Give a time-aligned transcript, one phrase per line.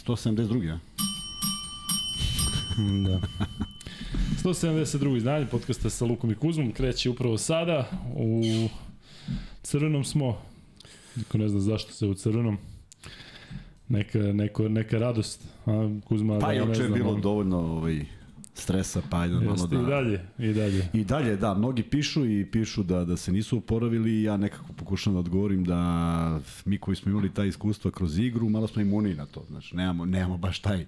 [0.00, 0.64] 172.
[0.64, 0.78] Ja.
[3.04, 3.20] da.
[4.44, 5.16] 172.
[5.16, 7.90] izdanje podcasta sa Lukom i Kuzmom kreće upravo sada.
[8.06, 8.42] U
[9.62, 10.38] crvenom smo.
[11.16, 12.58] Niko ne zna zašto se u crvenom.
[13.88, 15.44] Neka, neko, neka radost.
[15.66, 18.06] A, Kuzma, Pa da, je bilo on- dovoljno ovaj,
[18.54, 19.82] stresa, pa ajde malo Jeste, da...
[19.82, 20.88] i dalje, i dalje.
[20.92, 24.72] I dalje, da, mnogi pišu i pišu da, da se nisu oporavili i ja nekako
[24.72, 29.14] pokušam da odgovorim da mi koji smo imali taj iskustva kroz igru, malo smo imuni
[29.14, 29.44] na to.
[29.48, 30.86] Znači, nemamo, nemamo baš taj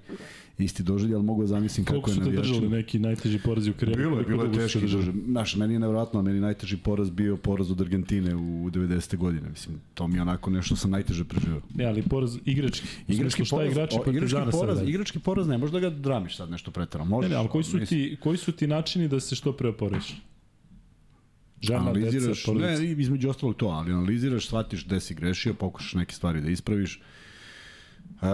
[0.58, 2.54] isti doživlje, ali mogu da zamislim kako Koliko je su te navijačima.
[2.54, 4.02] držali neki najteži porazi u karijeri?
[4.02, 5.12] Bilo je, bilo je teški držali?
[5.26, 9.16] Znaš, meni je nevjerojatno, a meni najteži poraz bio poraz od Argentine u 90.
[9.16, 9.48] godine.
[9.48, 11.60] Mislim, to mi je onako nešto sam najteže preživao.
[11.74, 12.86] Ne, ali poraz igrački.
[13.08, 16.50] Igrački šta poraz, igrači o, igrački poraz, igrački poraz ne možeš da ga dramiš sad
[16.50, 17.10] nešto pretjerano.
[17.10, 17.30] Ne, Možeš.
[17.30, 20.22] ne, ali koji su, ti, koji su ti načini da se što pre oporaviš?
[21.62, 22.82] Žena, deca, analiziraš, porodica.
[22.82, 27.00] ne, između ostalog to, ali analiziraš, shvatiš gde si grešio, pokušaš neke stvari da ispraviš.
[28.22, 28.26] E,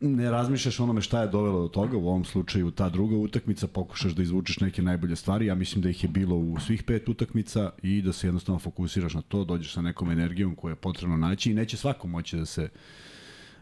[0.00, 4.12] ne razmišljaš onome šta je dovelo do toga, u ovom slučaju ta druga utakmica, pokušaš
[4.12, 7.70] da izvučeš neke najbolje stvari, ja mislim da ih je bilo u svih pet utakmica
[7.82, 11.50] i da se jednostavno fokusiraš na to, dođeš sa nekom energijom koju je potrebno naći
[11.50, 12.68] i neće svako moći da se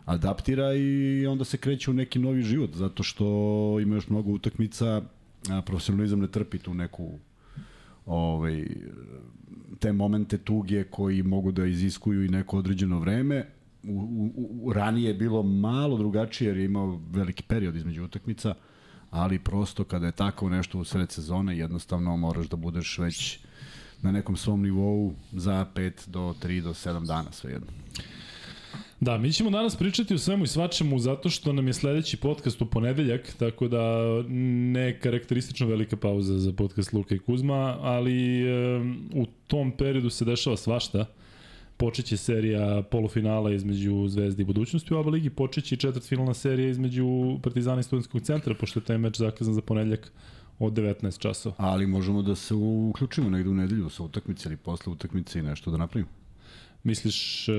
[0.05, 3.25] adaptira i onda se kreće u neki novi život, zato što
[3.81, 5.03] ima još mnogo utakmica,
[5.67, 7.19] profesionalizam ne trpi tu neku
[8.07, 8.67] ovaj,
[9.79, 13.47] te momente tuge koji mogu da iziskuju i neko određeno vreme.
[13.89, 18.55] U, u, ranije je bilo malo drugačije jer je imao veliki period između utakmica,
[19.11, 23.39] ali prosto kada je tako nešto u sred sezone, jednostavno moraš da budeš već
[24.03, 27.67] na nekom svom nivou za 5 do 3 do 7 dana svejedno.
[29.01, 32.63] Da, mi ćemo danas pričati o svemu i svačemu zato što nam je sledeći podcast
[32.63, 33.83] u ponedeljak, tako da
[34.29, 38.79] ne karakteristično velika pauza za podcast Luka i Kuzma, ali e,
[39.15, 41.07] u tom periodu se dešava svašta.
[41.79, 47.07] Počeće serija polufinala između Zvezde i Budućnosti u ABA ligi, počeće i četvrtfinalna serija između
[47.43, 50.13] Partizana i Studenskog centra, pošto je taj meč zakazan za ponedeljak
[50.59, 51.55] od 19 časova.
[51.59, 55.71] Ali možemo da se uključimo negde u nedelju sa utakmice ili posle utakmice i nešto
[55.71, 56.11] da napravimo.
[56.85, 57.49] Misliš...
[57.49, 57.53] E,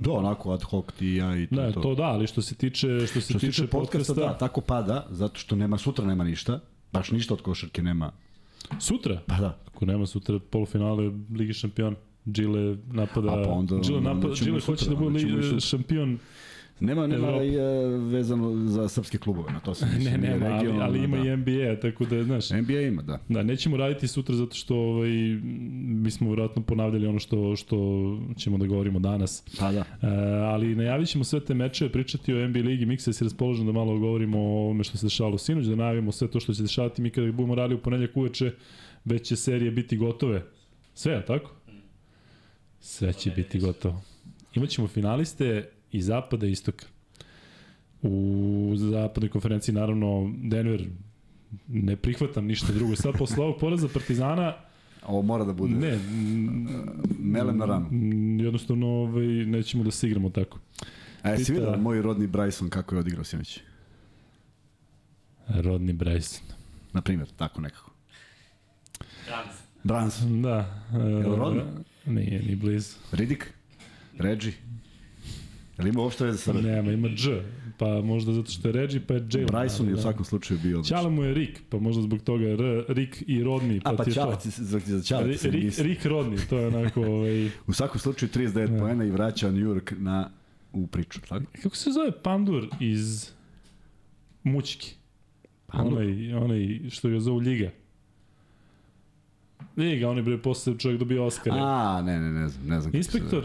[0.00, 1.56] Da, onako ad hoc ti ja i to.
[1.56, 1.80] ne, to.
[1.80, 4.60] to da, ali što se tiče, što se Što tiče tiče podcasta, podcasta, da, tako
[4.60, 6.60] pada, zato što nema, sutra nema ništa,
[6.92, 8.12] baš ništa od košarke nema.
[8.78, 9.58] sutra, Pa da.
[9.66, 14.88] Ako nema sutra polufinale Ligi šampion, Gile napada, A pa onda- onda napada, sutra, hoće
[14.88, 15.60] da bude li, sutra.
[15.60, 16.18] šampion,
[16.80, 17.44] Nema, nema Evropa.
[17.44, 17.60] i e,
[17.98, 20.20] vezano za srpske klubove, na to se mislim.
[20.20, 21.24] ne, nema, ali, ali ima da.
[21.24, 23.18] i NBA, tako da, znaš, NBA ima, da.
[23.28, 25.10] da, nećemo raditi sutra zato što ovaj,
[25.84, 27.76] mi smo vjerojatno ponavljali ono što, što
[28.36, 29.44] ćemo da govorimo danas.
[29.58, 29.80] Pa da.
[29.80, 30.06] E,
[30.44, 33.98] ali najavit ćemo sve te mečeve, pričati o NBA ligi, Miksa si raspoložen da malo
[33.98, 37.02] govorimo o ovome što se dešavalo sinoć, da najavimo sve to što će se dešavati,
[37.02, 38.52] mi kada budemo radili u ponedljak uveče,
[39.04, 40.42] već će serije biti gotove.
[40.94, 41.50] Sve, je tako?
[42.80, 44.02] Sve će biti gotovo.
[44.54, 46.86] Imaćemo finaliste i zapada i istoka.
[48.02, 48.22] U
[48.76, 50.86] zapadnoj konferenciji, naravno, Denver
[51.68, 52.96] ne prihvatam ništa drugo.
[52.96, 54.54] Sad posle ovog poraza Partizana,
[55.06, 55.98] Ovo mora da bude ne,
[57.20, 57.88] melem na ranu.
[58.38, 60.58] jednostavno ovaj, nećemo da se igramo tako.
[61.22, 63.60] A jesi Pita- vidio moj rodni Bryson kako je odigrao sinoć?
[65.48, 66.40] Rodney Bryson.
[66.92, 67.90] Na primjer, tako nekako.
[69.24, 69.48] Franc.
[69.84, 70.82] Brans, Da.
[70.92, 71.62] Jel Uh, rodno?
[72.06, 72.94] Nije, ni blizu.
[73.12, 73.52] Ridik,
[74.18, 74.52] Reggie.
[75.78, 77.28] Jel ima uopšte veze sa Nema, ima Dž.
[77.78, 79.48] Pa možda zato što je Reggie, pa je Jalen.
[79.48, 80.02] Bryson je u da.
[80.02, 80.98] svakom slučaju bio odličan.
[80.98, 84.04] Ćala mu je Rick, pa možda zbog toga R, Rick i Rodney, pa, A pa
[84.06, 85.84] je Ćala, ti, za, za Ćala ti se Rick, misli.
[85.84, 87.46] Rick Rodney, to je onako, ovaj...
[87.66, 88.78] U svakom slučaju 39 Da.
[88.78, 90.30] poena i vraća New York na,
[90.72, 91.20] u priču.
[91.28, 91.44] Tako?
[91.62, 93.30] Kako se zove Pandur iz
[94.42, 94.94] Mućki?
[95.66, 95.92] Pandur?
[95.92, 97.20] Onaj, onaj što ga
[99.76, 99.94] zovu Liga.
[99.94, 101.52] Liga, onaj bre posle čovjek dobio Oscar.
[101.56, 102.96] A, ne, ne, ne znam, ne znam.
[102.96, 103.44] Inspektor?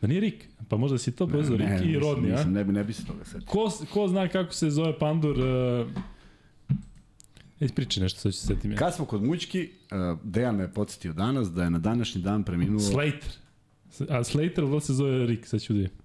[0.00, 0.44] Da nije Rick?
[0.68, 1.38] Pa možda si to zove.
[1.38, 2.36] pozvao, Rick i nisam- Rodney, a?
[2.36, 3.46] nisam, Ne bi, ne bi se toga setio.
[3.46, 5.38] Ko, ko zna kako se zove Pandur?
[5.38, 5.86] Uh...
[7.60, 8.76] Ispričaj nešto, sad ću se setim ja.
[8.76, 9.70] Kad smo kod mućki,
[10.12, 12.78] uh, Dejan me je podsjetio danas da je na današnji dan preminuo...
[12.80, 13.32] Slater.
[14.08, 15.46] A Slater, da se zove Rick?
[15.46, 15.96] Sad ću da vidim.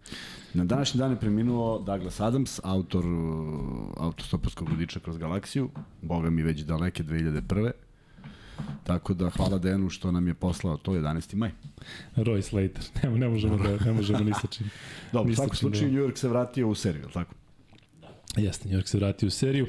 [0.53, 5.69] Na današnji dan je preminuo Douglas Adams, autor uh, autostoparskog vodiča kroz galaksiju,
[6.01, 7.71] boga mi već daleke 2001.
[8.83, 11.35] Tako da hvala Dejanu što nam je poslao to 11.
[11.35, 11.51] maj.
[12.15, 12.83] Roy Slater.
[13.03, 14.69] Ne, ne možemo da, ne možemo ni sa čim.
[15.13, 17.35] Dobro, u svakom slučaju da- New York se vratio u seriju, tako?
[18.38, 19.67] Jeste, New York se vratio u seriju.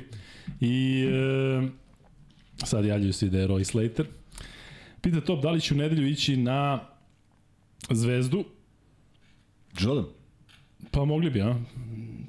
[0.60, 1.69] I e,
[2.64, 4.06] sad javljaju se da je Roy Slater.
[5.00, 6.81] Pita Top, da li će u nedelju ići na
[7.90, 8.44] Zvezdu?
[9.81, 10.04] Jordan?
[10.90, 11.54] Pa mogli bi, a?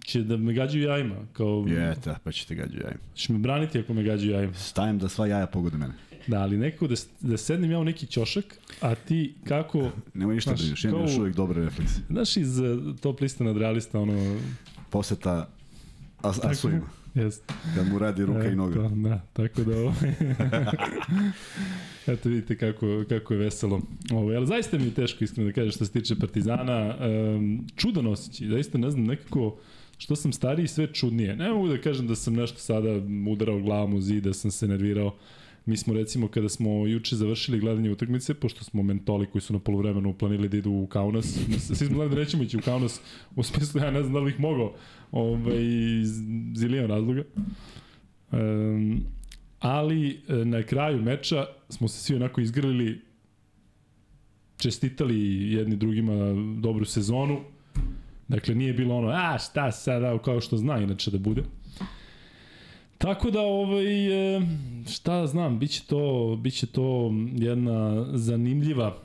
[0.06, 1.66] Će da me gađaju jajima, kao...
[1.68, 2.98] Jeta, pa ćete gađu jajim.
[3.16, 4.54] Ćeš me braniti ako me gađaju jajima.
[4.54, 5.94] Stajem da sva jaja pogode mene.
[6.28, 8.46] Da, ali nekako da, da sednem ja u neki ćošak,
[8.82, 12.00] a ti kako, Nemoj ništa Znaš, brineš, imam još uvijek dobre reflekse.
[12.10, 12.64] znaš iz eh,
[13.02, 14.40] top lista nadrealista, ono,
[14.90, 15.50] Poseta
[16.22, 17.54] as, asujima, jest.
[17.76, 18.74] kad mu radi ruka E, i noga.
[18.76, 19.94] To, da, tako da ovo...
[22.08, 23.82] Eto vidite kako, kako je veselo.
[24.12, 26.96] Ovo, ali zaista mi je teško iskreno da kažem što se tiče Partizana.
[27.36, 29.58] Um, čudan osjećaj, zaista ne znam, nekako
[29.98, 31.36] što sam stariji sve čudnije.
[31.36, 32.90] Ne mogu da kažem da sam nešto sada
[33.30, 35.16] udarao glavom u zid, da sam se nervirao.
[35.66, 39.60] Mi smo recimo kada smo juče završili gledanje utakmice, pošto smo mentoli koji su na
[39.60, 43.02] polovremenu planili da idu u Kaunas, svi smo gledali da nećemo ići u Kaunas,
[43.36, 44.74] u smislu ja ne znam da li bih mogao
[45.12, 45.64] ovaj,
[46.56, 47.24] zilijan razloga.
[48.32, 49.04] Um,
[49.60, 53.02] ali e, na kraju meča smo se svi onako izgrlili,
[54.58, 56.14] čestitali jedni drugima
[56.62, 57.40] dobru sezonu.
[58.28, 61.44] Dakle, nije bilo ono, a šta sad, a, kao što zna inače da bude.
[62.98, 64.42] Tako da, ovaj, e,
[64.90, 68.98] šta znam, biće to, biće to jedna zanimljiva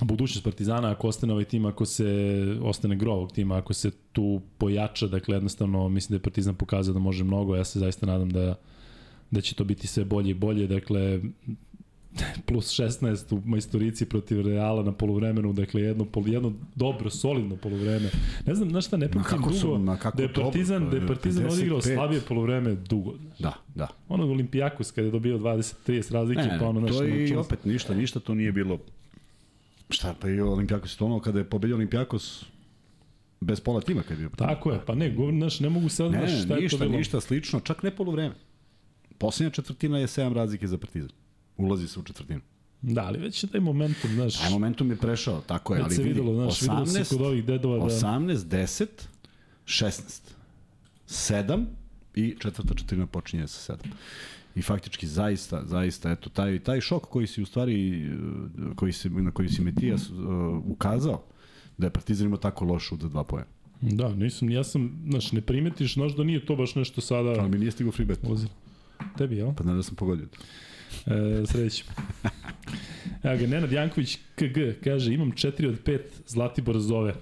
[0.00, 2.06] budućnost Partizana ako ostane ovaj tim, ako se
[2.62, 6.94] ostane gro ovog tima, ako se tu pojača, dakle jednostavno mislim da je Partizan pokazao
[6.94, 8.54] da može mnogo, ja se zaista nadam da
[9.32, 11.20] da će to biti sve bolje i bolje, dakle
[12.46, 18.10] plus 16 u majstorici protiv Reala na poluvremenu, dakle jedno, pol, jedno dobro, solidno poluvreme.
[18.46, 20.84] Ne znam, znaš šta, ne pamtim kako su, dugo ma kako da je dobro, Partizan,
[20.84, 21.52] to da je Partizan 55.
[21.52, 23.14] odigrao slabije poluvreme dugo.
[23.38, 23.38] Znaš.
[23.38, 23.88] Da, da.
[24.08, 27.34] Ono Olimpijakos kada je dobio 20-30 razlike, Ne, pa ono ne, nešto to je i
[27.34, 28.78] opet ništa, ništa to nije bilo.
[29.90, 32.44] Šta, pa i Olimpijakos je to ono kada je pobedio Olimpijakos
[33.40, 34.30] bez pola tima kad je bio.
[34.36, 36.62] Tako je, pa ne, govorim, znaš, ne mogu sad, Ne, znaš šta ne, je to
[36.62, 36.98] ništa, bilo.
[36.98, 38.34] ništa slično, čak ne poluvreme.
[39.18, 41.10] Poslednja četvrtina je 7 razlike za Partizan.
[41.56, 42.40] Ulazi se u četvrtinu.
[42.82, 46.02] Da, ali već je taj momentum, znaš, Taj momentum je prešao, tako je, ali se
[46.02, 47.84] vidi, videlo, znaš, videlo se kod ovih dedova da...
[47.84, 48.86] 18, 10,
[49.64, 50.20] 16,
[51.08, 51.64] 7
[52.14, 53.78] i četvrta četvrtina počinje sa 7.
[54.54, 58.10] I faktički zaista, zaista, eto, taj, taj šok koji si u stvari, eh,
[58.74, 60.16] koji si, na koji si Metijas uh,
[60.64, 61.22] ukazao,
[61.78, 63.50] da je Partizan imao tako loš šut za dva pojena.
[63.80, 67.28] Da, nisam, ja sam, znaš, ne primetiš, znaš da nije to baš nešto sada...
[67.28, 68.48] Ali mi nije stigao free bet, Ozir.
[69.18, 69.52] Tebi, jel?
[69.56, 70.26] pa ne da sam pogodio.
[71.06, 71.86] E, srećem.
[73.22, 77.14] Evo ga, Nenad Janković KG kaže, imam 4 od 5, Zlatibor zove.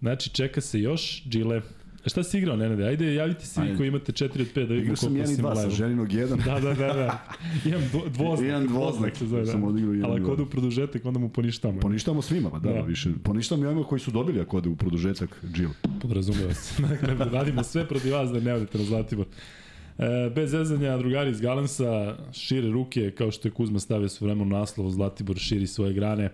[0.00, 1.62] Znači, čeka se još, Džile.
[2.06, 2.84] E šta si igrao, Nenade?
[2.84, 5.32] Ajde, javite se vi koji imate 4 od 5 da vidimo Igrao sam koliko 1
[5.32, 6.44] i si 2 sa želinog 1.
[6.44, 7.22] Da, da, da, da.
[7.64, 8.46] Imam dvo, dvoznak.
[8.46, 9.50] Jedan dvoznak, se zove, da.
[9.50, 11.80] sam odigrao jedan Ali ako ode u produžetak, onda mu poništamo.
[11.80, 12.80] Poništamo svima, pa da, Da.
[12.80, 13.10] više.
[13.22, 15.70] Poništamo i onima koji su dobili ako ode u produžetak Jill.
[16.02, 16.82] Podrazumeva se.
[16.88, 19.26] Dakle, radimo sve protiv vas da ne odete na Zlatibor.
[19.98, 24.50] E, bez zezanja, drugari iz Galensa šire ruke, kao što je Kuzma stavio sve vremenu
[24.58, 26.30] naslov, Zlatibor širi svoje grane.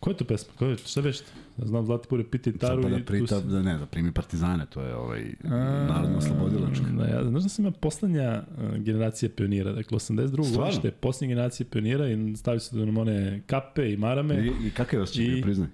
[0.00, 0.52] Koja je to pesma?
[0.58, 1.20] Koja je, šta veš?
[1.58, 2.90] Ja znam, Zlatibor je piti taru pa i...
[2.90, 5.24] da, prita, da ne, da primi partizane, to je ovaj
[5.88, 6.84] narodno slobodilačka.
[6.98, 10.28] Da, ja, znaš da sam ja poslednja uh, generacija pionira, dakle 82.
[10.28, 10.50] Stvarno?
[10.56, 14.46] godište, poslednja generacija pionira i stavio se da nam one kape i marame.
[14.46, 15.42] I, i kakav je osjećaj, I- I...
[15.42, 15.68] priznaj?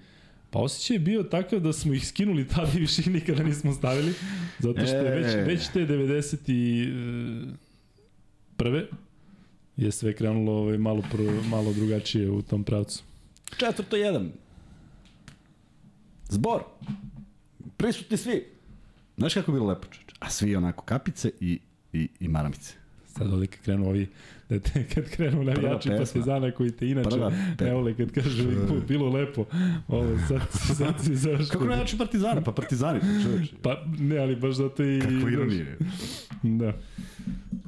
[0.50, 4.12] Pa osjećaj je bio takav da smo ih skinuli tada i više nikada nismo stavili,
[4.58, 5.36] zato što je već, E.
[5.36, 7.54] već te 90 i e,
[8.56, 8.86] prve
[9.76, 13.02] je sve krenulo ovaj, malo, pro, malo drugačije u tom pravcu.
[13.56, 14.32] Četvrto jedan.
[16.28, 16.62] Zbor.
[17.76, 18.46] Prisutni svi.
[19.16, 20.14] Znaš kako je bilo lepo, čoče?
[20.18, 21.58] A svi onako kapice i,
[21.92, 22.74] i, i maramice.
[23.06, 24.08] Sad ovdje krenu ovi,
[24.50, 28.44] da te, kad krenu navijači partizana koji te inače Prva pe- ne vole kad kažu
[28.68, 29.44] put, bilo lepo,
[29.88, 30.40] ovo sad,
[30.78, 31.52] sad si završio.
[31.52, 32.40] Kako navijači partizana?
[32.40, 33.54] Pa partizani, pa čoveče.
[33.62, 35.00] Pa ne, ali baš zato i...
[35.00, 35.78] Kako ironije.
[36.42, 36.72] Da.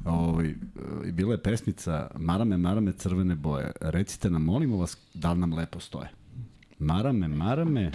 [0.05, 0.55] Ovaj,
[1.11, 3.71] bila je pesmica Marame, marame, crvene boje.
[3.81, 6.09] Recite nam, molimo vas, da li nam lepo stoje.
[6.79, 7.91] Marame, marame,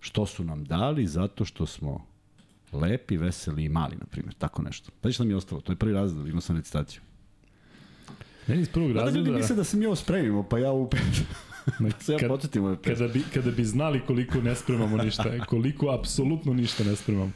[0.00, 2.06] što su nam dali zato što smo
[2.72, 4.34] lepi, veseli i mali, na primjer.
[4.34, 4.90] Tako nešto.
[5.00, 5.60] Pa šta mi je ostalo?
[5.60, 7.00] To je prvi razred, imao sam recitaciju.
[8.46, 9.36] Meni iz prvog Da, da ljudi razreda...
[9.36, 11.00] misle da se mi ovo spremimo, pa ja u pet.
[12.00, 12.94] se ja kad- podsjetim ove pesme.
[12.96, 17.30] Kada bi, kada bi znali koliko ne spremamo ništa, koliko apsolutno ništa ne spremamo.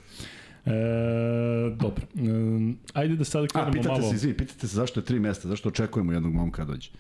[0.67, 0.71] E,
[1.77, 2.07] dobro.
[2.17, 4.11] E, ajde da sad A, krenemo pitate malo.
[4.11, 6.91] se, izvini, pitate se zašto je tri mesta, zašto očekujemo jednog momka da dođe.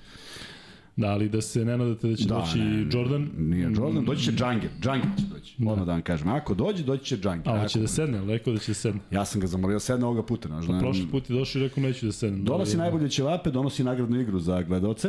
[0.98, 2.58] Da, ali da se ne nadate da će doći
[2.92, 3.28] Jordan.
[3.36, 4.70] Nije Jordan, doći će Džangir.
[4.80, 5.54] Džangir će doći.
[5.58, 6.28] Odmah da vam kažem.
[6.28, 7.48] Ako dođe, doći će Džangir.
[7.52, 9.00] A, hoće da sedne, rekao da će da sedne.
[9.10, 10.48] Ja sam ga zamolio sedne ovoga puta.
[10.48, 12.44] Znaš, Pa prošli put je došao i rekao neću da sednem.
[12.44, 15.08] Donosi Dobro, najbolje ćevape, donosi nagradnu igru za gledaoce.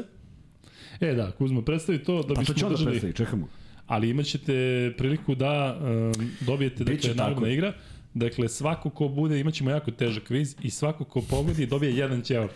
[1.01, 2.91] E da, Kuzma, predstavi to da Pa to bismo će onda držali.
[2.91, 3.47] predstavi, čekamo.
[3.87, 4.53] Ali imaćete
[4.97, 7.29] priliku da um, dobijete Biće dakle, tako.
[7.29, 7.73] nagodna igra.
[8.13, 12.51] Dakle, svako ko bude, imaćemo jako težak kviz i svako ko pogodi dobije jedan ćevap.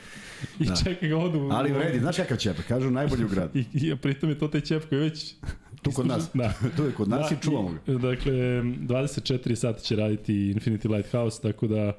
[0.60, 0.76] I da.
[0.76, 1.50] čeka ga odu.
[1.52, 2.58] Ali vredi, znaš kakav ćep?
[2.68, 3.60] Kažu najbolji u gradu.
[3.60, 5.34] I, i pritom je to taj ćevap koji već...
[5.82, 6.30] Tu kod nas.
[6.34, 6.54] Da.
[6.78, 7.94] Tu je kod nas i čuvamo ga.
[7.94, 11.94] i- Dakle, 24 sata će raditi Infinity Lighthouse, tako da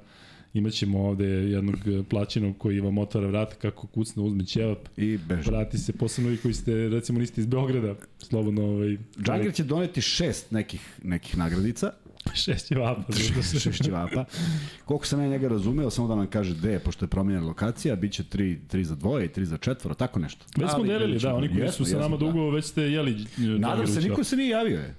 [0.54, 1.76] Imaćemo ovde jednog
[2.10, 5.50] plaćenog koji vam otvara vrata kako kucne, uzme ćevap, I beže.
[5.50, 10.00] vrati se, posebno vi koji ste, recimo, niste iz Beograda, slobodno ovaj, Džangir će doneti
[10.00, 11.90] šest nekih, nekih nagradica,
[12.34, 13.12] šest ćevapa.
[13.12, 14.24] što- šest ćevapa.
[14.84, 17.96] Koliko sam ja njega razumeo, samo da nam kaže gde je, pošto je promenjena lokacija,
[17.96, 20.44] bit će tri, tri za dvoje i tri za četvoro, tako nešto.
[20.56, 22.26] Već smo Ali delili, da, oni koji su sa nama da.
[22.26, 24.94] dugo, već ste jeli Nadam se, niko se nije javio, je.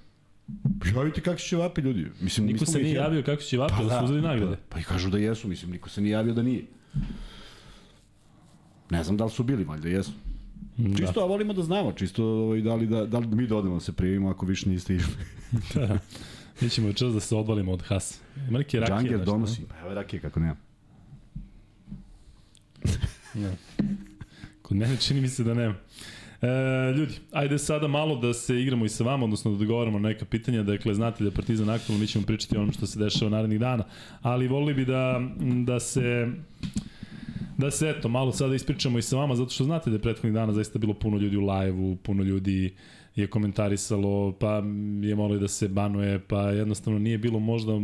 [0.96, 2.06] Javite kakvi će vapi ljudi.
[2.20, 4.56] Mislim, mi Niko se nije javio kako će ćevapi, pa, da su uzeli nagrade.
[4.56, 6.64] Pa, pa i kažu da jesu, mislim, niko se nije javio da nije.
[8.90, 10.12] Ne znam da li su bili, valjda jesu.
[10.76, 10.96] Da.
[10.96, 13.74] Čisto, a volimo da znamo, čisto ovaj, da, li da, da li mi da odemo
[13.74, 15.12] da se prijavimo ako više niste išli.
[15.74, 15.98] da.
[16.60, 18.20] Mi ćemo čas da se odvalimo od Hasa.
[18.48, 18.96] Ima neke rakije.
[18.96, 19.62] Džanger donosi.
[19.68, 20.56] Pa evo je rakije kako nema.
[23.34, 23.56] Ne?
[24.62, 25.74] Kod mene čini mi se da nema.
[26.42, 30.24] E, ljudi, ajde sada malo da se igramo i sa vama, odnosno da dogovaramo neka
[30.24, 30.62] pitanja.
[30.62, 33.60] Dakle, znate da je Partizan aktualno, mi ćemo pričati o onom što se dešava narednih
[33.60, 33.84] dana,
[34.22, 35.20] ali volili bi da,
[35.64, 36.26] da se
[37.56, 40.34] da se eto, malo sada ispričamo i sa vama, zato što znate da je prethodnih
[40.34, 42.74] dana zaista bilo puno ljudi u live-u, puno ljudi
[43.16, 44.62] je komentarisalo, pa
[45.02, 47.82] je molio da se banuje, pa jednostavno nije bilo možda uh,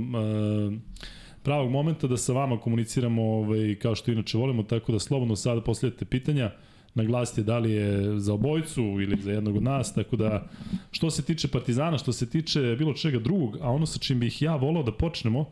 [1.43, 5.61] pravog momenta da sa vama komuniciramo ovaj, kao što inače volimo, tako da slobodno sada
[5.61, 6.51] postavljate pitanja,
[6.95, 10.49] naglasite da li je za obojicu ili za jednog od nas, tako da
[10.91, 14.43] što se tiče Partizana, što se tiče bilo čega drugog, a ono sa čim bih
[14.43, 15.51] ja volao da počnemo,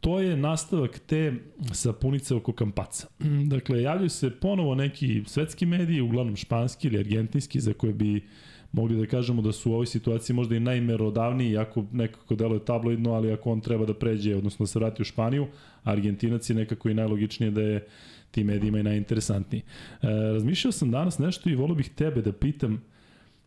[0.00, 1.32] to je nastavak te
[1.72, 3.08] sapunice oko kampaca.
[3.54, 8.28] Dakle, javljaju se ponovo neki svetski mediji, uglavnom španski ili argentinski, za koje bi
[8.72, 13.12] mogli da kažemo da su u ovoj situaciji možda i najmerodavniji, iako nekako deluje tabloidno,
[13.12, 15.46] ali ako on treba da pređe, odnosno da se vrati u Španiju,
[15.84, 17.86] Argentinac je nekako i najlogičnije da je
[18.30, 19.62] tim medijima i najinteresantniji.
[19.62, 22.82] E, razmišljao sam danas nešto i volio bih tebe da pitam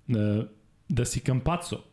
[0.07, 0.13] e,
[0.89, 1.83] da si Campazzo,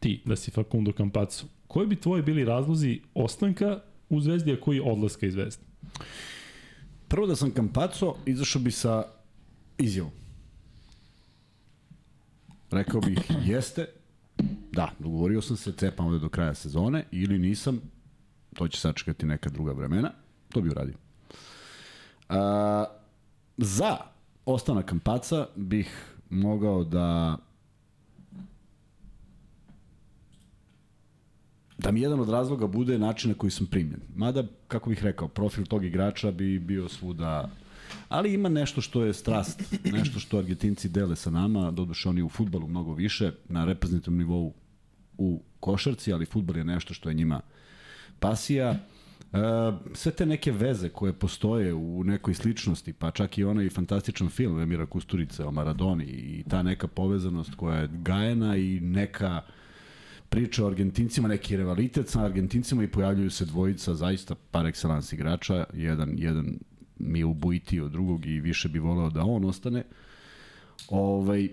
[0.00, 4.80] ti, da si Facundo Campazzo, koji bi tvoji bili razlozi ostanka u Zvezdi, a koji
[4.80, 5.62] odlaska iz Zvezde?
[7.08, 9.04] Prvo da sam Kampaco, izašao bi sa
[9.78, 10.12] izjavom.
[12.70, 13.86] Rekao bih, jeste,
[14.72, 17.80] da, dogovorio sam se, cepam ovde do kraja sezone, ili nisam,
[18.54, 20.10] to će sačekati neka druga vremena,
[20.48, 20.94] to bi uradio.
[22.28, 22.84] A,
[23.56, 23.96] za
[24.44, 27.36] ostanak Kampaca bih mogao da
[31.80, 34.00] da mi jedan od razloga bude način na koji sam primljen.
[34.16, 37.50] Mada, kako bih rekao, profil tog igrača bi bio svuda
[38.08, 42.28] Ali ima nešto što je strast, nešto što Argentinci dele sa nama, doduše oni u
[42.28, 44.54] futbalu mnogo više, na reprezentativnom nivou
[45.18, 47.40] u košarci, ali futbal je nešto što je njima
[48.20, 48.70] pasija.
[48.70, 48.78] E,
[49.94, 54.60] sve te neke veze koje postoje u nekoj sličnosti, pa čak i onaj fantastičan film
[54.60, 59.42] Emira Kusturice o Maradoni i ta neka povezanost koja je gajena i neka
[60.30, 65.64] priča o Argentincima, neki rivalitet sa Argentincima i pojavljuju se dvojica zaista par excellence igrača,
[65.74, 66.58] jedan, jedan
[66.98, 69.84] mi je ubojiti od drugog i više bi voleo da on ostane.
[70.88, 71.48] Ovaj,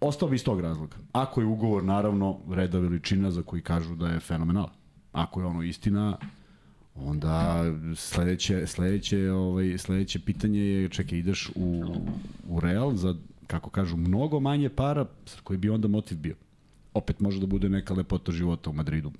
[0.00, 0.96] ostao bi iz tog razloga.
[1.12, 4.68] Ako je ugovor, naravno, reda veličina za koji kažu da je fenomenal.
[5.12, 6.18] Ako je ono istina,
[6.94, 7.64] onda
[7.96, 11.84] sledeće, sledeće, ovaj, sledeće pitanje je, čekaj, ideš u,
[12.48, 13.14] u Real za,
[13.46, 15.06] kako kažu, mnogo manje para,
[15.44, 16.34] koji bi onda motiv bio.
[16.96, 19.12] Opet može da bude neka lepota života u Madridu.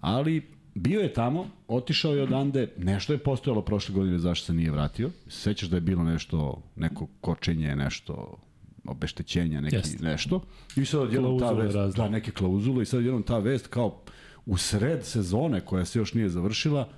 [0.00, 0.42] Ali
[0.74, 5.10] bio je tamo, otišao je odande, nešto je postojalo prošle godine zašto se nije vratio.
[5.28, 8.38] Sećaš da je bilo nešto, neko kočenje, nešto
[8.84, 10.04] obeštećenja, neki Jeste.
[10.04, 10.42] nešto.
[10.76, 12.04] I sad odjednom ta vest, razne.
[12.04, 14.00] da, neke klauzule i sad odjednom ta vest kao
[14.46, 16.88] u sred sezone koja se još nije završila,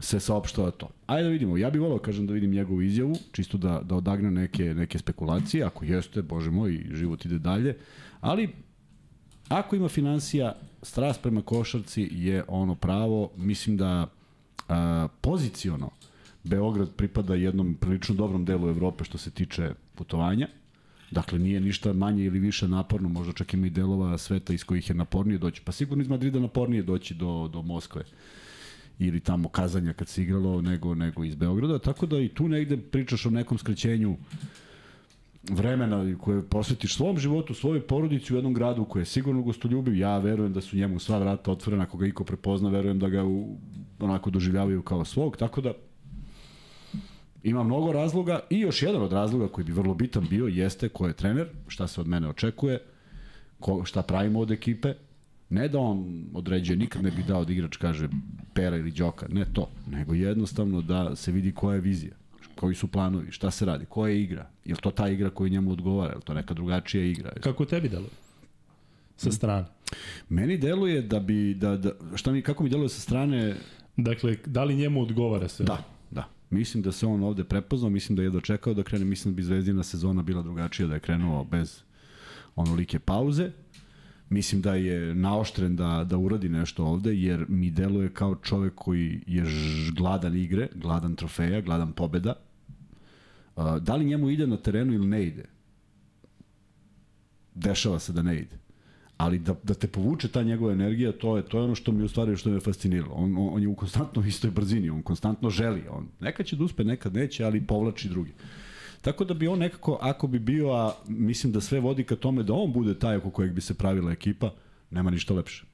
[0.00, 0.88] se saopštava to.
[1.06, 4.30] Ajde da vidimo, ja bih volao, kažem, da vidim njegovu izjavu, čisto da, da odagne
[4.30, 7.76] neke, neke spekulacije, ako jeste, bože moj, život ide dalje,
[8.26, 8.48] ali
[9.48, 14.06] ako ima financija, strast prema košarci je ono pravo, mislim da
[14.68, 15.90] a, poziciono
[16.44, 20.48] Beograd pripada jednom prilično dobrom delu Evrope što se tiče putovanja,
[21.10, 24.88] Dakle, nije ništa manje ili više naporno, možda čak ima i delova sveta iz kojih
[24.88, 25.62] je napornije doći.
[25.64, 28.02] Pa sigurno iz Madrida napornije doći do, do Moskve
[28.98, 32.76] ili tamo Kazanja kad se igralo nego, nego iz Beograda, tako da i tu negde
[32.76, 34.16] pričaš o nekom skrećenju
[35.50, 40.18] vremena koje posvetiš svom životu, svojoj porodici u jednom gradu koji je sigurno gostoljubiv, ja
[40.18, 43.56] verujem da su njemu sva vrata otvorena, ako ga iko prepozna, verujem da ga u,
[44.00, 45.72] onako doživljavaju kao svog, tako da
[47.42, 51.06] ima mnogo razloga i još jedan od razloga koji bi vrlo bitan bio jeste ko
[51.06, 52.78] je trener, šta se od mene očekuje,
[53.60, 54.94] ko, šta pravimo od ekipe,
[55.50, 58.08] ne da on određuje, nikad ne bi dao da igrač kaže
[58.54, 62.14] pera ili đoka, ne to, nego jednostavno da se vidi koja je vizija,
[62.60, 65.48] koji su planovi, šta se radi, koja je igra, je li to ta igra koja
[65.48, 67.30] njemu odgovara, je li to neka drugačija igra.
[67.40, 68.10] Kako tebi deluje?
[69.16, 69.66] Sa strane.
[70.28, 73.56] Meni deluje da bi, da, da, šta mi, kako mi deluje sa strane,
[73.96, 75.66] Dakle, da li njemu odgovara sve?
[75.66, 76.28] Da, da.
[76.50, 79.42] Mislim da se on ovde prepoznao, mislim da je dočekao da krene, mislim da bi
[79.42, 81.82] Zvezdina sezona bila drugačija da je krenuo bez
[82.56, 83.50] onolike pauze.
[84.28, 89.20] Mislim da je naoštren da, da uradi nešto ovde, jer mi deluje kao čovek koji
[89.26, 89.44] je
[89.96, 92.34] gladan igre, gladan trofeja, gladan pobeda.
[93.80, 95.44] Da li njemu ide na terenu ili ne ide?
[97.54, 98.66] Dešava se da ne ide
[99.16, 102.04] ali da, da te povuče ta njegova energija, to je to je ono što mi
[102.04, 103.14] u stvari što me fasciniralo.
[103.14, 105.82] On, on, on je u konstantno istoj brzini, on konstantno želi.
[105.90, 108.32] On nekad će da uspe, nekad neće, ali povlači drugi.
[109.00, 112.42] Tako da bi on nekako, ako bi bio, a mislim da sve vodi ka tome
[112.42, 114.50] da on bude taj oko kojeg bi se pravila ekipa,
[114.90, 115.64] nema ništa lepše.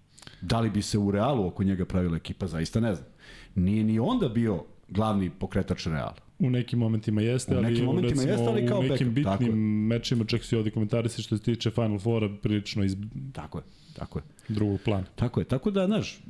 [0.40, 3.08] Da li bi se u realu oko njega pravila ekipa, zaista ne znam.
[3.54, 6.16] Nije ni onda bio glavni pokretač Reala.
[6.42, 9.38] U nekim momentima jeste, ali nekim momentima recimo, jeste, ali kao u nekim backup, tako
[9.38, 12.96] bitnim mečima, čak si ovde komentarisi što se tiče Final Fora, prilično iz
[13.32, 14.22] Tako je, tako je.
[14.48, 15.04] drugog plana.
[15.14, 16.20] Tako je, tako da, znaš,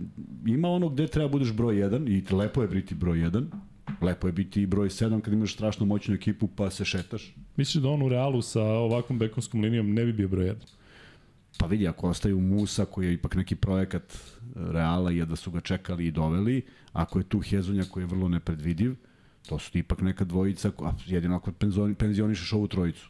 [0.46, 3.46] ima ono gde treba budeš broj 1 i lepo je biti broj 1,
[4.00, 7.34] lepo je biti i broj 7 kad imaš strašno moćnu ekipu pa se šetaš.
[7.56, 10.54] Misliš da on u Realu sa ovakvom bekovskom linijom ne bi bio broj 1?
[11.58, 14.18] Pa vidi, ako ostaju Musa koji je ipak neki projekat
[14.56, 18.28] Reala i da su ga čekali i doveli, ako je tu Hezonja koji je vrlo
[18.28, 18.94] nepredvidiv,
[19.46, 23.08] to su ipak neka dvojica, a jedino ako penzioni, penzionišeš ovu trojicu.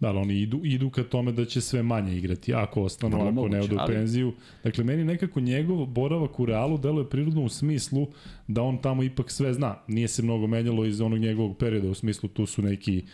[0.00, 3.26] Da, ali oni idu, idu ka tome da će sve manje igrati, ako ostanu, Vrlo
[3.28, 4.32] ako moguće, ne odu u ali- penziju.
[4.64, 8.06] Dakle, meni nekako njegov boravak u Realu deluje prirodno u smislu
[8.48, 9.78] da on tamo ipak sve zna.
[9.88, 13.04] Nije se mnogo menjalo iz onog njegovog perioda, u smislu tu su neki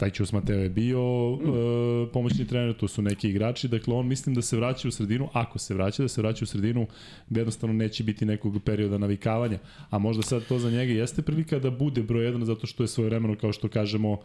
[0.00, 1.48] Stajčius Mateo je bio mm.
[1.48, 5.28] e, pomoćni trener, tu su neki igrači, dakle on mislim da se vraća u sredinu,
[5.32, 6.86] ako se vraća, da se vraća u sredinu,
[7.28, 9.58] gde jednostavno neće biti nekog perioda navikavanja,
[9.90, 12.88] a možda sad to za njega jeste prilika da bude broj 1 zato što je
[12.88, 14.16] svoje vremeno, kao što kažemo,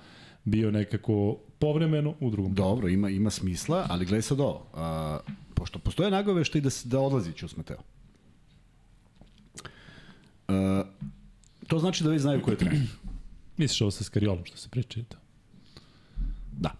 [0.44, 4.66] bio nekako povremeno u drugom Dobro, ima ima smisla, ali gledaj sad ovo.
[4.74, 5.20] A,
[5.54, 7.82] pošto postoje nagoveštaj da, se- da odlazi Ćus Mateo.
[10.48, 10.84] A,
[11.68, 12.88] to znači da već znaju ko je trener.
[13.58, 15.25] Misliš ovo sa Skariolom što se priča i to?
[16.58, 16.72] Da.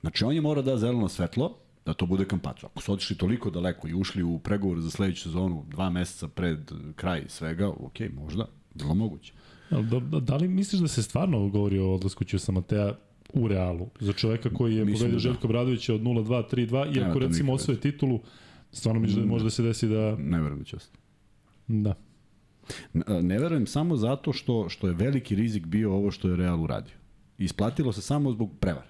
[0.00, 2.66] Znači, on je mora da zeleno svetlo, da to bude kampacu.
[2.66, 6.72] Ako su otišli toliko daleko i ušli u pregovor za sledeću sezonu dva meseca pred
[6.96, 9.32] kraj svega, ok, možda, bilo moguće.
[9.70, 12.94] Da, da, da li misliš da se stvarno govori o odlasku Ćusa Matea
[13.32, 13.88] u Realu?
[14.00, 15.32] Za čoveka koji je Mislim pobedio da da.
[15.32, 18.20] Željko Bradovića od 0-2, 3-2, Nema iako to recimo osvoje titulu,
[18.72, 20.16] stvarno misliš da može da se desi da...
[20.16, 20.98] Ne verujem da će ostati.
[21.68, 21.94] Da.
[23.22, 26.94] Ne verujem samo zato što, što je veliki rizik bio ovo što je Real uradio.
[27.38, 28.88] Isplatilo se samo zbog prevare.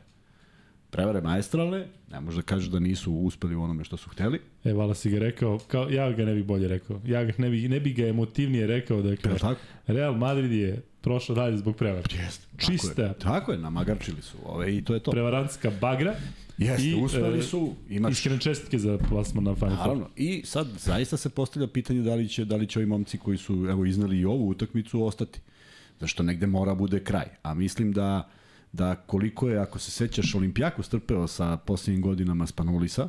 [0.90, 4.40] Prevare maestralne, ne može da kažeš da nisu uspeli u onome što su hteli.
[4.64, 7.00] E, vala si ga rekao, kao, ja ga ne bih bolje rekao.
[7.06, 9.60] Ja ga ne bi, ne bi ga emotivnije rekao, dakle, Je li tako?
[9.86, 12.02] Real Madrid je prošao dalje zbog prevara.
[12.24, 12.46] Jeste.
[12.58, 15.10] Čista Tako je, tako je namagarčili su ove i to je to.
[15.10, 16.14] prevarantska bagra.
[16.58, 18.12] Jeste, i, uspeli e, su, imaš...
[18.12, 19.76] Iskrene čestitke za plasman na Final.
[19.76, 20.08] Naravno.
[20.16, 23.38] I sad zaista se postavlja pitanje da li će da li će ovi momci koji
[23.38, 25.40] su evo izneli i ovu utakmicu ostati.
[26.00, 27.26] Zašto negde mora bude kraj.
[27.42, 28.28] A mislim da
[28.74, 33.08] da koliko je ako se sećaš Olimpijakos trpeo sa posljednjim godinama Spanulisa,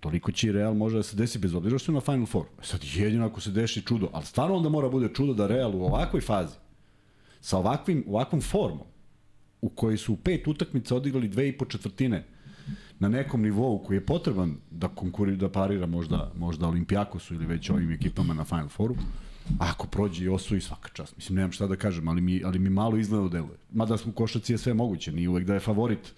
[0.00, 2.46] toliko će i Real može da se desi bez obzira što je na Final Four.
[2.62, 5.76] E Sad jedino ako se desi čudo, ali stvarno onda mora bude čudo da Real
[5.76, 6.56] u ovakvoj fazi
[7.40, 8.86] sa ovakvim ovakvom formom
[9.60, 12.24] u kojoj su pet utakmica odigrali dve i po četvrtine
[12.98, 17.70] na nekom nivou koji je potreban da konkuri, da parira možda, možda Olimpijakosu ili već
[17.70, 18.94] ovim ekipama na Final Fouru,
[19.58, 21.16] ako prođe i osvoji svaka čast.
[21.16, 23.58] Mislim, nemam šta da kažem, ali mi, ali mi malo izgleda deluje.
[23.72, 26.12] Mada smo u košaci je sve moguće, nije uvek da je favorit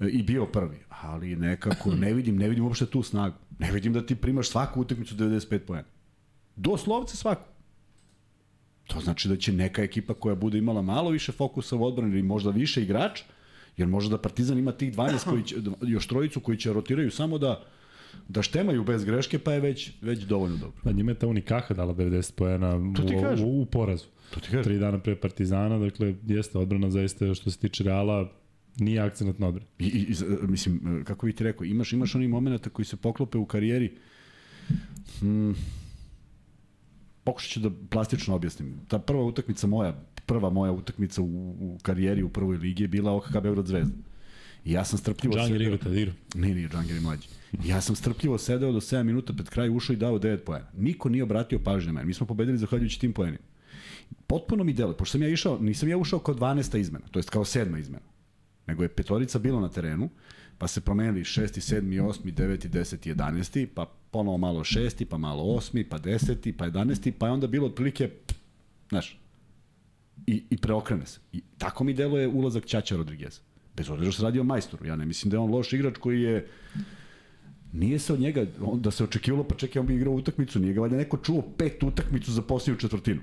[0.00, 3.36] e, i bio prvi, ali nekako ne vidim, ne vidim uopšte tu snagu.
[3.58, 5.88] Ne vidim da ti primaš svaku utakmicu 95 poena.
[6.56, 7.48] Doslovce svaku.
[8.86, 12.22] To znači da će neka ekipa koja bude imala malo više fokusa u odbrani ili
[12.22, 13.22] možda više igrač,
[13.76, 17.38] jer možda da Partizan ima tih 12 koji će, još trojicu koji će rotiraju samo
[17.38, 17.64] da
[18.28, 20.80] da štemaju bez greške, pa je već, već dovoljno dobro.
[20.84, 24.06] Da, njima je ta Unikaha dala 90 poena To ti u, u, u porazu.
[24.30, 24.64] To ti kažem.
[24.64, 28.32] Tri dana pre Partizana, dakle, jeste odbrana zaista što se tiče Reala,
[28.78, 29.68] nije akcenat na odbranu.
[29.78, 33.38] I, i, i, mislim, kako bih ti rekao, imaš, imaš onih momenta koji se poklope
[33.38, 33.96] u karijeri,
[35.20, 35.54] hmm,
[37.24, 38.80] pokušat ću da plastično objasnim.
[38.88, 43.12] Ta prva utakmica moja, prva moja utakmica u, u karijeri u prvoj ligi je bila
[43.12, 43.96] OKK Beograd Zvezda.
[44.66, 45.36] I ja sam strpljivo...
[45.36, 46.12] Džangir igra tada igra.
[46.34, 47.28] Nije, nije, Džangir je mlađi.
[47.64, 50.66] Ja sam strpljivo sedeo do 7 minuta pred kraj, ušao i dao 9 poena.
[50.76, 52.06] Niko nije obratio pažnju na mene.
[52.06, 53.44] Mi smo pobedili zahvaljujući tim poenima.
[54.26, 56.78] Potpuno mi deluje, pošto sam ja išao, nisam ja ušao kao 12.
[56.78, 58.04] izmena, to jest kao sedma izmena.
[58.66, 60.08] Nego je petorica bila na terenu,
[60.58, 61.40] pa se promenili 6.
[61.74, 62.02] 7.
[62.02, 62.34] 8.
[62.34, 62.68] 9.
[62.68, 63.14] 10.
[63.14, 63.66] 11.
[63.74, 65.04] pa ponovo malo 6.
[65.04, 65.84] pa malo 8.
[65.88, 66.52] pa 10.
[66.52, 67.12] pa 11.
[67.18, 68.10] pa je onda bilo otprilike,
[68.88, 69.20] znaš,
[70.26, 71.20] i, i preokrene se.
[71.32, 73.40] I tako mi deluje ulazak Ćaća Rodrigueza.
[73.76, 74.86] Bez obzira što se radi o majstoru.
[74.86, 76.46] Ja ne mislim da je on loš igrač koji je
[77.72, 80.74] nije se od njega, on, da se očekivalo, pa čekaj, on bi igrao utakmicu, nije
[80.74, 83.20] ga valjda neko čuo pet utakmicu za posljednju četvrtinu.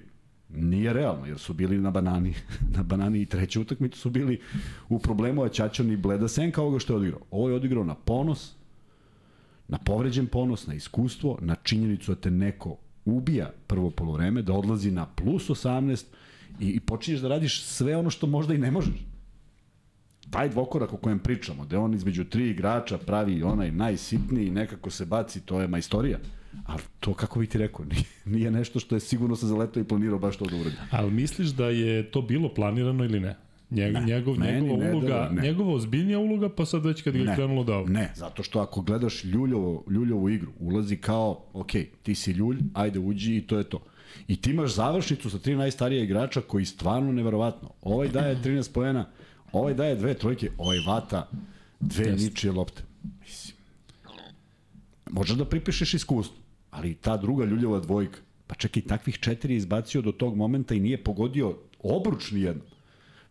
[0.50, 2.34] Nije realno, jer su bili na banani,
[2.78, 4.39] na banani i treću utakmicu su bili
[4.89, 7.22] u problemu, a Ćaćan i Bleda Senka ovoga što je odigrao.
[7.32, 8.56] Ovo je odigrao na ponos,
[9.68, 14.92] na povređen ponos, na iskustvo, na činjenicu da te neko ubija prvo polovreme, da odlazi
[14.92, 16.06] na plus 18
[16.60, 19.12] i, i počinješ da radiš sve ono što možda i ne možeš.
[20.34, 25.06] Taj dvokorak o kojem pričamo, da on između tri igrača pravi onaj najsitniji, nekako se
[25.06, 26.17] baci, to je majstorija.
[26.65, 29.84] Ali to, kako bi ti rekao, nije, nije nešto što je sigurno se zaletao i
[29.84, 30.76] planirao baš to da uradi.
[30.91, 33.36] Ali misliš da je to bilo planirano ili ne?
[33.72, 35.41] Njeg, ne, njegov, njegova ne uloga, ne.
[35.41, 37.88] njegova ozbiljnija uloga, pa sad već kad ga je krenulo da ovo.
[37.89, 41.72] Ne, zato što ako gledaš Ljuljovo, Ljuljovu igru, ulazi kao, ok,
[42.04, 43.80] ti si Ljulj, ajde uđi i to je to.
[44.28, 47.69] I ti imaš završnicu sa tri najstarija igrača koji stvarno neverovatno.
[47.82, 49.06] Ovaj daje 13 poena,
[49.54, 51.30] ovaj daje dve trojke, ovaj vata
[51.80, 52.24] dve Jest.
[52.24, 52.84] ničije lopte.
[53.22, 53.58] Mislim,
[55.12, 56.38] možeš da pripišeš iskustvo,
[56.72, 61.04] ali ta druga Ljuljova dvojka, pa čekaj, takvih četiri izbacio do tog momenta i nije
[61.04, 62.63] pogodio obruč ni jedno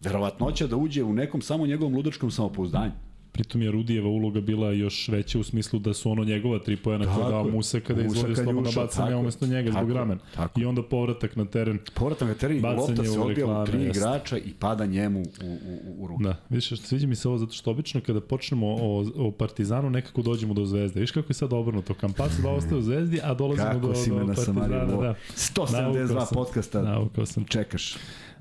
[0.00, 2.92] verovatnoća da uđe u nekom samo njegovom ludačkom samopouzdanju.
[3.32, 7.14] Pritom je Rudijeva uloga bila još veća u smislu da su ono njegova tri pojena
[7.14, 10.18] koja dao Musa kada je izvodio slobodno bacanje umesto njega tako, zbog ramen.
[10.34, 10.60] Tako.
[10.60, 11.78] I onda povratak na teren.
[11.94, 13.96] Povratak na teren, lopta se odbija u tri jest.
[13.96, 16.22] igrača i pada njemu u, u, u ruku.
[16.22, 20.22] Da, vidiš, sviđa mi se ovo zato što obično kada počnemo o, o Partizanu nekako
[20.22, 21.00] dođemo do Zvezde.
[21.00, 24.18] Viš kako je sad obrnuto, Kampac da ostaje u Zvezdi, a dolazimo kako do, do,
[24.18, 24.86] do Partizana.
[24.86, 25.14] Da.
[25.36, 27.44] 172 podcasta sam.
[27.44, 27.96] čekaš.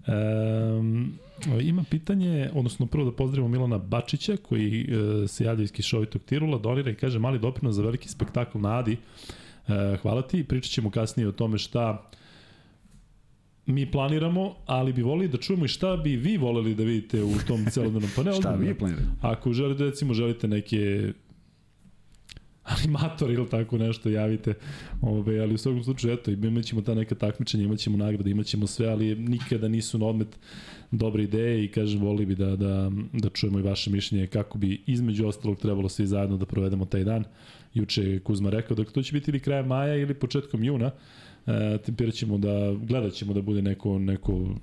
[0.07, 1.13] Um,
[1.61, 6.57] ima pitanje, odnosno prvo da pozdravimo Milana Bačića koji e, se javlja iz Kišovitog Tirula,
[6.57, 8.97] donira i kaže mali doprinos za veliki spektakl na Adi.
[9.67, 12.09] E, hvala ti, pričat ćemo kasnije o tome šta
[13.65, 17.33] mi planiramo, ali bi volili da čujemo i šta bi vi voleli da vidite u
[17.47, 18.41] tom celodnevnom panelu.
[18.41, 19.07] šta vi planirate?
[19.21, 21.13] Ako želite, recimo, želite neke
[22.77, 24.53] animator ili tako nešto javite.
[25.01, 28.45] Ove, ali u svakom slučaju, eto, imat ćemo ta neka takmičenja, imat ćemo nagrade, imat
[28.45, 30.39] ćemo sve, ali nikada nisu na odmet
[30.91, 34.81] dobre ideje i kažem, voli bi da, da, da čujemo i vaše mišljenje kako bi
[34.87, 37.23] između ostalog trebalo svi zajedno da provedemo taj dan.
[37.73, 40.91] Juče je Kuzma rekao da to će biti ili krajem maja ili početkom juna.
[41.47, 44.55] E, tempirat ćemo da, gledat ćemo da bude neko, neko,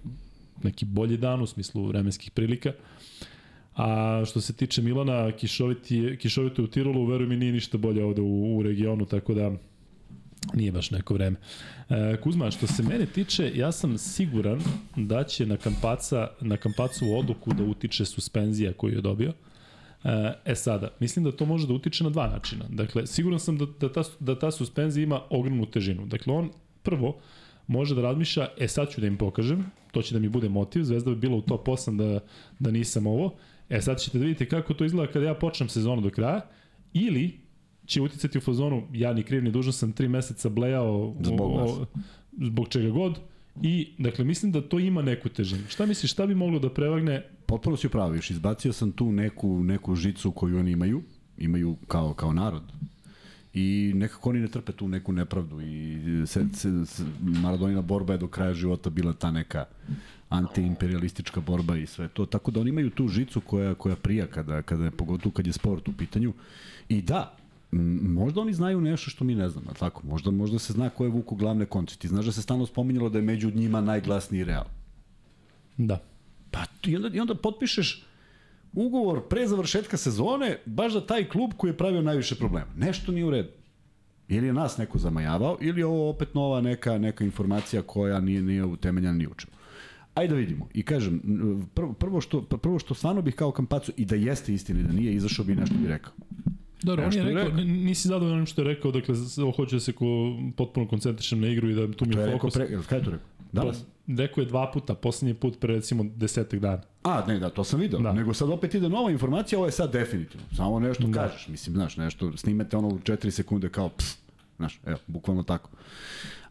[0.62, 2.72] neki bolji dan u smislu vremenskih prilika.
[3.78, 8.20] A što se tiče Milana, kišoviti, kišovito u Tirolu, veruj mi, nije ništa bolje ovde
[8.20, 9.52] u, u regionu, tako da
[10.54, 11.36] nije baš neko vreme.
[11.88, 14.60] E, Kuzma, što se mene tiče, ja sam siguran
[14.96, 19.32] da će na, kampaca, na kampacu odluku da utiče suspenzija koju je dobio.
[20.04, 22.64] E, e sada, mislim da to može da utiče na dva načina.
[22.68, 26.06] Dakle, siguran sam da, da, ta, da ta suspenzija ima ogromnu težinu.
[26.06, 26.50] Dakle, on
[26.82, 27.16] prvo
[27.66, 30.84] može da razmišlja, e sad ću da im pokažem, to će da mi bude motiv,
[30.84, 32.20] Zvezda bi bila u top 8 da,
[32.58, 33.34] da nisam ovo,
[33.68, 36.40] E sad ćete da vidite kako to izgleda kada ja počnem sezonu do kraja,
[36.92, 37.40] ili
[37.86, 41.86] će uticati u fazonu, ja ni kriv ni dužan sam tri meseca blejao zbog, o,
[42.38, 43.20] zbog čega god,
[43.62, 45.62] I, dakle, mislim da to ima neku težinu.
[45.68, 47.22] Šta misliš, šta bi moglo da prevagne?
[47.46, 51.02] Potpuno si upravo, još izbacio sam tu neku, neku žicu koju oni imaju,
[51.38, 52.62] imaju kao, kao narod.
[53.54, 58.18] I nekako oni ne trpe tu neku nepravdu i se, se, se, Maradonina borba je
[58.18, 59.64] do kraja života bila ta neka
[60.28, 62.26] antiimperialistička borba i sve to.
[62.26, 65.52] Tako da oni imaju tu žicu koja, koja prija kada, kada je, pogotovo kad je
[65.52, 66.32] sport u pitanju.
[66.88, 67.36] I da,
[68.02, 70.02] možda oni znaju nešto što mi ne znamo, tako?
[70.06, 71.96] Možda, možda se zna ko je vuku glavne konce.
[71.96, 74.64] Ti znaš da se stalno spominjalo da je među njima najglasniji Real.
[75.76, 75.98] Da.
[76.50, 78.04] Pa i onda, i onda potpišeš
[78.72, 82.70] ugovor pre završetka sezone baš za taj klub koji je pravio najviše problema.
[82.76, 83.48] Nešto nije u redu.
[84.28, 88.42] Ili je nas neko zamajavao, ili je ovo opet nova neka, neka informacija koja nije,
[88.42, 89.57] nije utemeljena ni u čemu.
[90.18, 90.68] Ajde da vidimo.
[90.74, 91.20] I kažem,
[91.74, 95.14] prvo, prvo, što, prvo što stvarno bih kao kampacu, i da jeste istina da nije,
[95.14, 96.12] izašao bi nešto bi rekao.
[96.82, 99.14] Dobro, on je rekao, rekao, nisi zadovoljan što je rekao, dakle,
[99.56, 100.06] hoće da se ko,
[100.56, 102.56] potpuno koncentrišem na igru i da tu mi je fokus.
[102.56, 103.26] Rekao pre, kada je to rekao?
[103.52, 103.84] Danas?
[104.06, 106.82] Rekao je dva puta, poslednji put pre recimo desetak dana.
[107.02, 108.00] A, ne, da, to sam video.
[108.00, 108.12] Da.
[108.12, 110.46] Nego sad opet ide nova informacija, ovo je sad definitivno.
[110.56, 111.12] Samo nešto da.
[111.12, 114.18] kažeš, mislim, znaš, nešto, snimete ono u 4 sekunde kao, pst,
[114.56, 115.70] znaš, evo, bukvalno tako.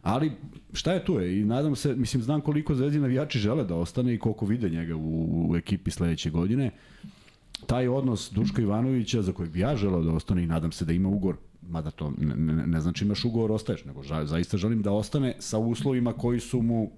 [0.02, 0.32] Ali
[0.72, 4.14] šta je tu je i nadam se, mislim znam koliko Zvezdi navijači žele da ostane
[4.14, 6.70] i koliko vide njega u, u ekipi sledeće godine.
[7.66, 10.92] Taj odnos Duška Ivanovića za kojeg bi ja želeo da ostane i nadam se da
[10.92, 14.82] ima ugor, mada to ne, ne, ne znači imaš ugovor ostaješ, nego ža, zaista želim
[14.82, 16.90] da ostane sa uslovima koji su mu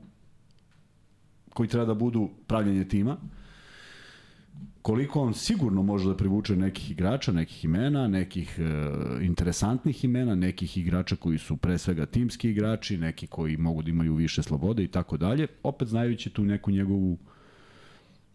[1.54, 3.16] koji treba da budu pravljenje tima
[4.82, 10.78] koliko on sigurno može da privuče nekih igrača, nekih imena, nekih e, interesantnih imena, nekih
[10.78, 14.88] igrača koji su pre svega timski igrači, neki koji mogu da imaju više slobode i
[14.88, 17.18] tako dalje, opet znajući tu neku njegovu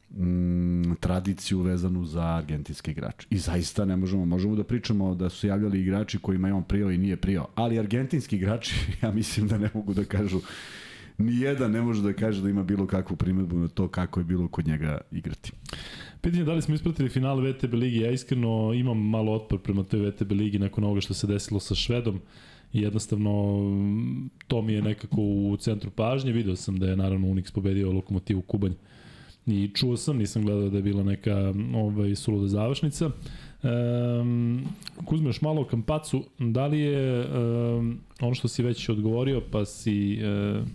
[0.10, 3.28] mm, tradiciju vezanu za argentinske igrače.
[3.30, 6.92] I zaista ne možemo, možemo da pričamo da su javljali igrači kojima je on prijao
[6.92, 10.40] i nije prijao, ali argentinski igrači, ja mislim da ne mogu da kažu
[11.17, 14.23] ni jedan ne može da kaže da ima bilo kakvu primedbu na to kako je
[14.23, 15.51] bilo kod njega igrati.
[16.21, 19.84] Pitanje je da li smo ispratili finale VTB ligi, ja iskreno imam malo otpor prema
[19.84, 22.19] toj VTB ligi nakon ovoga što se desilo sa Švedom.
[22.73, 23.32] I jednostavno
[24.47, 28.41] to mi je nekako u centru pažnje, video sam da je naravno Unix pobedio Lokomotivu
[28.41, 28.73] Kubanj.
[29.45, 33.10] I čuo sam, nisam gledao da je bila neka ovaj, suluda završnica.
[33.63, 34.65] Um,
[35.06, 39.65] Kuzme, još malo o Kampacu, da li je um, ono što si već odgovorio, pa
[39.65, 40.65] si um,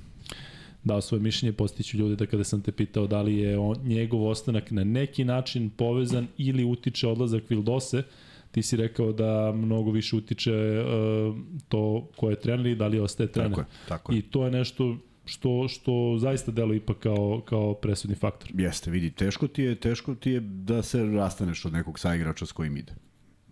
[0.84, 4.26] dao svoje mišljenje, postiću ljude da kada sam te pitao da li je on, njegov
[4.26, 8.02] ostanak na neki način povezan ili utiče odlazak Vildose,
[8.50, 11.36] ti si rekao da mnogo više utiče uh,
[11.68, 13.50] to ko je trener i da li ostaje trener.
[13.50, 14.18] Tako je, tako je.
[14.18, 18.50] I to je nešto što što zaista deluje ipak kao kao presudni faktor.
[18.54, 22.52] Jeste, vidi, teško ti je, teško ti je da se rastaneš od nekog saigrača s
[22.52, 22.92] kojim ide.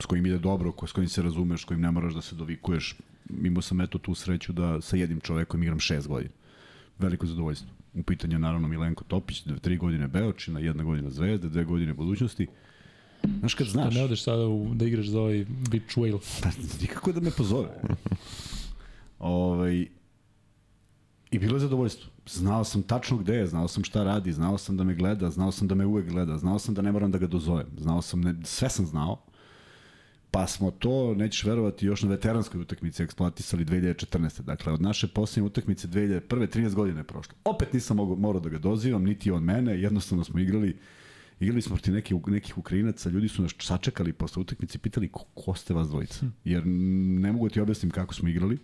[0.00, 2.96] S kojim ide dobro, s kojim se razumeš, s kojim ne moraš da se dovikuješ.
[3.44, 6.30] Imao sam eto tu sreću da sa jednim čovekom igram šest godina.
[6.98, 7.68] Veliko zadovoljstvo.
[7.94, 12.46] U pitanju je naravno Milenko Topić, tri godine Beočina, jedna godina Zvezde, dve godine budućnosti.
[13.38, 13.94] Znaš kad znaš...
[13.94, 16.20] Da ne odeš sada u, da igraš za ovaj Beach Whale.
[16.42, 16.48] Pa,
[16.80, 17.68] nikako da me pozove.
[19.18, 19.86] ovaj,
[21.30, 22.10] I bilo je zadovoljstvo.
[22.26, 25.52] Znao sam tačno gde je, znao sam šta radi, znao sam da me gleda, znao
[25.52, 27.66] sam da me uvek gleda, znao sam da ne moram da ga dozovem.
[27.78, 29.22] Znao sam, ne, sve sam znao.
[30.30, 34.42] Pa smo to, nećeš verovati, još na veteranskoj utakmici eksploatisali 2014.
[34.42, 36.20] Dakle, od naše posljednje utakmice 2001.
[36.28, 37.34] 13 godine je prošlo.
[37.44, 40.78] Opet nisam mogu, morao da ga dozivam, niti on mene, jednostavno smo igrali
[41.40, 45.24] igrali smo protiv nekih, nekih Ukrajinaca, ljudi su nas sačekali posle utakmice i pitali ko,
[45.34, 46.26] ko ste vas dvojica.
[46.44, 48.58] Jer ne mogu da ti objasnim kako smo igrali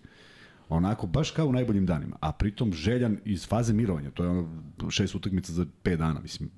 [0.69, 4.49] onako baš kao u najboljim danima, a pritom željan iz faze mirovanja, to je ono
[4.91, 6.51] šest utakmica za 5 dana, mislim,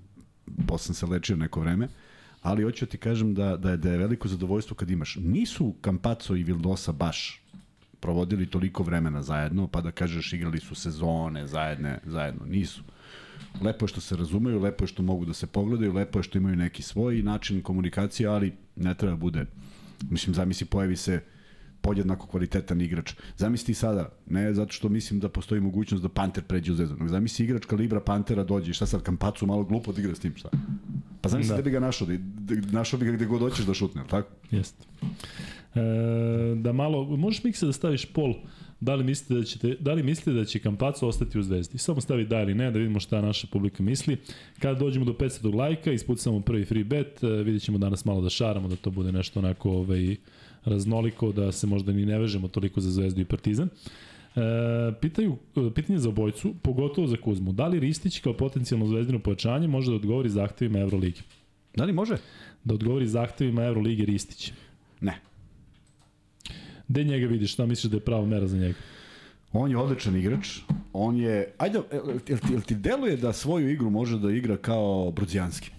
[0.67, 1.89] posle sam se lečio neko vreme,
[2.47, 5.17] ali hoću da ti kažem da, da, je, da je veliko zadovoljstvo kad imaš.
[5.17, 7.43] Nisu Campazzo i Vildosa baš
[8.01, 12.83] provodili toliko vremena zajedno, pa da kažeš igrali su sezone zajedne, zajedno, nisu.
[13.61, 16.39] Lepo je što se razumeju, lepo je što mogu da se pogledaju, lepo je što
[16.39, 19.47] imaju neki svoj način komunikacije, ali ne treba da bude,
[20.11, 21.21] mislim, zamisli, pojavi se
[21.87, 23.15] podjednako kvalitetan igrač.
[23.37, 27.09] Zamisli sada, ne zato što mislim da postoji mogućnost da Panter pređe u Zvezdu, nego
[27.09, 30.33] zamisli igrač kalibra Pantera dođe i šta sad Kampacu malo glupo da igra s tim,
[30.37, 30.51] šta?
[31.21, 32.17] Pa zamisli da, da bi ga našao, da,
[32.55, 34.29] da, našao bi ga gde god hoćeš da šutne, tako?
[34.51, 34.85] Jeste.
[35.75, 35.81] E,
[36.57, 38.35] da malo, možeš mikse da staviš pol
[38.81, 41.79] da li mislite da ćete da li mislite da će Kampaco ostati u Zvezdi?
[41.79, 44.17] Samo stavi da ili ne da vidimo šta naša publika misli.
[44.59, 48.69] Kada dođemo do 500 lajka, ispucamo prvi free bet, e, videćemo danas malo da šaramo
[48.69, 50.17] da to bude nešto onako ovaj
[50.67, 53.69] raznoliko da se možda ni ne vežemo toliko za Zvezdu i Partizan.
[53.69, 54.41] E,
[55.01, 55.37] pitaju,
[55.75, 57.53] pitanje za obojcu, pogotovo za Kuzmu.
[57.53, 61.21] Da li Ristić kao potencijalno zvezdino pojačanje može da odgovori zahtevima Euroligi?
[61.77, 62.17] Da li može?
[62.65, 64.53] Da odgovori zahtevima Euroligi Ristić?
[65.01, 65.21] Ne.
[66.89, 67.53] Gde njega vidiš?
[67.53, 68.75] Šta misliš da je prava mera za njega?
[69.53, 70.59] On je odličan igrač.
[70.93, 71.53] On je...
[71.59, 75.71] Ajde, jel ti, jel ti deluje da svoju igru može da igra kao Brudzijanski?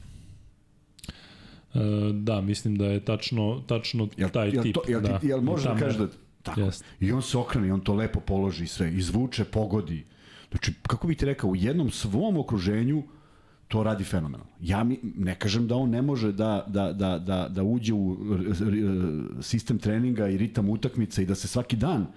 [1.74, 1.80] E,
[2.14, 4.76] da, mislim da je tačno, tačno jel, taj jel tip.
[4.76, 6.08] To, jel, da, jel može da kaže da...
[6.44, 6.62] Tako.
[6.62, 6.86] Jest.
[7.00, 10.06] I on se okrene, on to lepo položi sve, izvuče, pogodi.
[10.50, 13.04] Znači, kako bih ti rekao, u jednom svom okruženju
[13.68, 14.52] to radi fenomenalno.
[14.62, 18.18] Ja mi, ne kažem da on ne može da, da, da, da, da uđe u
[19.42, 22.08] sistem treninga i ritam utakmice i da se svaki dan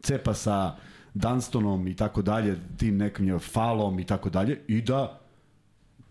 [0.00, 0.76] cepa sa
[1.14, 5.19] Dunstonom i tako dalje, tim nekim falom i tako dalje i da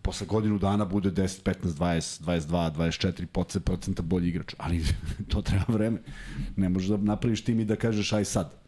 [0.02, 4.54] posle godinu dana bude 10, 15, 20, 22, 24 procenta bolji igrač.
[4.58, 4.84] Ali
[5.30, 5.98] to treba vreme.
[6.56, 8.60] Ne možeš da napraviš tim i da kažeš aj sad.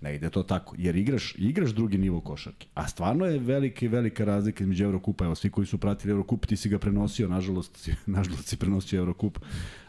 [0.00, 2.66] Ne ide to tako, jer igraš, igraš drugi nivo košarke.
[2.74, 5.24] A stvarno je velika i velika razlika između Evrokupa.
[5.24, 8.98] Evo, svi koji su pratili Evrokup, ti si ga prenosio, nažalost, si, nažalost si prenosio
[8.98, 9.38] Evrokup.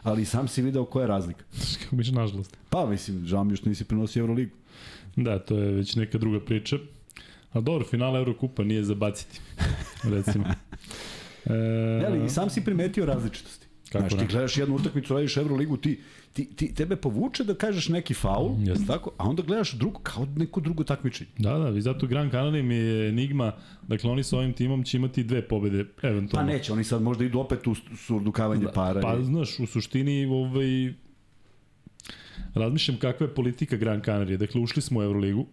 [0.02, 1.44] Ali sam si video koja je razlika.
[1.82, 2.56] Kako biš nažalost?
[2.70, 4.56] Pa, mislim, žao mi što nisi prenosio Euroligu.
[5.16, 6.76] Da, to je već neka druga priča.
[7.52, 9.40] A dobro, finale Eurokupa nije za baciti,
[10.14, 10.44] recimo.
[11.44, 11.52] E,
[12.02, 13.66] ne, ali sam si primetio različitosti.
[13.92, 16.00] Kako Znaš, ti gledaš jednu utakmicu, radiš Euroligu, ti,
[16.32, 18.86] ti, ti, tebe povuče da kažeš neki faul, yes.
[18.86, 21.30] tako, a onda gledaš drugo, kao neko drugo takmičenje.
[21.38, 23.52] Da, da, i zato Gran Canaria mi je enigma,
[23.88, 26.48] dakle oni sa ovim timom će imati dve pobede, eventualno.
[26.48, 29.00] Pa neće, oni sad možda idu opet u surdukavanje da, para.
[29.00, 29.24] Pa, i...
[29.24, 30.94] znaš, u suštini, ovaj,
[32.54, 34.36] razmišljam kakva je politika Gran Canaria.
[34.36, 35.46] Dakle, ušli smo u Euroligu,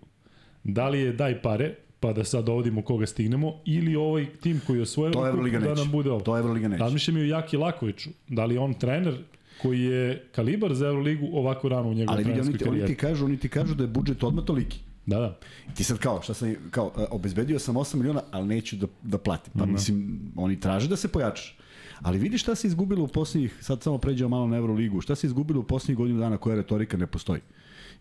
[0.64, 4.78] da li je daj pare, pa da sad dovodimo koga stignemo, ili ovaj tim koji
[4.78, 6.20] je osvojio to Evroliga da nam bude ovo.
[6.20, 6.84] To Evroliga neće.
[6.84, 8.10] Razmišljam i o Jaki Lakoviću.
[8.28, 9.18] Da li on trener
[9.62, 12.70] koji je kalibar za Euroligu ovako rano u njegovoj trenerskoj karijeri.
[12.70, 14.80] Ali vidi, oni ti kažu, oni ti kažu da je budžet odmah toliki.
[15.06, 15.38] Da, da.
[15.76, 19.18] Ti sad kao, šta sam, kao, e, obezbedio sam 8 miliona, ali neću da, da
[19.18, 19.54] platim.
[19.60, 21.58] Pa mislim, oni traže da se pojačaš.
[22.02, 25.28] Ali vidi šta se izgubilo u posljednjih, sad samo pređemo malo na Euroligu, šta se
[25.28, 27.42] izgubilo u posljednjih godinu dana koja retorika ne postoji.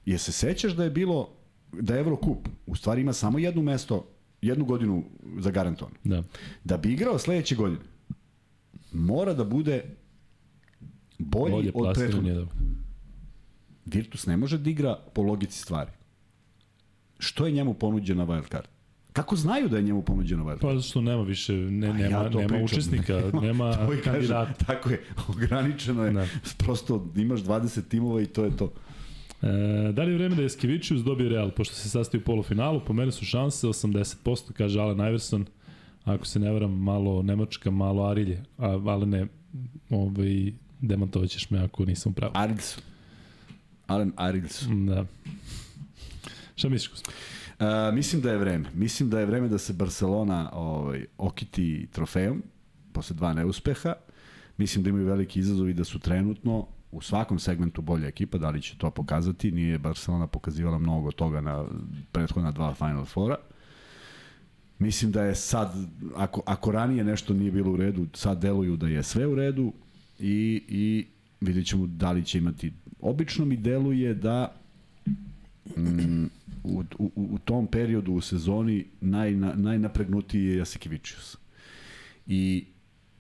[0.07, 1.29] Je se sećaš da je bilo,
[1.81, 4.07] da je Eurocup u stvari ima samo jedno mesto,
[4.43, 5.05] jednu godinu
[5.39, 5.93] za garantovan.
[6.05, 6.23] Da.
[6.65, 7.81] Da bi igrao sledeće godine,
[8.93, 9.85] mora da bude
[11.19, 12.35] bolji Bolje od prethodnog.
[12.35, 12.47] da.
[13.87, 15.91] Virtus ne može da igra po logici stvari.
[17.19, 18.67] Što je njemu ponuđena wild card?
[19.13, 20.77] Kako znaju da je njemu ponuđena wild card?
[20.77, 22.65] Pa što nema više, ne, nema, ja nema pričam.
[22.65, 24.53] učesnika, nema i kažem, kandidata.
[24.65, 26.13] Tako je, ograničeno je.
[26.13, 26.27] Da.
[26.59, 28.73] Prosto imaš 20 timova i to je to.
[29.43, 32.93] E, da li je vreme da Eskevičius dobije Real, pošto se sastoji u polufinalu, po
[32.93, 35.47] mene su šanse 80%, kaže Allen Iverson,
[36.05, 39.27] ako se ne varam, malo Nemačka, malo Arilje, a, ali ne,
[39.91, 42.33] ovaj, demantovat ćeš me ako nisam pravo.
[42.37, 42.79] Arils.
[43.87, 44.63] Alen Arils.
[44.87, 45.05] Da.
[46.57, 47.21] Šta misliš, gospodin?
[47.61, 48.71] Uh, mislim da je vreme.
[48.75, 52.43] Mislim da je vreme da se Barcelona ovaj, okiti trofejom
[52.93, 53.95] posle dva neuspeha.
[54.57, 56.67] Mislim da imaju veliki izazov i da su trenutno
[56.97, 61.41] u svakom segmentu bolja ekipa, da li će to pokazati, nije Barcelona pokazivala mnogo toga
[61.41, 61.65] na
[62.13, 63.37] prethodna dva Final Fora.
[64.79, 65.75] Mislim da je sad,
[66.17, 69.73] ako, ako ranije nešto nije bilo u redu, sad deluju da je sve u redu
[70.19, 71.07] i, i
[71.41, 72.73] vidjet ćemo da li će imati.
[73.01, 74.53] Obično mi deluje da
[75.77, 76.25] mm,
[76.65, 81.37] u, u, u tom periodu u sezoni najna, najnapregnutiji je Jasikevičius.
[82.27, 82.65] I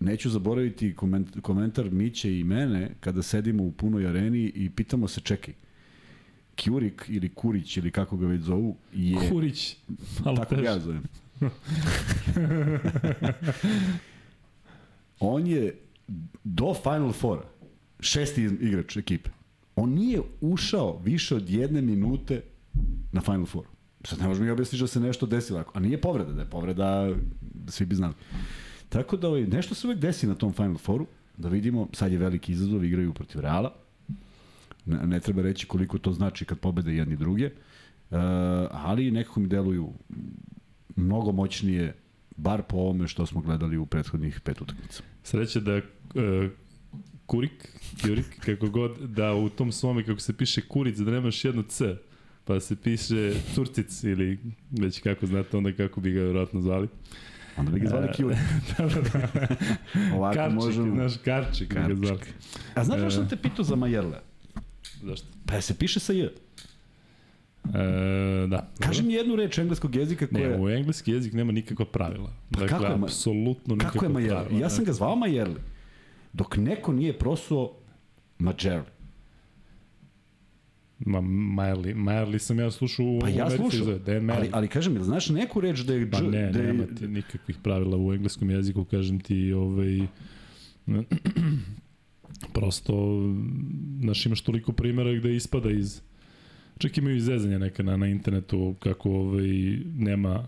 [0.01, 5.21] neću zaboraviti koment, komentar Miće i mene kada sedimo u punoj areni i pitamo se
[5.21, 5.55] čekaj,
[6.57, 9.31] Kjurik ili Kurić ili kako ga već zovu je...
[9.31, 9.77] Kurić,
[10.25, 10.65] malo tako ga teže.
[10.65, 11.03] ja zovem.
[15.21, 15.77] On je
[16.45, 17.57] do Final Fora
[18.01, 19.31] šesti igrač ekipe.
[19.77, 22.43] On nije ušao više od jedne minute
[23.13, 23.65] na Final Four.
[24.05, 25.65] Sad ne možeš mi objasniš da se nešto desilo.
[25.75, 27.15] A nije povreda, da je povreda,
[27.69, 28.15] svi bi znali.
[28.88, 32.18] Tako da ovaj, nešto se uvek desi na tom Final Fouru, da vidimo, sad je
[32.18, 33.75] veliki izazov, igraju protiv Reala.
[34.87, 38.18] Ne, ne treba reći koliko to znači kad pobede jedni druge, uh,
[38.70, 39.92] ali nekako mi deluju
[40.96, 41.94] mnogo moćnije,
[42.37, 45.03] bar po ovome što smo gledali u prethodnih pet utakmica.
[45.22, 45.83] Sreće da uh,
[47.27, 47.68] Kurik,
[48.03, 51.96] Kurik, kako god, da u tom svome, kako se piše Kuric, da nemaš jedno C,
[52.44, 54.38] pa se piše Turcic ili
[54.70, 56.88] već kako znate onda kako bi ga vjerojatno zvali.
[57.57, 58.38] Onda bi ga zvali Kjurik.
[58.71, 59.29] da, da, da.
[60.14, 60.95] Ovako Karčik, možemo...
[60.95, 61.99] znaš, Karčik, Karčik.
[61.99, 62.16] ga.
[62.75, 63.11] A znaš zašto E.
[63.12, 64.19] sam te pitao za Majerle?
[65.03, 65.27] Zašto?
[65.47, 66.23] Pa se piše sa J.
[66.23, 66.31] E,
[68.47, 68.69] da.
[68.81, 70.49] Kaži mi jednu reč engleskog jezika koja...
[70.49, 72.31] Ne, u engleski jezik nema nikakva pravila.
[72.51, 74.40] Dakle, kako je ma- apsolutno nikakva Kako je Majerle?
[74.40, 74.61] pravila.
[74.61, 75.61] Ja sam ga zvao Majerle.
[76.33, 77.73] Dok neko nije prosuo
[78.38, 78.85] Majerle.
[80.99, 83.99] Ma, Majerli, Majerli sam ja slušao u Pa ja slušao.
[83.99, 86.11] Dan Ali, ali kažem, jel znaš neku reč da je...
[86.11, 90.07] Pa ne, da je, nema ti nikakvih pravila u engleskom jeziku, kažem ti, ovaj,
[92.55, 93.23] prosto,
[94.01, 96.01] znaš, imaš toliko primjera gde ispada iz,
[96.79, 99.49] čak imaju izrezanja neka na, na internetu, kako ovaj,
[99.97, 100.44] nema,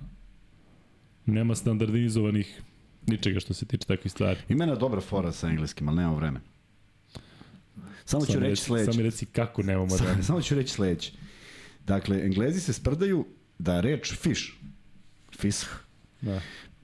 [1.26, 2.62] nema standardizovanih
[3.06, 4.40] ničega što se tiče takvih stvari.
[4.48, 6.40] Ima jedna dobra fora sa engleskim, ali nemamo vreme.
[8.04, 8.92] Samo ću Samo reći sledeće.
[8.92, 10.22] Samo reci kako nemamo Samo, vremena.
[10.28, 11.12] samo ću reći sledeće.
[11.86, 13.26] Dakle, Englezi se sprdaju
[13.58, 14.42] da reč fish,
[15.38, 15.66] fish,
[16.20, 16.40] Da.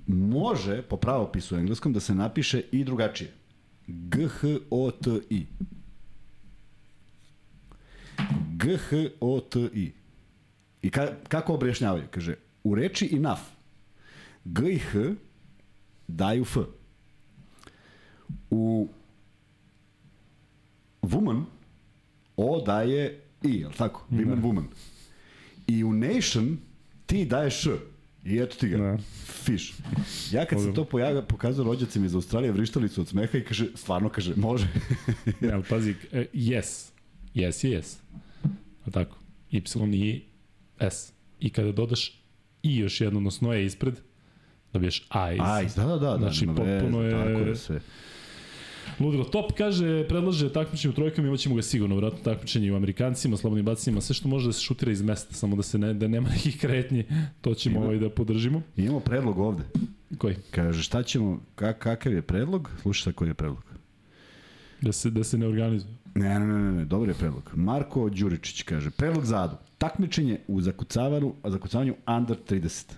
[0.07, 3.33] može po pravopisu engleskom da se napiše i drugačije.
[3.87, 5.47] G-H-O-T-I.
[8.57, 9.93] G-H-O-T-I.
[10.83, 12.05] I ka, kako objašnjavaju?
[12.11, 12.35] Kaže,
[12.65, 13.41] u reči enough,
[14.45, 15.15] G i H
[16.09, 16.57] daju F.
[18.51, 18.89] U
[21.05, 21.45] woman
[22.37, 24.07] O daje I, je li tako?
[24.11, 24.65] Women, woman.
[25.67, 26.59] I u nation
[27.07, 27.71] ti daješ Š.
[28.25, 28.77] I eto ti ga.
[28.79, 28.99] Da.
[29.27, 29.75] Fish.
[30.33, 33.67] Ja kad sam to pojavio, pokazao rođacima iz Australije, vrištali su od smeha i kaže,
[33.75, 34.69] stvarno kaže, može.
[35.41, 36.91] Ne, ali pazi, e, yes.
[37.35, 37.97] Yes je yes.
[38.87, 39.17] A tako?
[39.51, 40.23] Y i
[40.79, 41.13] S.
[41.41, 42.23] I kada dodaš
[42.63, 43.95] i još jedno, odnosno je ispred,
[44.73, 45.41] dobiješ A iz.
[45.43, 46.11] Aj, da, da, da.
[46.11, 47.81] da Znači, veze, potpuno je- Tako je sve.
[49.01, 49.25] Ludilo.
[49.25, 53.65] Top kaže, predlaže takmičenje u trojkama, imat ćemo ga sigurno, vratno takmičenje u Amerikancima, slobodnim
[53.65, 56.29] bacima, sve što može da se šutira iz mesta, samo da se ne, da nema
[56.29, 57.05] nekih kretnji,
[57.41, 57.85] to ćemo Ima.
[57.85, 58.63] ovaj da podržimo.
[58.77, 59.63] Imamo predlog ovde.
[60.19, 60.37] Koji?
[60.51, 62.71] Kaže, šta ćemo, kak, kakav je predlog?
[62.83, 63.65] Slušaj koji je predlog.
[64.81, 65.95] Da se, da se ne organizuje.
[66.15, 67.51] Ne, ne, ne, ne, ne, dobar je predlog.
[67.55, 69.57] Marko Đuričić kaže, predlog za Adu.
[69.79, 72.93] Takmičenje u zakucavanju, zakucavanju under 30.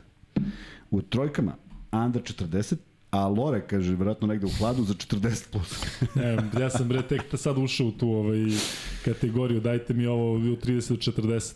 [0.91, 1.57] U trojkama
[1.93, 2.77] under 40,
[3.11, 5.85] a Lore kaže, vjerojatno negde u hladu za 40 plus.
[6.15, 8.39] Ne, ja sam bre tek sad ušao u tu ovaj,
[9.05, 11.55] kategoriju, dajte mi ovo u 30 do 40.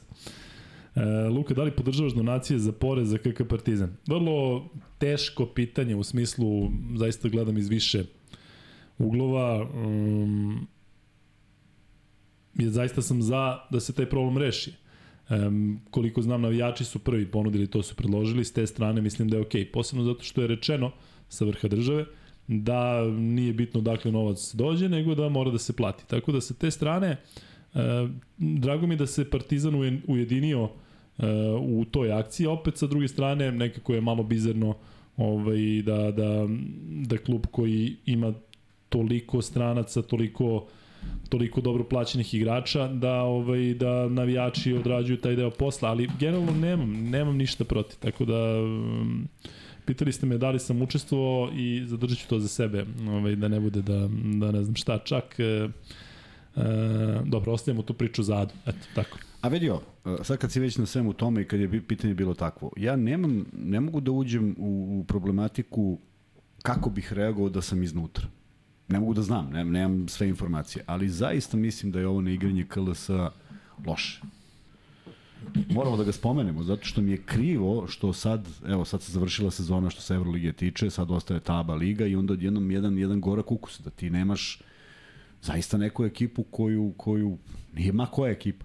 [0.94, 3.96] E, Luka, da li podržavaš donacije za porez za KK Partizan?
[4.06, 8.04] Vrlo teško pitanje u smislu, zaista gledam iz više
[8.98, 9.70] uglova.
[9.74, 10.66] Um,
[12.54, 14.72] je, zaista sam za da se taj problem reši.
[15.30, 19.36] Um, koliko znam, navijači su prvi ponudili, to su predložili, s te strane mislim da
[19.36, 19.64] je okej.
[19.64, 19.72] Okay.
[19.72, 20.90] Posebno zato što je rečeno
[21.30, 22.04] sa vrha države
[22.46, 26.06] da nije bitno dakle novac dođe, nego da mora da se plati.
[26.06, 27.16] Tako da sa te strane,
[27.74, 27.80] uh,
[28.38, 30.70] drago mi da se Partizan ujedinio uh,
[31.60, 34.74] u toj akciji, opet sa druge strane nekako je malo bizarno
[35.16, 36.46] ovaj, da, da,
[37.06, 38.34] da klub koji ima
[38.88, 40.66] toliko stranaca, toliko
[41.28, 47.10] toliko dobro plaćenih igrača da ovaj da navijači odrađuju taj deo posla, ali generalno nemam
[47.10, 47.98] nemam ništa protiv.
[47.98, 49.28] Tako da um,
[49.90, 53.48] pitali ste me da li sam učestvovao i zadržat ću to za sebe, ovaj da
[53.48, 55.68] ne bude da da ne znam šta, čak e, e,
[57.24, 58.54] dobro, ostavimo tu priču za Adu.
[58.66, 59.18] Eto, tako.
[59.40, 62.34] A vidio, e, sad kad si već na svemu tome i kad je pitanje bilo
[62.34, 65.98] takvo, ja nemam, ne mogu da uđem u, u problematiku
[66.62, 68.26] kako bih reagovao da sam iznutra
[68.90, 72.66] ne mogu da znam, ne, nemam sve informacije, ali zaista mislim da je ovo neigranje
[72.68, 73.10] KLS
[73.86, 74.20] loše.
[75.70, 79.50] Moramo da ga spomenemo, zato što mi je krivo što sad, evo sad se završila
[79.50, 83.52] sezona što se Evrolige tiče, sad ostaje taba liga i onda odjednom jedan, jedan gorak
[83.52, 84.62] ukus, da ti nemaš
[85.42, 87.38] zaista neku ekipu koju, koju
[87.74, 88.64] nije ma koja ekipa.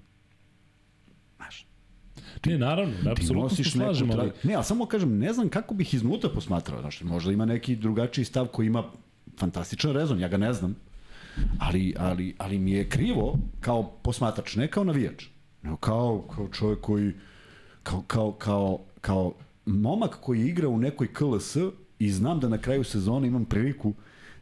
[1.36, 1.68] Znaš,
[2.42, 4.32] Ti, ne, naravno, ne, apsolutno se slažem, ali...
[4.44, 8.26] Ne, ali samo kažem, ne znam kako bih iznutra posmatrao, znaš, možda ima neki drugačiji
[8.26, 8.84] stav koji ima
[9.38, 10.76] fantastičan rezon, ja ga ne znam,
[11.60, 15.26] ali, ali, ali mi je krivo kao posmatrač, ne kao navijač,
[15.66, 17.14] nego kao, kao čovjek koji,
[17.84, 19.34] kao, kao, kao, kao
[19.66, 21.56] momak koji igra u nekoj KLS
[22.00, 23.94] i znam da na kraju sezone imam priliku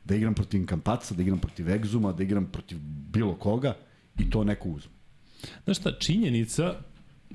[0.05, 2.78] da igram protiv Kampaca, da igram protiv Egzuma, da igram protiv
[3.11, 3.78] bilo koga
[4.19, 4.91] i to neko uzme.
[5.63, 6.76] Znaš šta, činjenica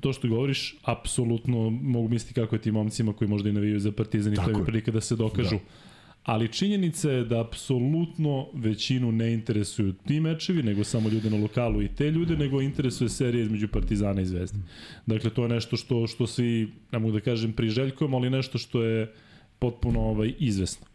[0.01, 3.91] to što govoriš, apsolutno mogu misliti kako je tim momcima koji možda i navijaju za
[3.91, 5.55] Partizan i to je prilika da se dokažu.
[5.55, 5.88] Da
[6.23, 11.81] ali činjenica je da apsolutno većinu ne interesuju ti mečevi, nego samo ljude na lokalu
[11.81, 14.59] i te ljude, nego interesuje serija između Partizana i Zvezde.
[15.05, 18.83] Dakle, to je nešto što, što svi, ne mogu da kažem, priželjkujemo, ali nešto što
[18.83, 19.13] je
[19.59, 20.87] potpuno ovaj, izvesno.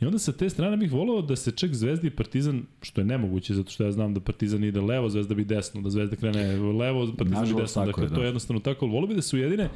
[0.00, 3.04] I onda sa te strane bih voleo da se čak Zvezda i Partizan, što je
[3.04, 6.56] nemoguće, zato što ja znam da Partizan ide levo, Zvezda bi desno, da Zvezda krene
[6.56, 8.14] levo, Partizan Nažalost, bi desno, dakle je, da.
[8.14, 9.68] to je jednostavno tako, voleo bi da se ujedine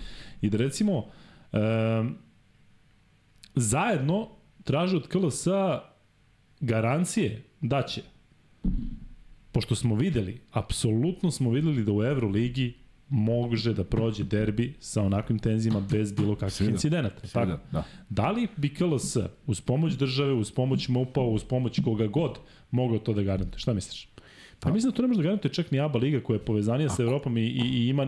[0.43, 0.97] i da recimo
[1.53, 2.17] um,
[3.55, 4.36] zajedno
[4.67, 5.47] traže od KLS
[6.61, 8.03] garancije da će.
[9.53, 12.75] Pošto smo videli, apsolutno smo videli da u Euroligi
[13.09, 16.71] može da prođe derbi sa onakvim tenzijama bez bilo kakvih Svida.
[16.71, 17.27] incidenata.
[17.27, 17.61] Svida, tako?
[17.73, 17.85] Da.
[18.11, 22.39] da li bi KLS uz pomoć države, uz pomoć MUPA, uz pomoć koga god
[22.71, 23.59] mogao to da garantuje?
[23.59, 24.09] Šta misliš?
[24.15, 24.23] Pa,
[24.61, 26.89] pa mislim da to ne može da garantuje čak ni ABA liga koja je povezanija
[26.89, 28.07] sa Evropom i, i, i ima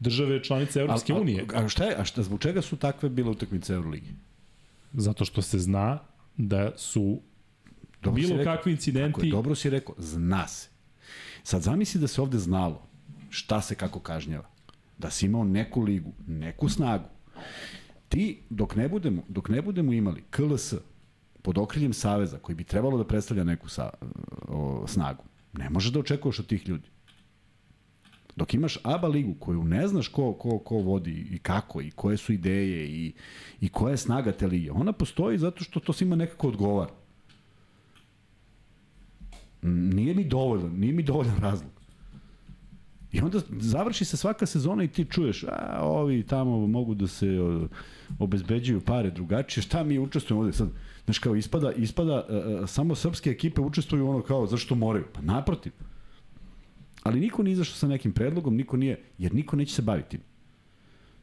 [0.00, 1.44] države članice Evropske unije.
[1.54, 4.10] A, a, šta je, a šta, zbog čega su takve bile utakmice Euroligi?
[4.92, 5.98] Zato što se zna
[6.36, 7.20] da su
[8.02, 9.12] dobro bilo rekao, kakvi incidenti...
[9.12, 10.68] Tako je, dobro si rekao, zna se.
[11.42, 12.86] Sad zamisli da se ovde znalo
[13.30, 14.48] šta se kako kažnjava.
[14.98, 17.08] Da si imao neku ligu, neku snagu.
[18.08, 20.74] Ti, dok ne budemo, dok ne budemo imali KLS
[21.42, 23.90] pod okriljem Saveza, koji bi trebalo da predstavlja neku sa,
[24.48, 26.88] o, snagu, ne možeš da očekuješ od tih ljudi.
[28.36, 32.16] Dok imaš ABA ligu koju ne znaš ko, ko, ko vodi i kako i koje
[32.16, 33.12] su ideje i,
[33.60, 36.92] i koja je snaga te lige, ona postoji zato što to svima nekako odgovara.
[39.62, 41.70] Nije mi dovoljno, nije mi dovoljan razlog.
[43.12, 47.26] I onda završi se svaka sezona i ti čuješ, a ovi tamo mogu da se
[48.18, 50.68] obezbeđuju pare drugačije, šta mi učestvujemo ovde sad?
[51.04, 55.04] Znaš kao ispada, ispada uh, samo srpske ekipe učestvuju ono kao zašto moraju?
[55.12, 55.72] Pa naprotiv.
[57.02, 60.18] Ali niko nije izašao sa nekim predlogom, niko nije, jer niko neće se baviti.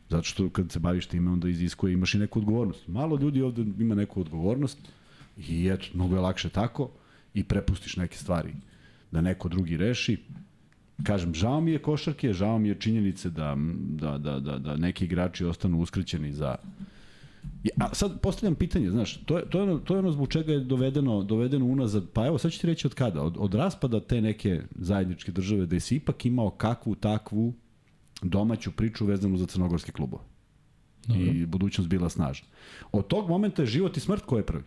[0.09, 2.87] Zato što kad se baviš time, onda iziskuje, imaš i neku odgovornost.
[2.87, 4.77] Malo ljudi ovde ima neku odgovornost
[5.37, 6.89] i eto, mnogo je lakše tako
[7.33, 8.53] i prepustiš neke stvari
[9.11, 10.17] da neko drugi reši.
[11.03, 13.57] Kažem, žao mi je košarke, žao mi je činjenice da,
[13.89, 16.55] da, da, da, da neki igrači ostanu uskraćeni za,
[17.77, 20.53] A sad postavljam pitanje, znaš, to je, to je, ono, to je ono zbog čega
[20.53, 23.99] je dovedeno, dovedeno unazad, pa evo sad ću ti reći od kada, od, od raspada
[23.99, 27.53] te neke zajedničke države, da je si ipak imao kakvu takvu
[28.21, 30.23] domaću priču vezanu za crnogorske klubove.
[31.07, 31.23] Dobro.
[31.23, 32.47] I budućnost bila snažna.
[32.91, 34.63] Od tog momenta je život i smrt ko je prvi.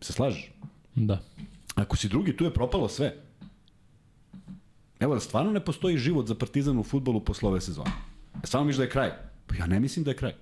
[0.00, 0.52] Se slažeš?
[0.94, 1.22] Da.
[1.74, 3.16] Ako si drugi, tu je propalo sve.
[5.00, 7.90] Evo, da stvarno ne postoji život za Partizan u futbolu posle ove sezone.
[8.44, 9.10] Stvarno miš da je kraj?
[9.46, 10.34] Pa ja ne mislim da je kraj.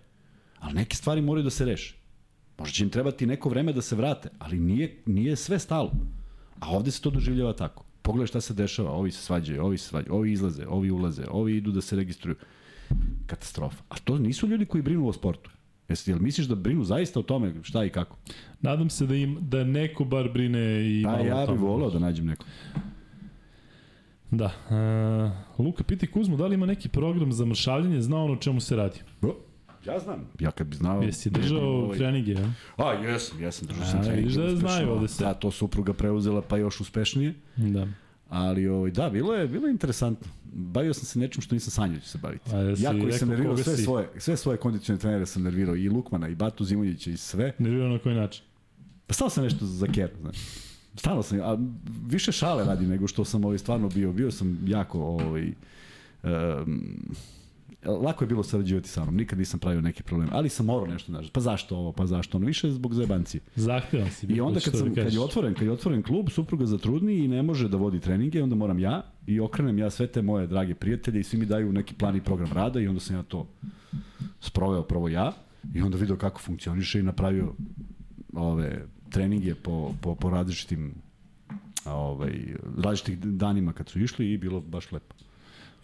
[0.63, 1.95] Ali neke stvari moraju da se reše.
[2.59, 5.93] Možda će im trebati neko vreme da se vrate, ali nije, nije sve stalo.
[6.61, 7.85] A ovde se to doživljava tako.
[8.03, 11.57] Pogledaj šta se dešava, ovi se svađaju, ovi se svađaju, ovi izlaze, ovi ulaze, ovi
[11.57, 12.37] idu da se registruju.
[13.27, 13.83] katastrofa.
[13.89, 15.51] A to nisu ljudi koji brinu o sportu.
[15.89, 18.17] Jesi, jel misliš da brinu zaista o tome šta i kako?
[18.61, 20.61] Nadam se da im da neko bar brine
[20.91, 22.45] i Pa malo ja bih volao da nađem neko.
[24.31, 24.51] Da.
[25.59, 28.61] Uh, Luka, piti Kuzmu, da li ima neki program za mršavljanje, zna ono o čemu
[28.61, 29.01] se radi?
[29.23, 29.37] O,
[29.87, 30.29] Ja znam.
[30.41, 31.03] Ja kad bi znao...
[31.03, 32.37] Jesi držao Ovaj- treninge,
[32.77, 32.85] a?
[32.85, 34.27] A, jesam, jesam, držao sam A, trening.
[34.27, 35.27] vidiš da znaju ovde sve.
[35.27, 37.35] Da, to supruga preuzela pa još uspešnije.
[37.57, 37.89] Da.
[38.29, 40.27] Ali ovaj, da, bilo je, bilo je interesantno.
[40.53, 42.51] Bavio sam se nečim što nisam sanjao da ću se baviti.
[42.79, 43.83] Ja koji rekao sam nervirao sve si?
[43.83, 45.77] svoje, sve svoje kondicione trenere sam nervirao.
[45.77, 47.53] I Lukmana, i Batu Zimonjića, i sve.
[47.59, 48.45] Nervirao na koji način?
[49.07, 50.37] Pa stalo sam nešto za keru, znaš.
[50.95, 51.59] Stalo sam, a
[52.07, 54.13] više šale radim nego što sam ovaj, stvarno bio.
[54.13, 55.53] Bio sam jako, ovaj,
[56.23, 56.97] um,
[57.85, 61.13] lako je bilo sarađivati sa mnom, nikad nisam pravio neki problem, ali sam morao nešto,
[61.13, 63.41] znaš, pa zašto ovo, pa zašto ono, više zbog zajebancije.
[63.57, 64.27] Zahtevan si.
[64.27, 67.29] I onda kad, da sam, kad je otvoren, kad je otvoren klub, supruga zatrudni i
[67.29, 70.75] ne može da vodi treninge, onda moram ja i okrenem ja sve te moje drage
[70.75, 73.47] prijatelje i svi mi daju neki plan i program rada i onda sam ja to
[74.41, 75.33] sproveo prvo ja
[75.75, 77.55] i onda video kako funkcioniše i napravio
[78.35, 80.95] ove treninge po, po, po različitim
[81.85, 82.33] ovaj,
[82.79, 85.15] različitih danima kad su išli i bilo baš lepo.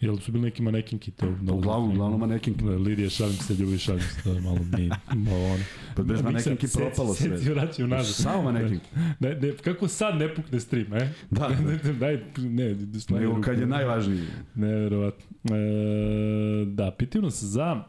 [0.01, 1.25] Jel su bili neki manekinki to?
[1.41, 2.65] Da, Uglavnom, uglavnom manekinke.
[2.65, 4.89] Da, Lidija, šalim se, ljubi, šalim se, malo mi,
[5.29, 5.63] malo ono.
[5.95, 7.29] Pa bez manekinki propalo sve.
[7.29, 8.15] Sad ti vraćaju nazad.
[8.15, 8.85] Samo manekinke.
[9.19, 11.13] Ne, ne, kako sad ne pukne stream, e?
[11.29, 11.59] Da, da.
[11.59, 14.23] Ne, daj, ne, slavi Nego kad je najvažniji.
[14.55, 15.55] Neverovatno.
[15.55, 17.83] E, da, pitaju nas za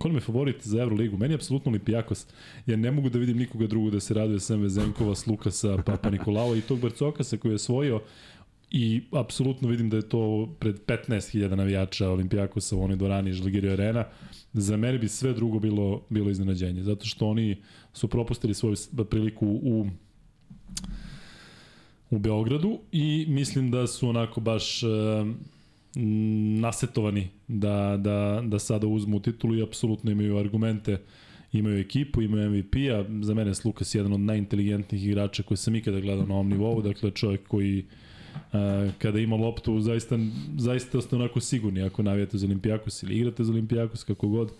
[0.00, 1.16] ko nam je favorit za Euroligu?
[1.16, 2.26] Meni je apsolutno Olimpijakos.
[2.66, 6.56] Ja ne mogu da vidim nikoga drugog da se raduje sem Vezenkova, Slukasa, Papa Nikolao
[6.56, 8.00] i tog Barcokasa koji je osvojio
[8.70, 14.04] i apsolutno vidim da je to pred 15.000 navijača Olimpijakosa u onoj dvorani Žalgirio Arena.
[14.52, 17.56] Za mene bi sve drugo bilo, bilo iznenađenje, zato što oni
[17.92, 18.76] su propustili svoju
[19.10, 19.86] priliku u
[22.10, 24.86] u Beogradu i mislim da su onako baš e,
[26.60, 30.98] nasetovani da, da, da sada uzmu titulu i apsolutno imaju argumente
[31.52, 36.00] imaju ekipu, imaju MVP-a, za mene je Lukas jedan od najinteligentnijih igrača koje sam ikada
[36.00, 37.84] gledao na ovom nivou, dakle čovjek koji
[38.98, 40.18] kada ima loptu, zaista,
[40.58, 44.52] zaista ste onako sigurni ako navijate za Olimpijakos ili igrate za Olimpijakos, kako god.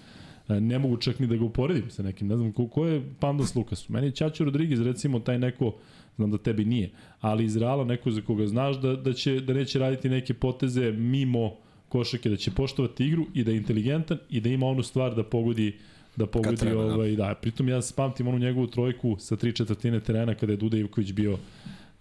[0.49, 3.55] Ne mogu čak ni da ga uporedim sa nekim, ne znam ko, ko je Pandas
[3.55, 3.93] Lukasu.
[3.93, 5.75] Meni je Ćaćo Rodriguez recimo taj neko,
[6.17, 9.55] znam da tebi nije, ali iz Reala neko za koga znaš da, da, će, da
[9.55, 11.53] neće raditi neke poteze mimo
[11.89, 15.23] košake, da će poštovati igru i da je inteligentan i da ima onu stvar da
[15.23, 15.73] pogodi
[16.17, 16.95] da pogodi treba, da.
[16.95, 17.35] ovaj da.
[17.35, 21.13] Pritom ja se pamtim onu njegovu trojku sa tri četvrtine terena kada je Duda Ivković
[21.13, 21.39] bio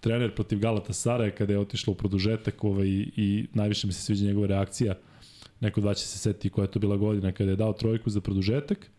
[0.00, 4.26] trener protiv Galata Saraja kada je otišla u produžetak ovaj, i najviše mi se sviđa
[4.26, 4.94] njegova reakcija.
[5.60, 8.20] Neko dva će se setiti koja je to bila godina kada je dao trojku za
[8.20, 8.90] produžetak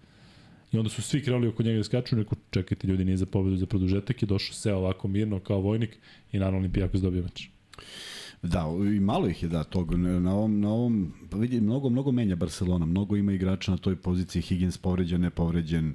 [0.72, 3.58] i onda su svi krenuli oko njega da skaču, neko čekajte ljudi nije za pobedu
[3.58, 5.97] za produžetak i došao se ovako mirno kao vojnik
[6.32, 7.49] i naravno Olimpijakos dobio meč.
[8.43, 12.12] Da, i malo ih je da tog na ovom na ovom pa vidi mnogo mnogo
[12.12, 15.93] menja Barcelona, mnogo ima igrača na toj poziciji Higgins povređen, nepovređen,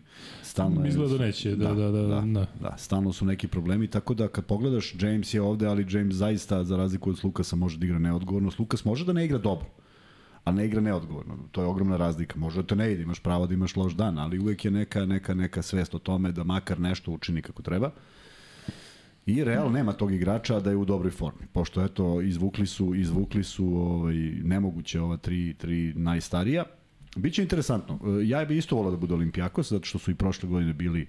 [0.57, 2.21] stalno je Izgleda da neće, da, da, da, da.
[2.21, 6.15] da, da, stalno su neki problemi, tako da kad pogledaš James je ovde, ali James
[6.15, 8.51] zaista za razliku od Lukasa može da igra neodgovorno.
[8.59, 9.67] Lukas može da ne igra dobro,
[10.45, 11.39] a ne igra neodgovorno.
[11.53, 12.39] To je ogromna razlika.
[12.39, 15.07] Može da te ne ide, imaš pravo da imaš loš dan, ali uvek je neka
[15.07, 17.91] neka neka svest o tome da makar nešto učini kako treba.
[19.27, 21.47] I Real nema tog igrača da je u dobroj formi.
[21.53, 26.65] Pošto eto izvukli su izvukli su ovaj nemoguće ova tri tri najstarija.
[27.17, 27.99] Biće interesantno.
[28.21, 31.07] E, Ja bih isto volao da bude Olimpijakos zato što su i prošle godine bili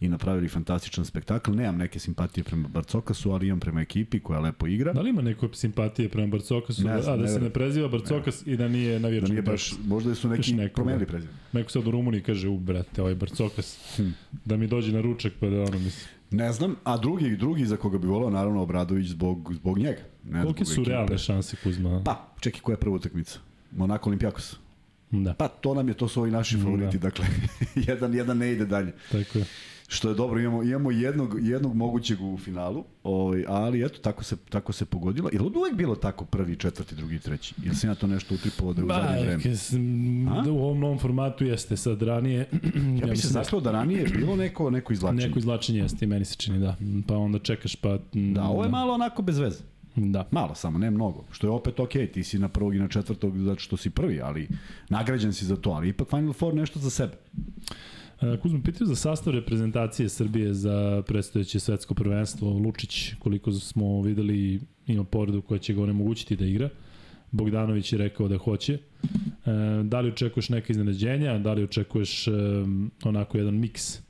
[0.00, 1.50] i napravili fantastičan spektakl.
[1.52, 4.92] Nemam neke simpatije prema Barcokasu, ali imam prema ekipi koja lepo igra.
[4.92, 6.84] Da li ima neko simpatije prema Barcokasu?
[6.84, 9.22] Ne znam, a, da ne se ne preziva Barcokas i da nije navijač.
[9.22, 11.10] Da nije baš, možda su neki neko, promenili da.
[11.10, 11.32] prezime.
[11.52, 14.08] Neko sad u Rumuniji kaže, u brate, ovaj Barcokas, Hm.
[14.44, 16.08] da mi dođe na ručak pa da ono misli.
[16.30, 20.00] Ne znam, a drugi, drugi za koga bi volao, naravno Obradović zbog, zbog njega.
[20.24, 20.90] Ne Kolike su ekipe.
[20.90, 22.02] realne šanse Kuzma?
[22.04, 23.38] Pa, čekaj, koja je prva utakmica?
[23.72, 24.56] Monako Olimpijakos.
[25.10, 27.26] Da, Pa, to nam je, to su ovi naši favoriti, dakle,
[27.88, 28.92] jedan, jedan ne ide dalje.
[29.12, 29.44] tako je.
[29.90, 34.36] Što je dobro, imamo, imamo jednog, jednog mogućeg u finalu, ovaj, ali eto, tako se,
[34.36, 35.28] tako se pogodilo.
[35.32, 37.54] Je li uvek bilo tako prvi, četvrti, drugi, treći?
[37.64, 39.42] Ili si na to nešto utripovao da je u zadnje vreme?
[39.42, 39.72] kes,
[40.44, 42.48] da u ovom novom formatu jeste sad ranije.
[42.52, 45.26] Ja bih se mislim da zaklao da ranije je bilo neko, neko izvlačenje.
[45.26, 46.76] Neko izlačenje jeste meni se čini, da.
[47.06, 47.98] Pa onda čekaš pa...
[48.12, 49.62] Da, ovo je malo onako bez veze.
[49.98, 50.28] Da.
[50.30, 51.24] Malo samo, ne mnogo.
[51.30, 54.20] Što je opet okej, ti si na prvog i na četvrtog zato što si prvi,
[54.20, 54.48] ali
[54.88, 57.12] nagrađen si za to, ali ipak Final Four nešto za sebe.
[58.20, 62.50] E, Kuzma, pitaju za sastav reprezentacije Srbije za predstojeće svetsko prvenstvo.
[62.50, 66.68] Lučić, koliko smo videli, ima povredu koja će ga onemogućiti da igra.
[67.30, 68.74] Bogdanović je rekao da hoće.
[68.74, 68.78] E,
[69.84, 71.38] da li očekuješ neke iznenađenja?
[71.38, 72.32] Da li očekuješ e,
[73.04, 74.00] onako jedan miks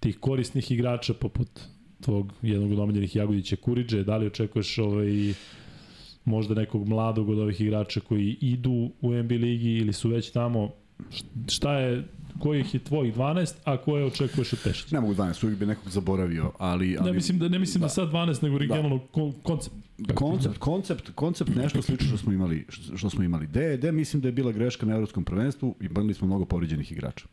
[0.00, 1.60] tih korisnih igrača poput
[2.00, 4.04] tvog jednog od omiljenih Jagodića Kuriđe?
[4.04, 5.34] Da li očekuješ ovaj,
[6.24, 10.70] možda nekog mladog od ovih igrača koji idu u NBA ligi ili su već tamo,
[11.48, 12.04] šta je,
[12.38, 14.96] kojih je tvojih 12, a koje očekuješ od Pešića?
[14.96, 16.96] Ne mogu 12, uvijek bi nekog zaboravio, ali...
[17.00, 19.32] ali ne mislim da ne mislim da, da sad 12 nego regionalno da.
[19.42, 19.76] koncept.
[20.14, 23.46] Koncept, koncept, koncept nešto slično što smo imali, što smo imali.
[23.46, 26.92] De, de, mislim da je bila greška na evropskom prvenstvu i imali smo mnogo povređenih
[26.92, 27.26] igrača.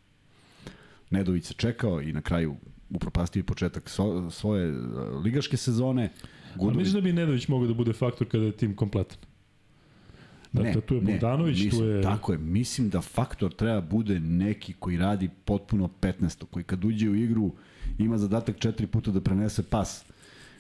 [1.10, 2.56] Nedović se čekao i na kraju
[2.90, 6.10] upropastio i početak so, svoje uh, ligaške sezone.
[6.56, 6.76] Gudović...
[6.76, 9.18] A misliš da bi Nedović mogao da bude faktor kada je tim kompletan?
[10.52, 12.02] Dakle, ne, tu je Bogdanović, mislim, tu je...
[12.02, 16.46] Tako je, mislim da faktor treba bude neki koji radi potpuno 15.
[16.46, 17.52] koji kad uđe u igru
[17.98, 20.06] ima zadatak četiri puta da prenese pas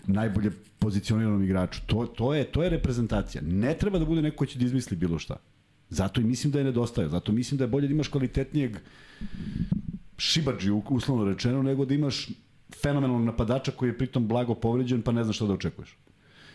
[0.07, 1.81] najbolje pozicioniranom igraču.
[1.85, 3.41] To, to, je, to je reprezentacija.
[3.45, 5.37] Ne treba da bude neko ko će da izmisli bilo šta.
[5.89, 7.09] Zato i mislim da je nedostaje.
[7.09, 8.77] Zato mislim da je bolje da imaš kvalitetnijeg
[10.17, 12.29] šibađi, uslovno rečeno, nego da imaš
[12.81, 15.97] fenomenalnog napadača koji je pritom blago povređen, pa ne znaš šta da očekuješ.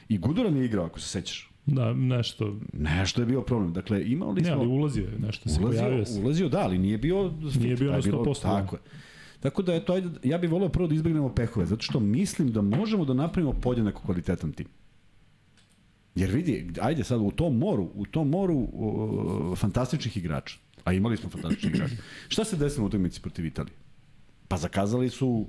[0.08, 1.50] I Gudoran je igrao, ako se sećaš.
[1.66, 2.56] Da, nešto.
[2.72, 3.72] Nešto je bio problem.
[3.72, 4.54] Dakle, imali smo...
[4.54, 6.20] Ne, ali ulazio je, nešto se ulazio, pojavio se.
[6.20, 7.32] Ulazio, da, ali nije bio...
[7.60, 8.42] Nije bio na 100%.
[8.42, 8.80] Tako je.
[9.40, 12.62] Tako da, eto, ajde, ja bih volio prvo da izbegnemo pehove, zato što mislim da
[12.62, 14.66] možemo da napravimo podjednako kvalitetan tim.
[16.14, 21.16] Jer vidi, ajde sad u tom moru, u tom moru uh, fantastičnih igrača, a imali
[21.16, 21.94] smo fantastičnih igrača.
[22.28, 23.74] Šta se desilo u utakmici protiv Italije?
[24.48, 25.46] Pa zakazali su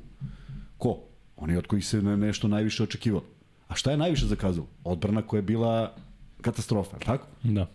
[0.78, 0.98] ko?
[1.38, 3.26] Oni od kojih se nešto najviše očekivalo.
[3.68, 4.68] A šta je najviše zakazalo?
[4.84, 5.96] Odbrana koja je bila
[6.42, 7.28] katastrofa, tako?
[7.44, 7.68] Da.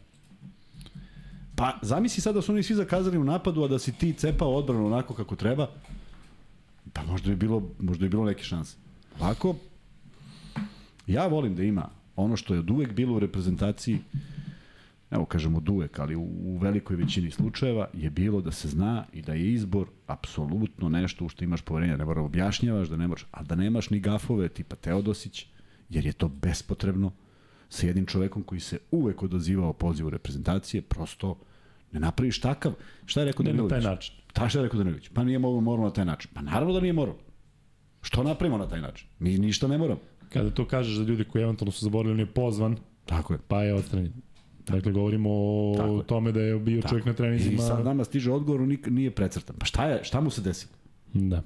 [1.57, 4.55] Pa zamisli sad da su oni svi zakazali u napadu, a da si ti cepao
[4.55, 5.69] odbranu onako kako treba,
[6.93, 8.77] pa možda bi bilo, možda bi bilo neke šanse.
[9.21, 9.57] Ovako,
[11.07, 13.99] ja volim da ima ono što je od uvek bilo u reprezentaciji,
[15.11, 19.05] evo kažem od uvek, ali u, u velikoj većini slučajeva je bilo da se zna
[19.13, 22.97] i da je izbor apsolutno nešto u što imaš poverenja, ne mora da objašnjavaš, da
[22.97, 25.47] nemaš, a da nemaš ni gafove tipa Teodosić,
[25.89, 27.13] jer je to bespotrebno
[27.69, 31.39] sa jednim čovekom koji se uvek odazivao pozivu reprezentacije, prosto
[31.93, 32.73] ne napraviš takav,
[33.05, 34.15] šta je rekao ne na taj način.
[34.33, 35.09] Ta šta je rekao Danilović?
[35.15, 36.31] Pa nije moglo moramo na taj način.
[36.35, 37.19] Pa naravno da nije moralo.
[38.03, 39.09] Što napravimo na taj način?
[39.19, 40.01] Mi ništa ne moramo.
[40.33, 43.39] Kada to kažeš za ljude koji eventualno su zaboravili, on je pozvan, Tako je.
[43.49, 44.13] pa je odstranjen.
[44.69, 46.91] Dakle, govorimo o Tako tome da je bio Tako.
[46.91, 47.55] čovjek na trenizima.
[47.55, 49.57] I sad nama stiže odgovor, nije precrtan.
[49.59, 50.73] Pa šta, je, šta mu se desilo?
[51.13, 51.43] Da.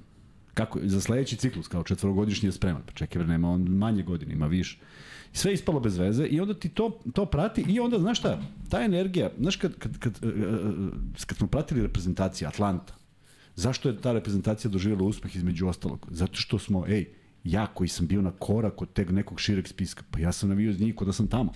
[0.54, 2.82] Kako, za sledeći ciklus, kao četvorogodišnji je spreman.
[2.86, 4.78] Pa čekaj, nema on manje godine, ima više.
[5.32, 8.82] Sve ispalo bez veze i onda ti to, to prati i onda, znaš šta, ta
[8.82, 12.94] energija, znaš kad, kad, kad, e, e, e, kad smo pratili reprezentacije Atlanta,
[13.54, 16.06] zašto je ta reprezentacija doživjela uspeh između ostalog?
[16.10, 17.06] Zato što smo, ej,
[17.44, 20.70] ja koji sam bio na korak od teg nekog šireg spiska, pa ja sam navio
[20.70, 21.52] iz njih kod da sam tamo.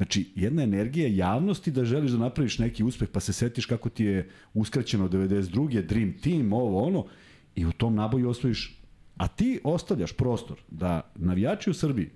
[0.00, 4.04] Znači, jedna energija javnosti da želiš da napraviš neki uspeh, pa se setiš kako ti
[4.04, 5.86] je uskraćeno 92.
[5.86, 7.06] Dream Team, ovo, ono,
[7.54, 8.80] i u tom naboju osvojiš
[9.20, 12.10] a ti ostavljaš prostor da navijači u Srbiji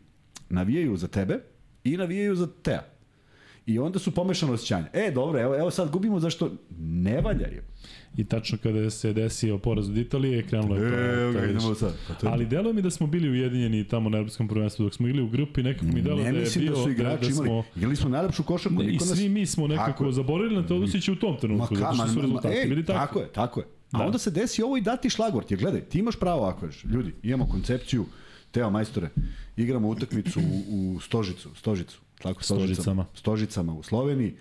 [0.48, 1.40] navijaju za tebe
[1.84, 2.82] i navijaju za Tea.
[3.66, 4.86] I onda su pomešano osjećanja.
[4.92, 7.62] E, dobro, evo, evo sad gubimo zašto ne valjaju.
[8.16, 10.96] I tačno kada se desio poraz od Italije, krenulo je to.
[10.96, 11.94] E, to, idemo sad.
[12.08, 12.32] Pa to je...
[12.32, 15.28] Ali deluje mi da smo bili ujedinjeni tamo na evropskom prvenstvu dok smo igli u
[15.28, 16.38] grupi, nekako mi delo da je bio...
[16.38, 17.62] Ne mislim da su igrači da, da imali.
[17.76, 18.82] Igrali smo najlepšu košarku.
[18.82, 22.08] Ne, I svi mi smo nekako tako zaboravili na Teodosića u tom trenutku, zato što
[22.08, 23.06] su rezultati ej, bili tako.
[23.06, 23.66] Tako je, tako je.
[23.90, 24.04] A da.
[24.04, 27.12] onda se desi ovo i dati šlagvort, jer gledaj, ti imaš pravo ako ješ, ljudi,
[27.22, 28.06] imamo koncepciju,
[28.50, 29.08] Teo majstore,
[29.56, 33.06] igramo utakmicu u, u Stožicu, Stožicu, tako Stožicama.
[33.14, 34.34] Stožicama u Sloveniji,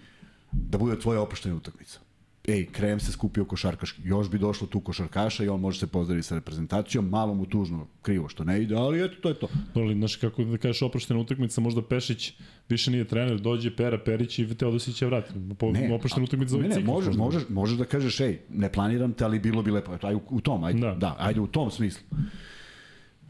[0.51, 1.99] da bude tvoja opuštena utakmica.
[2.47, 6.27] Ej, Krem se skupio košarkaški, još bi došlo tu košarkaša i on može se pozdraviti
[6.27, 9.47] sa reprezentacijom, malo mu tužno, krivo što ne ide, ali eto, to je to.
[9.73, 12.33] Ali, znaš, kako da kažeš oproštena utakmica, možda Pešić
[12.69, 15.33] više nije trener, dođe Pera Perić i Teodosić je vrati.
[15.57, 18.71] Po, ne, oproštena utakmica za ovaj ne, ne, možeš, možeš, možeš da kažeš, ej, ne
[18.71, 19.95] planiram te, ali bilo bi lepo.
[19.95, 20.95] Eto, aj, u, u tom, ajde, da.
[20.95, 22.03] da, ajde u tom smislu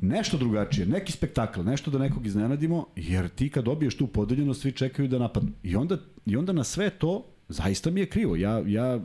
[0.02, 4.72] nešto drugačije, neki spektakl, nešto da nekog iznenadimo, jer ti kad dobiješ tu podeljenost, svi
[4.72, 5.52] čekaju da napadnu.
[5.64, 8.36] I onda, I onda na sve to, zaista mi je krivo.
[8.36, 9.00] Ja, ja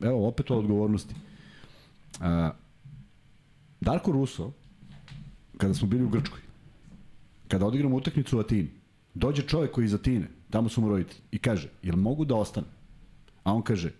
[0.00, 1.14] evo, opet o odgovornosti.
[2.20, 2.50] A,
[3.80, 4.52] Darko Ruso,
[5.56, 6.40] kada smo bili u Grčkoj,
[7.48, 8.70] kada odigramo utakmicu u Atini,
[9.14, 12.66] dođe čovek koji iz Atine, tamo su mu roditelji, i kaže, jel mogu da ostane?
[13.44, 13.92] A on kaže,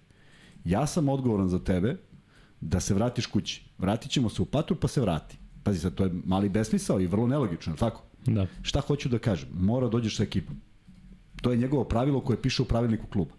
[0.64, 1.96] ja sam odgovoran za tebe
[2.60, 3.64] da se vratiš kući.
[3.78, 5.38] Vratit ćemo se u Patur pa se vrati.
[5.62, 8.02] Pazi sad, to je mali besmisao i vrlo nelogično, tako?
[8.26, 8.46] Da.
[8.62, 9.48] Šta hoću da kažem?
[9.54, 10.56] Mora dođeš sa ekipom.
[11.43, 13.34] To je njegovo pravilo koje piše u pravilniku kluba.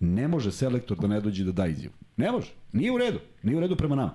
[0.00, 1.94] Ne može selektor da ne dođe da da izjavu.
[2.16, 2.52] Ne može.
[2.72, 3.18] Nije u redu.
[3.42, 4.14] Nije u redu prema nama.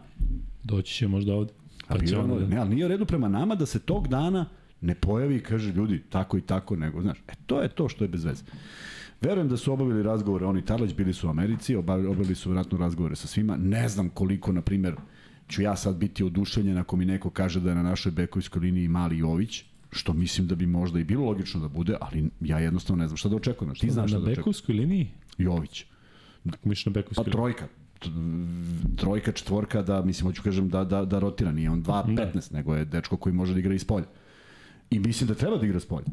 [0.64, 1.54] Doći će možda ovde.
[1.88, 2.48] Pa će ono, da...
[2.48, 4.46] Ne, ali nije u redu prema nama da se tog dana
[4.82, 8.04] ne pojavi i kaže ljudi tako i tako, nego, znaš, e, to je to što
[8.04, 8.44] je bez veze.
[9.22, 13.16] Verujem da su obavili razgovore, oni Tarlać bili su u Americi, obavili su vratno razgovore
[13.16, 13.58] sa svima.
[13.58, 14.96] Ne znam koliko, na primer,
[15.48, 18.88] ću ja sad biti oduševljen ako mi neko kaže da je na našoj bekovskoj liniji
[18.88, 19.64] Mali Jović,
[19.94, 23.18] što mislim da bi možda i bilo logično da bude, ali ja jednostavno ne znam
[23.18, 23.76] šta da očekujem.
[23.76, 24.36] Ti znaš šta na da očekujem.
[24.36, 25.08] bekovskoj liniji?
[25.38, 25.84] Jović.
[26.46, 27.32] Kako mišliš na Pa bekovskoj liniji?
[27.34, 27.68] trojka.
[28.00, 28.10] T-
[28.98, 31.52] Trojka, četvorka, da, mislim, hoću kažem da, da, da rotira.
[31.52, 34.06] Nije on 2-15, nego je dečko koji može da igra iz polja.
[34.90, 36.08] I mislim da treba da igra iz polja.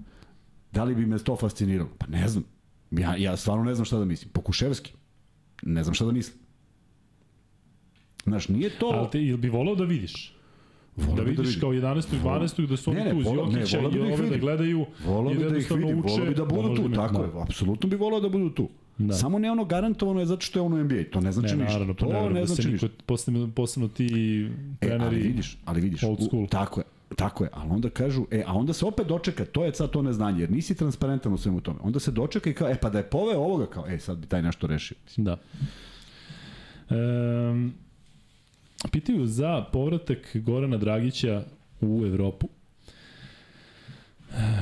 [0.73, 1.91] Da li bi me to fasciniralo?
[1.99, 2.45] Pa ne znam.
[2.91, 4.31] Ja, ja stvarno ne znam šta da mislim.
[4.31, 4.93] Pokuševski.
[5.63, 6.39] Ne znam šta da mislim.
[8.25, 8.87] Znaš, nije to...
[8.89, 10.35] Ali te, ili bi volao da vidiš?
[11.01, 11.61] Voleo da bi vidiš vidim.
[11.61, 12.15] kao 11.
[12.15, 12.67] i 12.
[12.67, 15.41] da su oni Ne, tu uz Jokića i da ove da gledaju Volao i da
[15.41, 16.09] da ih jednostavno vidim, uče.
[16.11, 17.25] volao bi da budu tu, tako da.
[17.29, 17.43] je.
[17.43, 18.69] Apsolutno bi volao da budu tu.
[18.99, 19.15] Da.
[19.15, 20.95] Samo ne ono garantovano je zato što je on u NBA.
[21.05, 21.73] To ne znači Ne, ništa.
[21.73, 22.89] naravno, pa to ne, ne da znači ništa.
[23.07, 25.05] posebno, posebno ti E, treneri.
[25.07, 26.03] ali vidiš, ali vidiš.
[26.03, 26.43] old school.
[26.43, 26.85] U, tako je.
[27.11, 30.03] Tako je, ali onda kažu, e, a onda se opet dočeka, to je sad to
[30.03, 31.79] neznanje, jer nisi transparentan u svemu tome.
[31.83, 34.27] Onda se dočeka i kao, e, pa da je poveo ovoga, kao, e, sad bi
[34.27, 34.97] taj nešto rešio.
[35.17, 35.37] Da.
[36.91, 37.75] Um,
[38.89, 41.45] pitaju za povratak Gorana Dragića
[41.81, 42.49] u Evropu.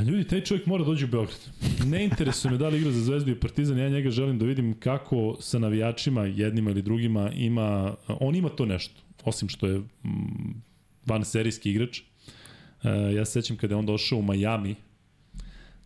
[0.07, 1.39] Ljudi, taj čovjek mora dođe u Beograd.
[1.87, 4.75] Ne interesuje me da li igra za Zvezdu i Partizan, ja njega želim da vidim
[4.81, 10.63] kako sa navijačima, jednima ili drugima, ima, on ima to nešto, osim što je mm,
[11.07, 12.01] van serijski igrač.
[12.01, 12.05] E,
[13.15, 14.75] ja se sećam kada je on došao u Miami,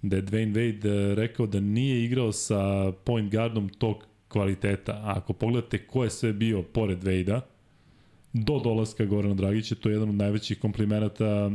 [0.02, 4.92] da je Dwayne Wade e, rekao da nije igrao sa point guardom tog kvaliteta.
[4.92, 7.40] A ako pogledate ko je sve bio pored Wade-a,
[8.32, 11.50] do dolaska Gorana Dragića, to je jedan od najvećih komplimenata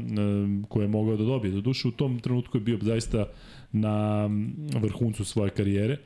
[0.70, 1.52] koje je mogao da dobije.
[1.52, 3.26] Do duše u tom trenutku je bio zaista
[3.72, 4.30] na
[4.82, 5.98] vrhuncu svoje karijere.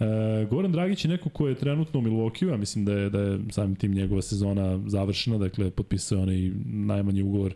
[0.00, 3.20] E, Goran Dragić je neko ko je trenutno u Milwaukee, ja mislim da je, da
[3.20, 7.54] je samim tim njegova sezona završena, dakle potpisao je onaj najmanji ugovor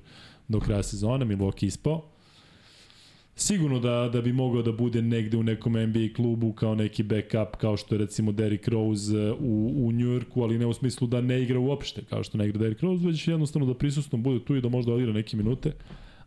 [0.48, 2.13] do kraja sezone, Milwaukee ispao.
[3.37, 7.57] Sigurno da, da bi mogao da bude negde u nekom NBA klubu kao neki backup,
[7.57, 11.20] kao što je recimo Derrick Rose e, u, u Njujorku, ali ne u smislu da
[11.20, 14.57] ne igra uopšte, kao što ne igra Derrick Rose, već jednostavno da prisustno bude tu
[14.57, 15.72] i da možda odigra neke minute.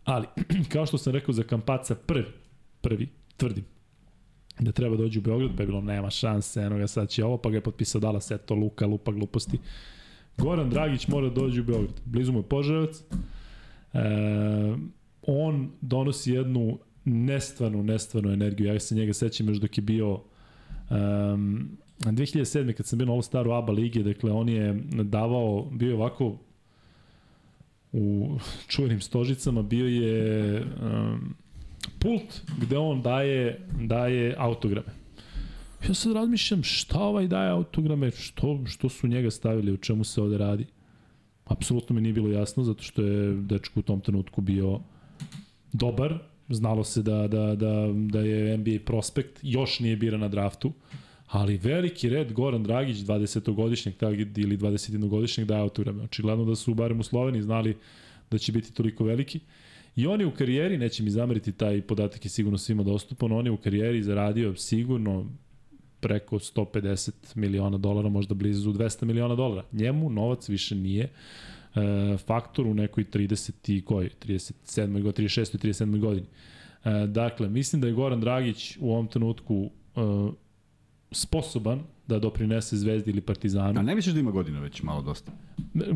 [0.03, 0.27] Ali,
[0.73, 2.25] kao što sam rekao za Kampaca prvi,
[2.81, 3.65] prvi, tvrdim,
[4.59, 7.37] da treba dođe u Beograd, pa je bilo nema šanse, eno ga sad će ovo,
[7.37, 9.59] pa ga je potpisao Dallas, eto Luka, lupa gluposti.
[10.37, 12.01] Goran Dragić mora da dođe u Beograd.
[12.05, 13.03] Blizu mu je Požarevac.
[13.93, 13.99] E,
[15.21, 18.73] on donosi jednu nestvarnu, nestvarnu energiju.
[18.73, 20.13] Ja se njega sećam još dok je bio
[20.89, 22.73] um, 2007.
[22.73, 26.37] kad sam bio na All Staru ABA lige, dakle on je davao, bio je ovako
[27.91, 28.37] u
[28.67, 31.35] čuvenim stožicama, bio je um,
[31.99, 34.87] pult gde on daje, daje autograme.
[35.87, 40.21] Ja sad razmišljam šta ovaj daje autograme, što, što su njega stavili, o čemu se
[40.21, 40.65] ovde radi.
[41.45, 44.79] Apsolutno mi nije bilo jasno, zato što je dečko u tom trenutku bio
[45.73, 46.17] dobar,
[46.49, 50.73] znalo se da, da, da, da je NBA prospekt, još nije biran na draftu,
[51.27, 53.93] ali veliki red Goran Dragić, 20-godišnjeg
[54.37, 56.03] ili 21-godišnjeg daje autograme.
[56.03, 57.77] Očigledno da su barem u Sloveniji znali
[58.31, 59.39] da će biti toliko veliki.
[59.95, 63.45] I on je u karijeri, neće mi zameriti taj podatak je sigurno svima dostupan, on
[63.45, 65.25] je u karijeri zaradio sigurno
[65.99, 69.63] preko 150 miliona dolara, možda blizu 200 miliona dolara.
[69.71, 71.09] Njemu novac više nije
[71.77, 75.01] e, faktor u nekoj 30 i koji, 37.
[75.01, 75.55] godini, 36.
[75.55, 75.99] i 37.
[75.99, 76.27] godini.
[76.85, 79.99] E, dakle, mislim da je Goran Dragić u ovom trenutku e,
[81.11, 83.79] sposoban da doprinese Zvezdi ili Partizanu.
[83.79, 85.31] A ne misliš da ima godina već malo dosta?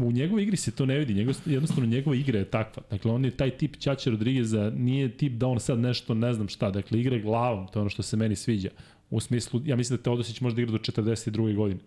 [0.03, 2.83] U njegovoj igri se to ne vidi, njegov, jednostavno njegova igra je takva.
[2.91, 6.47] Dakle, on je taj tip Ćaća Rodrigueza, nije tip da on sad nešto ne znam
[6.47, 8.69] šta, dakle, igra glavom, to je ono što se meni sviđa.
[9.09, 11.55] U smislu, ja mislim da Teodosić može da igra do 42.
[11.55, 11.79] godine.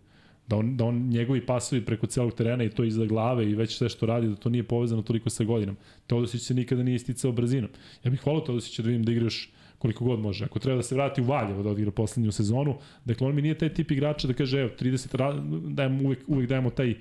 [0.49, 3.77] Da on, da on njegovi pasovi preko celog terena i to iza glave i već
[3.77, 5.77] sve što radi, da to nije povezano toliko sa godinom.
[6.07, 7.71] Teodosić se nikada nije isticao brzinom.
[8.05, 10.45] Ja bih volao Teodosića da vidim da igraš koliko god može.
[10.45, 13.59] Ako treba da se vrati u Valjevo da odigra poslednju sezonu, dakle on mi nije
[13.59, 16.97] taj tip igrača da kaže evo 30 dajemo uvek uvek dajemo taj e,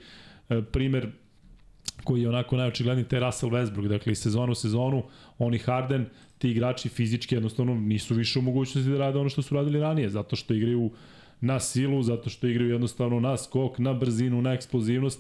[0.62, 1.12] primer
[2.04, 5.04] koji je onako najočigledniji taj Russell Westbrook, dakle iz sezonu u sezonu,
[5.38, 6.06] oni Harden,
[6.38, 10.10] ti igrači fizički jednostavno nisu više u mogućnosti da rade ono što su radili ranije,
[10.10, 10.92] zato što igraju
[11.44, 15.20] na silu, zato što igraju jednostavno na skok, na brzinu, na eksplozivnost.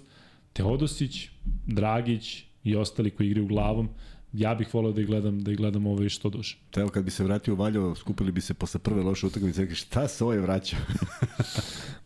[0.53, 1.29] Teodosić,
[1.67, 3.89] Dragić i ostali koji igraju glavom,
[4.33, 6.57] ja bih voleo da ih gledam, da ih gledam ovo i što duže.
[6.75, 9.63] Evo kad bi se vratio u Valjevo, skupili bi se posle prve loše utakmice i
[9.63, 10.77] rekli šta se ovaj vraća?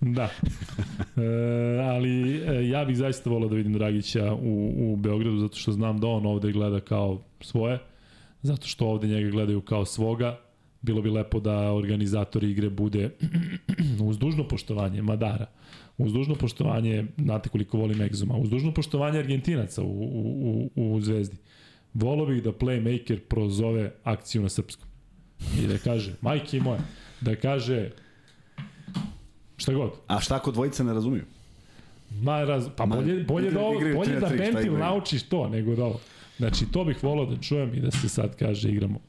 [0.02, 0.30] Da.
[1.18, 5.72] E, ali e, ja bih zaista volao da vidim Dragića u, u Beogradu zato što
[5.72, 7.80] znam da on ovde gleda kao svoje,
[8.42, 10.47] zato što ovde njega gledaju kao svoga.
[10.82, 13.10] Bilo bi lepo da organizator igre bude
[14.10, 15.46] uz dužno poštovanje Madara,
[15.98, 21.02] uz dužno poštovanje, znate koliko volim Egzuma, uz dužno poštovanje Argentinaca u, u, u, u
[21.02, 21.38] Zvezdi.
[21.94, 24.88] Volao bih da playmaker prozove akciju na srpskom.
[25.64, 26.80] I da kaže, majke moje,
[27.22, 27.90] da kaže
[29.58, 29.92] šta god.
[30.08, 31.24] A šta ako dvojica ne razumiju?
[32.22, 35.50] Ma, raz, pa Ma, bolje, bolje, da, igraju- ovo, igraju bolje da Bentil naučiš to
[35.50, 36.00] nego da ovo.
[36.38, 39.00] Znači, to bih volao da čujem i da se sad kaže igramo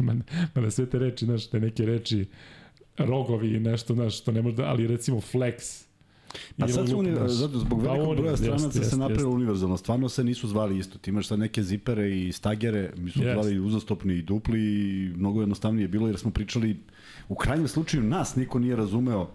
[0.06, 0.14] ma,
[0.54, 2.26] ma da sve te reči, znaš, te neke reči,
[2.98, 5.86] rogovi i nešto, znaš, što ne može da, ali recimo flex,
[6.58, 9.76] Pa sad su, zato zbog Pa velikog broja stranaca jeste, se jeste, napravilo univerzalno.
[9.76, 10.98] Stvarno se nisu zvali isto.
[10.98, 13.34] Ti imaš sad neke zipere i stagere, mi smo Jeste.
[13.34, 16.76] zvali uzastopni i dupli i mnogo jednostavnije je bilo jer smo pričali,
[17.28, 19.28] u krajnjem slučaju nas niko nije razumeo,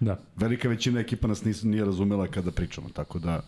[0.00, 0.20] Da.
[0.36, 3.40] velika većina ekipa nas nis, nije razumela kada pričamo, tako da...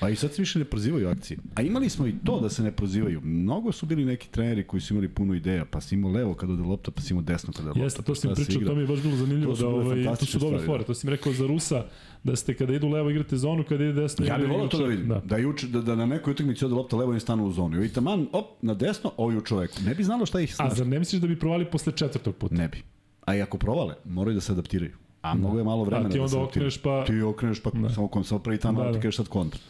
[0.00, 1.38] Pa i sad se više ne prozivaju akcije.
[1.54, 3.20] A imali smo i to da se ne prozivaju.
[3.20, 6.52] Mnogo su bili neki treneri koji su imali puno ideja, pa si imao levo kada
[6.52, 7.84] ode lopta, pa si imao desno kada ode lopta.
[7.84, 9.68] Jeste, pa to sam se pričao, to mi je baš bilo zanimljivo To su da
[9.68, 10.78] ovaj, to su dobre stvari, fore.
[10.78, 10.84] da.
[10.84, 11.84] To si mi rekao za Rusa,
[12.24, 14.84] da ste kada idu levo igrate zonu, kada ide desno Ja bih volao to da
[14.84, 15.08] vidim.
[15.08, 15.14] Da.
[15.14, 15.20] Da.
[15.20, 17.84] Da, juče, da, da na nekoj utakmici ode lopta levo i stanu u zonu.
[17.84, 19.74] I taman, op, na desno, ovi u čoveku.
[19.86, 20.76] Ne bi znalo šta ih A snaži.
[20.76, 22.54] zar ne misliš da bi provali posle četvrtog puta?
[22.54, 22.82] Ne bi.
[23.26, 24.92] A i ako provale, moraju da se adaptiraju.
[25.22, 26.68] A mnogo je malo vremena A ti da onda adaptiraju.
[26.68, 27.04] okreneš pa...
[27.04, 29.02] Ti okreneš pa samo, kom, samo prvi tamo, Da, da, ti da.
[29.02, 29.60] kažeš sad kontra.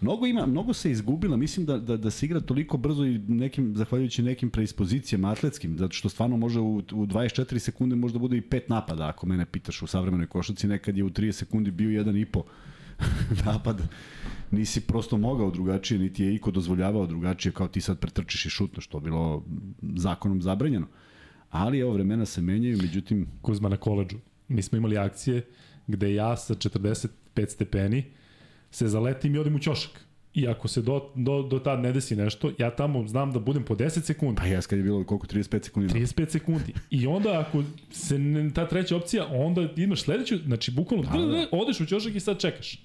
[0.00, 3.76] Mnogo ima, mnogo se izgubila, mislim da, da, da se igra toliko brzo i nekim,
[3.76, 8.40] zahvaljujući nekim predispozicijama atletskim, zato što stvarno može u, u 24 sekunde možda bude i
[8.40, 12.16] pet napada, ako mene pitaš u savremenoj košarci, nekad je u 30 sekundi bio jedan
[12.16, 12.42] i po
[13.46, 13.82] napad,
[14.50, 18.80] nisi prosto mogao drugačije, niti je iko dozvoljavao drugačije, kao ti sad pretrčiš i šutno,
[18.80, 19.44] što je bilo
[19.82, 20.86] zakonom zabranjeno.
[21.50, 24.16] Ali evo, vremena se menjaju, međutim, Kuzma na koleđu.
[24.48, 25.42] Mi smo imali akcije
[25.86, 27.08] gde ja sa 45
[27.48, 28.04] stepeni
[28.70, 30.06] se zaletim i odem u ćošak.
[30.34, 33.64] I ako se do, do, do tad ne desi nešto, ja tamo znam da budem
[33.64, 34.36] po 10 sekundi.
[34.36, 35.94] pa jes kad je bilo koliko, 35 sekundi?
[35.94, 36.72] 35 sekundi.
[36.90, 41.26] I onda ako se ne, ta treća opcija, onda imaš sledeću, znači bukvalno Da, da,
[41.26, 41.46] da.
[41.52, 42.78] odeš u ćošak i sad čekaš.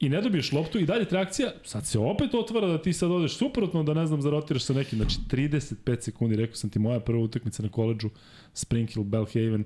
[0.00, 3.36] I ne dobiješ loptu i dalje reakcija, sad se opet otvara da ti sad odeš
[3.36, 7.20] suprotno da ne znam zarotiraš sa nekim, znači 35 sekundi, rekao sam ti moja prva
[7.20, 8.10] utakmica na koleđu,
[8.54, 9.64] Springfield, Belhaven,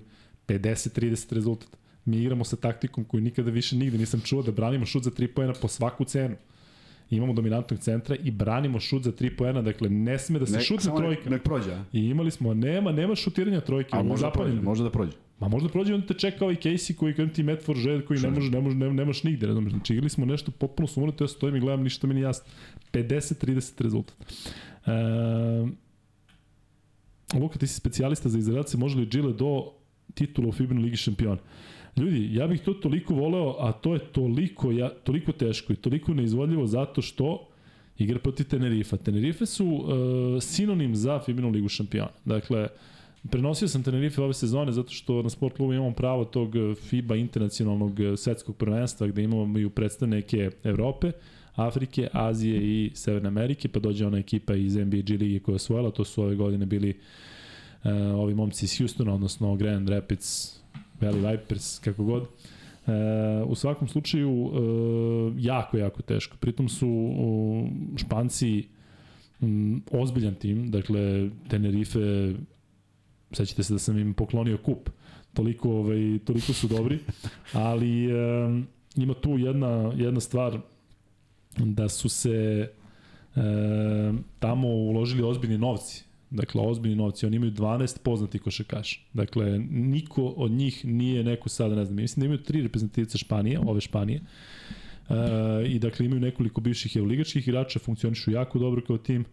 [0.48, 1.68] 50-30 rezultat.
[2.04, 5.26] Mi igramo sa taktikom koju nikada više nigde nisam čuo da branimo šut za 3
[5.26, 6.36] poena po svaku cenu.
[7.10, 10.82] Imamo dominantnog centra i branimo šut za 3 poena, dakle ne sme da se šutne
[10.82, 11.30] samo nek- trojka.
[11.30, 11.84] Nek prođe, a?
[11.92, 13.90] I imali smo, nema, nema šutiranja trojke.
[13.92, 15.12] A ovo može da prođe, može da prođe.
[15.40, 18.20] Ma možda prođe, onda te čeka ovaj Casey koji kada ti met for žed, koji
[18.20, 19.72] ne može, ne može, ne, nemaš nigde, razumeš.
[19.72, 22.46] Znači igrali smo nešto potpuno sumorno, ja stojim i gledam, ništa mi nije jasno.
[22.92, 24.16] 50-30 rezultat.
[24.86, 24.90] E,
[27.38, 29.72] Luka, ti si specijalista za izraelce, može li Gile do
[30.14, 31.40] titula u FIBA Ligi šampiona?
[31.96, 36.14] Ljudi, ja bih to toliko voleo, a to je toliko, ja, toliko teško i toliko
[36.14, 37.48] neizvodljivo zato što
[37.98, 38.96] igra protiv Tenerifa.
[38.96, 42.10] Tenerife su uh, sinonim za FIBA Ligu šampiona.
[42.24, 42.68] Dakle,
[43.30, 46.54] prenosio sam Tenerife ove sezone zato što na sport klubu imamo pravo tog
[46.88, 51.12] FIBA internacionalnog eh, svetskog prvenstva gde imamo i predstavnike Evrope,
[51.54, 55.56] Afrike, Azije i Severne Amerike, pa dođe ona ekipa iz NBA G lige koja je
[55.56, 56.96] osvojila, to su ove godine bili uh,
[58.16, 60.60] ovi momci iz Houstona, odnosno Grand Rapids,
[61.00, 62.22] Valley Vipers, kako god.
[62.86, 62.92] E,
[63.46, 66.36] u svakom slučaju, e, jako, jako teško.
[66.36, 68.64] Pritom su u, Španci
[69.40, 72.34] m, ozbiljan tim, dakle, Tenerife,
[73.32, 74.90] sećate se da sam im poklonio kup,
[75.32, 76.98] toliko, ovaj, toliko su dobri,
[77.52, 78.14] ali e,
[78.96, 80.58] ima tu jedna, jedna stvar
[81.56, 82.68] da su se
[83.36, 83.40] e,
[84.38, 86.04] tamo uložili ozbiljni novci.
[86.34, 87.26] Dakle, ozbiljni novci.
[87.26, 89.00] Oni imaju 12 poznatih košarkaša.
[89.12, 93.60] Dakle, niko od njih nije neko sada, ne znam, mislim da imaju tri reprezentativca Španije,
[93.66, 94.20] ove Španije.
[95.08, 95.14] E,
[95.68, 99.24] I dakle, imaju nekoliko bivših evroligačkih igrača, funkcionišu jako dobro kao tim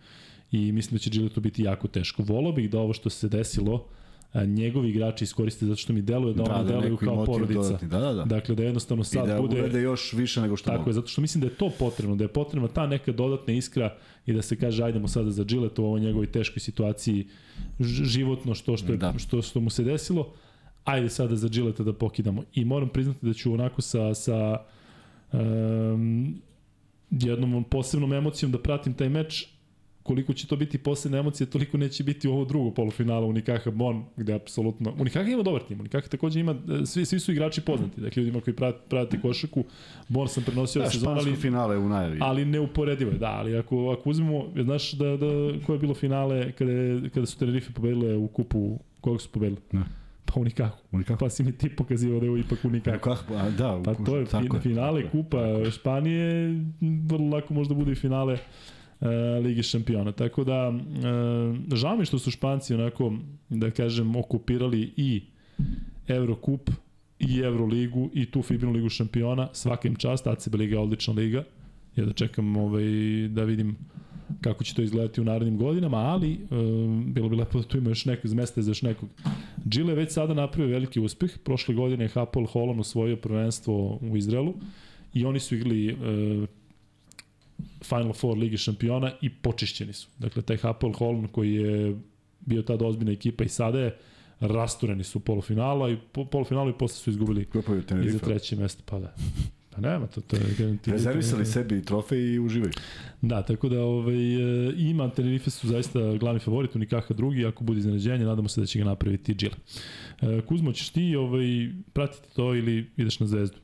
[0.52, 2.24] i mislim da će Giletu biti jako teško.
[2.24, 4.01] Volao bih da ovo što se desilo, a,
[4.34, 7.62] njegovi igrači iskoriste zato što mi deluje da, da oni deluju neki kao motiv porodica.
[7.62, 7.88] dodatni.
[7.88, 8.24] Da, da, da.
[8.26, 9.60] Dakle, da jednostavno I sad da bude...
[9.60, 10.90] urede još više nego što Tako mogu.
[10.90, 13.96] je, zato što mislim da je to potrebno, da je potrebna ta neka dodatna iskra
[14.26, 17.28] i da se kaže ajdemo sada za Gillette u ovoj njegovoj teškoj situaciji
[18.04, 19.14] životno što što, je, Da.
[19.18, 20.34] što što mu se desilo.
[20.84, 22.44] Ajde sada za Gillette da pokidamo.
[22.54, 24.58] I moram priznati da ću onako sa sa
[25.34, 26.36] um,
[27.12, 29.48] jednom posebnom emocijom da pratim taj meč
[30.04, 34.34] koliko će to biti posebne emocije, toliko neće biti ovo drugo polufinala Unikaha Bon, gde
[34.34, 34.94] apsolutno...
[35.00, 38.42] Unikaha ima dobar tim, Unikaha takođe ima, e, svi, svi su igrači poznati, dakle ljudima
[38.42, 39.64] koji prate, prate košaku,
[40.08, 42.18] Bon sam prenosio Da, da, sezon, ali, finale u najavi.
[42.22, 45.28] ali neuporedivo je, da, ali ako, ako uzmemo, znaš da, da,
[45.66, 49.62] koje je bilo finale kada, je- kada su Tenerife pobedile u kupu, kog su pobedili?
[49.72, 49.84] Ne.
[50.26, 50.78] Pa Unikahu.
[50.92, 51.20] Unikahu.
[51.20, 53.00] Pa si mi ti pokazivao da je ovo ipak Unikahu.
[53.00, 53.34] Kako?
[53.34, 55.10] A, da, Pa to je fin, finale je.
[55.10, 55.38] Kupa
[55.72, 56.56] Španije,
[57.06, 58.40] vrlo lako možda bude i finale uh,
[59.44, 60.12] Lige šampiona.
[60.12, 63.14] Tako da, uh, žao mi što su Španci onako,
[63.50, 65.22] da kažem, okupirali i
[66.08, 66.70] Eurokup
[67.20, 69.50] i Euroligu i tu Fibinu ligu šampiona.
[69.54, 71.44] Svakim čast, ACB liga je odlična liga.
[71.96, 72.84] Ja da čekam ovaj,
[73.30, 73.76] da vidim
[74.42, 77.90] kako će to izgledati u narednim godinama, ali um, bilo bi lepo da tu ima
[77.90, 79.10] još neko mesta za još nekog.
[79.66, 81.38] Gile već sada napravio veliki uspeh.
[81.44, 84.54] Prošle godine je Hapoel Holon osvojio prvenstvo u Izraelu
[85.14, 86.50] i oni su igrali uh,
[87.84, 90.08] Final Four Lige šampiona i počišćeni su.
[90.18, 91.96] Dakle, taj Hapoel Holm koji je
[92.40, 93.98] bio tada ozbiljna ekipa i sada je
[94.40, 97.48] rastureni su u polufinalu i po, polufinalu i posle su izgubili
[98.06, 99.16] i za treće mesto, pa da.
[99.76, 100.78] Pa nema, to, to je.
[100.86, 102.72] Rezervisali sebi trofej i uživaju.
[103.22, 107.80] Da, tako da ovaj, e, ima Tenerife su zaista glavni favorit, Unikaha drugi, ako bude
[107.80, 109.56] iznenađenje, nadamo se da će ga napraviti Džile.
[110.22, 113.58] E, Kuzmo, ćeš ti ovaj, pratiti to ili ideš na zvezdu?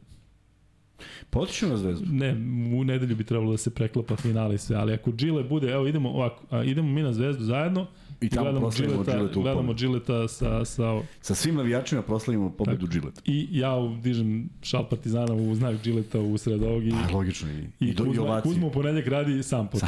[1.30, 2.06] Potiču na zvezdu.
[2.12, 2.32] Ne,
[2.78, 5.88] u nedelju bi trebalo da se preklapa finale i sve, ali ako Džile bude, evo
[5.88, 7.88] idemo ovako, a, idemo mi na zvezdu zajedno,
[8.22, 9.74] I tamo gledamo Džileta, gledamo.
[9.74, 13.22] Džileta sa, sa Sa svim navijačima proslavimo pobedu Gilleta.
[13.26, 17.50] i ja dižem šal Partizana u znak Džileta u sred ovog i, A, logično.
[17.50, 18.54] I, i, i, do, i Kuzma, ovacije.
[18.54, 19.82] Kuzma u ponedljak radi sam pot.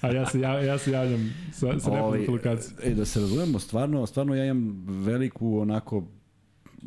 [0.00, 2.76] a ja se, ja, ja se javljam sa, sa Ovaj, nekoliko lokacija.
[2.82, 6.04] E, da se razumemo, stvarno, stvarno ja imam veliku onako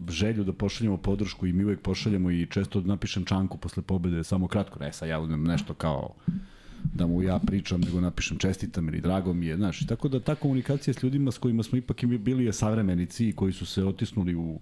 [0.10, 4.48] želju da pošaljemo podršku i mi uvek pošaljemo i često napišem čanku posle pobede, samo
[4.48, 6.14] kratko, ne sad ja uzmem nešto kao
[6.94, 9.88] da mu ja pričam, nego napišem čestitam ili drago mi je, znaš.
[9.88, 13.34] Tako da ta komunikacija s ljudima s kojima smo ipak i bili je savremenici i
[13.34, 14.60] koji su se otisnuli u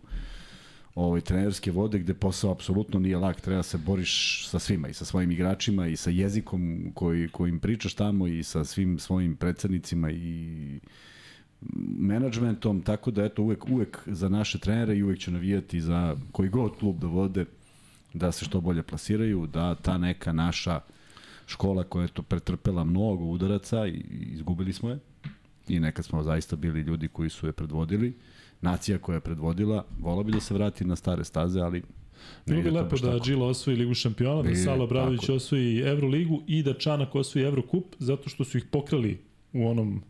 [0.95, 4.93] ovaj trenerske vode gde posao apsolutno nije lak, treba da se boriš sa svima i
[4.93, 10.11] sa svojim igračima i sa jezikom koji kojim pričaš tamo i sa svim svojim predsednicima
[10.11, 10.79] i
[11.97, 16.49] menadžmentom, tako da eto uvek uvek za naše trenere i uvek će navijati za koji
[16.49, 17.45] god klub da vode
[18.13, 20.79] da se što bolje plasiraju, da ta neka naša
[21.47, 24.99] škola koja je to pretrpela mnogo udaraca i izgubili smo je
[25.67, 28.13] i nekad smo zaista bili ljudi koji su je predvodili
[28.61, 31.83] nacija koja je predvodila, vola bi da se vrati na stare staze, ali
[32.45, 33.19] Bilo bi lepo da.
[33.19, 35.35] Džila osvoji Ligu šampiona, da Bi, Salo Bradović tako je.
[35.35, 39.17] osvoji Euroligu i da Čanak osvoji Evrokup, zato što su ih pokrali
[39.53, 40.01] u onom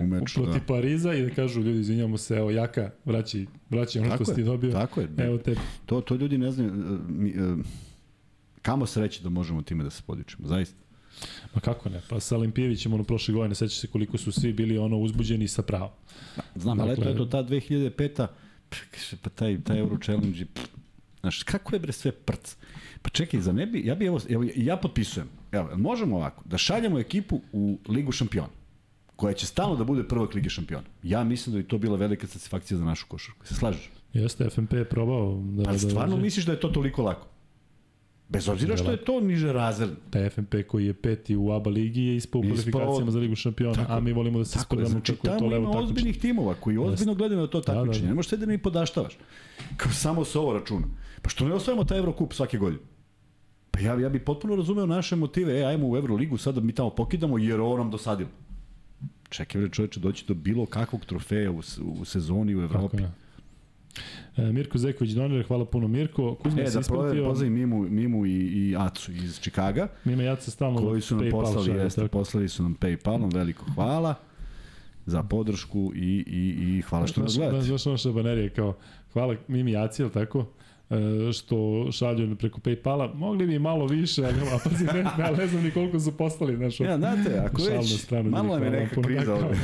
[0.00, 0.66] u meču, protiv da.
[0.66, 4.34] Pariza i da kažu ljudi izvinjamo se, evo Jaka, vraći, vraći ono Tako što si
[4.34, 4.72] ti je, dobio.
[4.72, 5.08] tako je.
[5.18, 5.54] Evo te.
[5.86, 6.70] To, to ljudi ne znaju.
[6.70, 6.74] e,
[7.08, 7.34] Mi, e,
[8.62, 10.76] kamo se reći da možemo time da se podičemo, zaista.
[11.54, 12.00] Ma kako ne?
[12.10, 15.62] Pa sa Olimpijevićem ono prošle godine, seća se koliko su svi bili ono uzbuđeni sa
[15.62, 15.90] pravom.
[16.54, 18.26] Znam, ali eto, Dakle- eto, ta 2005-a,
[19.22, 20.66] pa taj, taj Euro Challenge, pff,
[21.20, 22.56] znaš, kako je bre sve prc?
[23.02, 26.58] Pa čekaj, za ne bi, ja bi, evo, evo ja potpisujem, evo, možemo ovako, da
[26.58, 28.48] šaljemo ekipu u Ligu šampiona,
[29.18, 30.84] koja će stalno da bude prvak Lige šampiona.
[31.02, 33.46] Ja mislim da je to bila velika satisfakcija za našu košarku.
[33.46, 33.90] Se slažeš?
[34.12, 35.64] Jeste, FNP je probao da...
[35.64, 37.26] Pa da, stvarno da, misliš da je to toliko lako?
[38.28, 39.96] Bez obzira što je to niže razredno.
[40.10, 43.74] Taj FNP koji je peti u ABA ligi je ispao u kvalifikacijama za Ligu šampiona,
[43.74, 45.92] Tako- a mi volimo da se sprdamo znači kako je to tamo levo ima takmičenje.
[45.92, 47.78] ozbiljnih timova koji ozbiljno gledaju na to da, da.
[47.78, 48.08] takmičenje.
[48.08, 49.18] Ne možeš sve da mi podaštavaš.
[49.76, 50.86] Kao samo se ovo računa.
[51.22, 52.82] Pa što ne osvajamo taj Evrokup svake godine?
[53.70, 56.72] Pa ja, ja bi potpuno razumeo naše motive, e, ajmo u Evroligu, sad da mi
[56.72, 58.30] tamo pokidamo jer ovo nam dosadilo.
[59.30, 62.96] Čekaj, bre čoveče, doći do bilo kakvog trofeja u, u sezoni u Tako Evropi.
[62.96, 63.10] je.
[64.38, 66.34] E, Mirko Zeković Donir, hvala puno Mirko.
[66.34, 67.24] Kuzma E, da ispratio.
[67.24, 71.30] pozdravim Mimu, Mimu i, i Acu iz Čikaga, Mima Jaca stalno koji su nam PayPal
[71.32, 72.12] poslali, šalje, jeste, tako.
[72.12, 74.14] poslali su nam Paypalom, veliko hvala
[75.06, 77.62] za podršku i, i, i hvala što nas gledate.
[77.62, 78.76] znaš ono što je banerije, kao,
[79.12, 80.46] hvala Mimi Jaci, jel tako?
[80.90, 85.46] E, što šalju preko Paypala, mogli bi malo više, ali a pazi, ne, ne, ne
[85.46, 89.34] znam ni koliko su postali, znaš, Ja, znate, ako već, stranu, malo je neka kriza
[89.34, 89.56] ovde.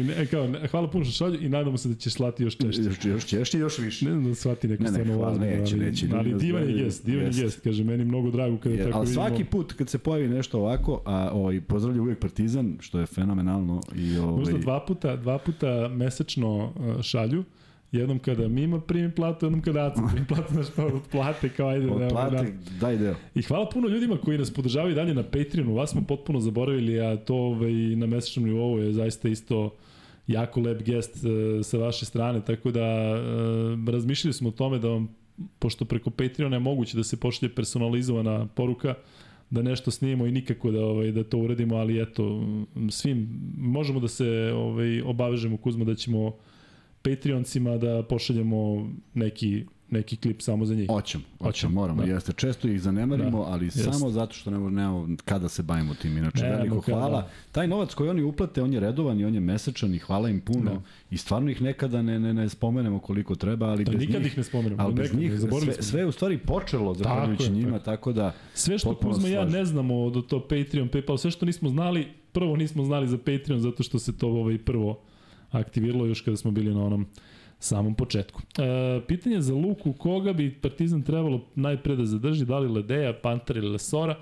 [0.18, 2.82] ne, kao, hvala puno što šalju i nadamo se da ćeš slati još češće.
[2.82, 4.04] Još, još češće, još više.
[4.04, 6.68] Ne znam da shvati neko Ne, ne, stvarno hvala, ozbiljno, neće, ali, neće, ali divan
[6.68, 9.26] je gest, divan je gest, kaže, meni mnogo drago kada Jer, tako ali vidimo.
[9.26, 13.80] svaki put kad se pojavi nešto ovako, a ovaj, pozdravlja uvijek Partizan, što je fenomenalno.
[13.96, 16.72] I, ovaj, Možda dva puta, dva puta mesečno
[17.02, 17.44] šalju,
[17.92, 21.68] jednom kada Mima primi platu, jednom kada Aca primi platu, znaš pa od plate, kao
[21.68, 21.90] ajde.
[21.90, 23.14] od da, plate, daj deo.
[23.34, 27.16] I hvala puno ljudima koji nas podržavaju dalje na Patreonu, vas smo potpuno zaboravili, a
[27.16, 29.74] to ovaj, na mesečnom nivou je zaista isto
[30.26, 33.20] jako lep gest e, sa vaše strane, tako da e,
[33.92, 35.08] razmišljali smo o tome da vam,
[35.58, 38.94] pošto preko Patreona je moguće da se pošalje personalizovana poruka,
[39.50, 42.46] da nešto snimimo i nikako da ovaj da to uradimo, ali eto
[42.90, 43.28] svim
[43.58, 46.36] možemo da se ovaj obavežemo Kuzma da ćemo
[47.02, 50.86] Patreoncima da pošaljemo neki neki klip samo za njih.
[50.88, 52.00] Hoćemo, Hoćemo, moramo.
[52.00, 52.06] da.
[52.06, 52.12] Da.
[52.12, 53.82] Jeste, često ih zanemarimo, Da, ali jeste.
[53.82, 56.18] samo zato što nemamo, nemamo kada se bavimo tim.
[56.18, 56.98] Inače, Nemamo veliko kada.
[56.98, 57.28] hvala.
[57.52, 60.40] Taj novac koji oni uplate, on je redovan i on je mesečan i hvala im
[60.40, 60.70] puno.
[60.70, 60.80] Da.
[61.10, 64.32] I stvarno ih nekada ne, ne, ne spomenemo koliko treba, ali Da, bez nikad njih,
[64.32, 65.32] ih ne spomenemo, ali bez njih
[65.62, 69.64] sve, sve je u stvari počelo zahvaljujući njima, tako da Sve što Kuzma ja ne
[69.64, 73.82] znamo od to Patreon, PayPal, sve što nismo znali, prvo nismo znali za Patreon zato
[73.82, 75.00] što se to ovaj prvo
[75.50, 77.06] aktiviralo još kada smo bili na onom
[77.58, 78.42] samom početku.
[78.58, 83.56] E, pitanje za Luku, koga bi Partizan trebalo najpre da zadrži, da li Ledeja, Panter
[83.56, 84.16] ili Lesora?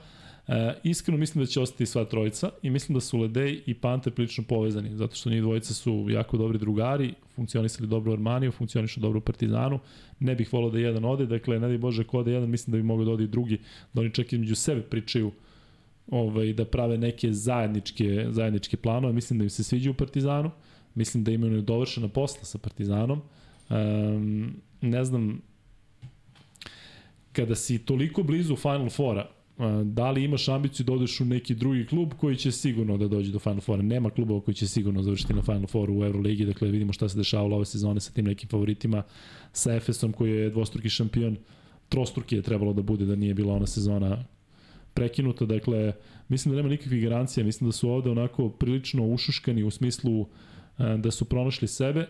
[0.48, 4.12] E, iskreno mislim da će ostati sva trojica i mislim da su Ledej i Panter
[4.12, 9.00] prilično povezani, zato što njih dvojica su jako dobri drugari, funkcionisali dobro u Armaniju, funkcionišu
[9.00, 9.78] dobro u Partizanu,
[10.20, 12.76] ne bih volao da jedan ode, dakle, ne daj Bože ko ode jedan, mislim da
[12.76, 13.58] bi mogao da ode i drugi,
[13.92, 15.32] da oni čak između sebe pričaju
[16.10, 19.12] ovaj, da prave neke zajedničke, zajedničke planove.
[19.12, 20.50] Mislim da im se sviđa u Partizanu.
[20.96, 23.22] Mislim da imaju dovršena posla sa Partizanom.
[23.70, 25.40] Um, ne znam,
[27.32, 29.28] kada si toliko blizu Final Fora,
[29.84, 33.32] da li imaš ambiciju da odeš u neki drugi klub koji će sigurno da dođe
[33.32, 33.82] do Final Fora?
[33.82, 37.18] Nema klubova koji će sigurno završiti na Final Foru u Euroligi, dakle vidimo šta se
[37.18, 39.02] dešavalo ove sezone sa tim nekim favoritima,
[39.52, 41.36] sa Efesom koji je dvostruki šampion,
[41.88, 44.24] trostruki je trebalo da bude da nije bila ona sezona
[44.94, 45.92] prekinuta, dakle
[46.28, 50.26] mislim da nema nikakvih garancija, mislim da su ovde onako prilično ušuškani u smislu
[50.78, 52.06] da su pronašli sebe,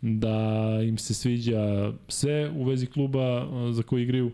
[0.00, 4.30] da im se sviđa sve u vezi kluba za koji igraju,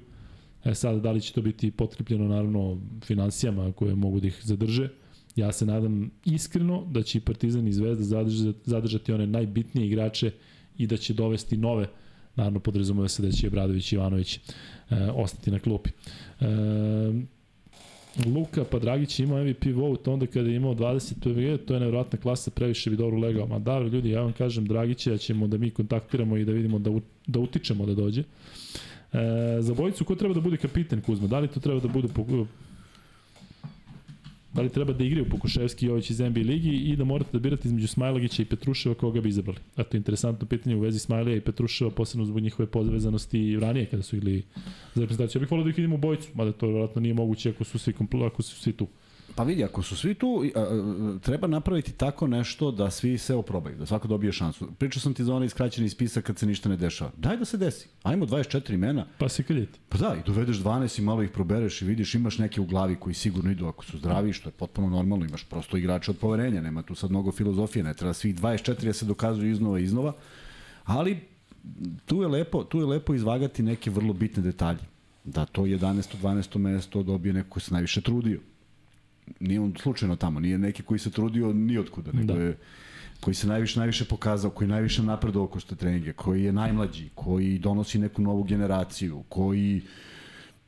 [0.65, 4.89] E sad, da li će to biti potkrepljeno naravno financijama koje mogu da ih zadrže,
[5.37, 8.25] ja se nadam iskreno da će i Partizan i Zvezda
[8.65, 10.31] zadržati, one najbitnije igrače
[10.79, 11.89] i da će dovesti nove,
[12.37, 14.41] naravno podrazumuje se da će Bradović i Ivanović e,
[15.15, 15.91] ostati na klupi.
[16.41, 16.45] E,
[18.27, 22.51] Luka Padragić ima MVP vote onda kada je imao 20 PVG, to je nevjerojatna klasa,
[22.51, 23.47] previše bi dobro legao.
[23.47, 26.91] Ma da, ljudi, ja vam kažem, Dragića ćemo da mi kontaktiramo i da vidimo da,
[27.27, 28.21] da utičemo da dođe.
[28.21, 28.27] E,
[29.61, 31.29] za bojicu, ko treba da bude kapiten Kuzma?
[31.29, 32.47] Da li to treba da bude po,
[34.55, 37.39] da li treba da igraju Pokuševski i Jović iz NBA ligi i da morate da
[37.39, 39.59] birate između Smajlagića i Petruševa koga bi izabrali.
[39.77, 43.87] A to je interesantno pitanje u vezi Smajlija i Petruševa, posebno zbog njihove povezanosti ranije
[43.87, 44.43] kada su igli
[44.95, 45.41] za reprezentaciju.
[45.41, 47.79] Ja bih volio da ih vidimo u bojicu, mada to vjerojatno nije moguće ako su
[47.79, 47.95] svi,
[48.27, 48.87] ako su svi tu.
[49.35, 50.45] Pa vidi, ako su svi tu,
[51.23, 54.69] treba napraviti tako nešto da svi se oprobaju, da svako dobije šansu.
[54.79, 57.11] Pričao sam ti za onaj iskraćeni spisak kad se ništa ne dešava.
[57.17, 57.89] Daj da se desi.
[58.03, 59.07] Ajmo 24 imena.
[59.19, 59.79] Pa se kaljeti.
[59.89, 62.97] Pa da, i dovedeš 12 i malo ih probereš i vidiš, imaš neke u glavi
[62.97, 66.61] koji sigurno idu ako su zdravi, što je potpuno normalno, imaš prosto igrača od poverenja,
[66.61, 70.13] nema tu sad mnogo filozofije, ne treba svih 24 da se dokazuju iznova i iznova,
[70.85, 71.19] ali
[72.07, 74.81] tu je lepo, tu je lepo izvagati neke vrlo bitne detalje.
[75.25, 76.17] Da to 11.
[76.23, 76.59] 12.
[76.59, 78.41] mesto dobije neko ko se najviše trudio
[79.41, 82.43] nije on slučajno tamo, nije neki koji se trudio ni otkuda, nego da.
[82.43, 82.57] je
[83.21, 87.59] koji se najviše najviše pokazao, koji najviše napredovao kroz te treninge, koji je najmlađi, koji
[87.59, 89.83] donosi neku novu generaciju, koji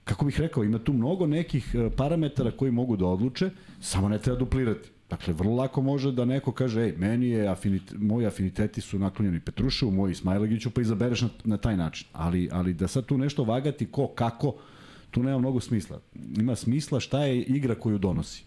[0.04, 3.50] kako bih rekao, ima tu mnogo nekih e, parametara koji mogu da odluče,
[3.80, 4.88] samo ne treba duplirati.
[5.10, 9.40] Dakle, vrlo lako može da neko kaže, ej, meni je afinit, moji afiniteti su naklonjeni
[9.40, 12.08] Petruševu, moji Smajlegiću, pa izabereš na, na taj način.
[12.12, 14.54] Ali, ali da sad tu nešto vagati ko, kako,
[15.10, 16.00] tu nema mnogo smisla.
[16.38, 18.44] Ima smisla šta je igra koju donosi.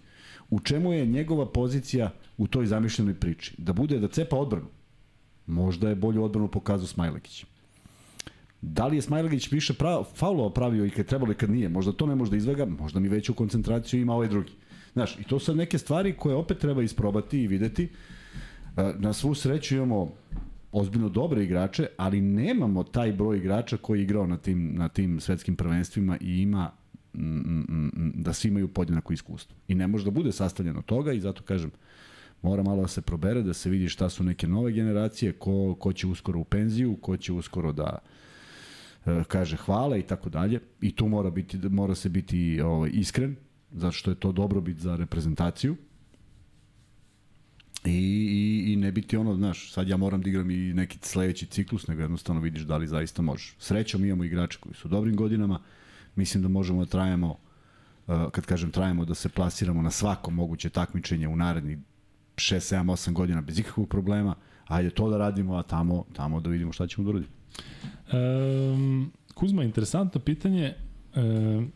[0.50, 3.56] U čemu je njegova pozicija u toj zamišljenoj priči?
[3.58, 4.68] Da bude da cepa odbranu.
[5.48, 7.46] Možda je bolju odbranu pokazao Smajlegić.
[8.62, 11.70] Da li je Smajlegić više prav, faulova pravio i kad trebalo i kad nije?
[11.70, 14.52] Možda to ne može da izvega, možda mi veću koncentraciju ima ovaj drugi.
[14.94, 17.90] Znaš, i to su neke stvari koje opet treba isprobati i videti.
[18.78, 20.12] E, na svu sreću imamo
[20.72, 25.20] ozbiljno dobre igrače, ali nemamo taj broj igrača koji je igrao na tim, na tim
[25.20, 26.72] svetskim prvenstvima i ima
[28.14, 29.56] da svi imaju podjednako iskustvo.
[29.68, 31.72] I ne može da bude sastavljeno toga i zato kažem,
[32.42, 35.94] mora malo da se probere, da se vidi šta su neke nove generacije, ko, ko
[35.94, 37.98] će uskoro u penziju, ko će uskoro da
[39.06, 40.60] e, kaže hvala i tako dalje.
[40.82, 43.36] I tu mora, biti, mora se biti ovaj, iskren,
[43.72, 45.76] zato što je to dobro bit za reprezentaciju
[47.86, 51.46] I, i, I ne biti ono, znaš, sad ja moram da igram i neki sledeći
[51.46, 53.56] ciklus, nego jednostavno vidiš da li zaista možeš.
[53.60, 55.60] Srećom imamo igrače koji su u dobrim godinama,
[56.18, 57.38] mislim da možemo da trajamo,
[58.08, 61.78] uh, kad kažem trajamo, da se plasiramo na svako moguće takmičenje u narednih
[62.36, 64.36] 6, 7, 8 godina bez ikakvog problema.
[64.68, 67.34] Ajde to da radimo, a tamo, tamo da vidimo šta ćemo da uradimo.
[68.14, 70.74] Um, Kuzma, interesantno pitanje.
[71.16, 71.72] Um,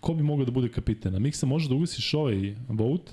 [0.00, 1.14] ko bi mogao da bude kapiten?
[1.14, 3.12] A Miksa, može da ugasiš ovaj vote?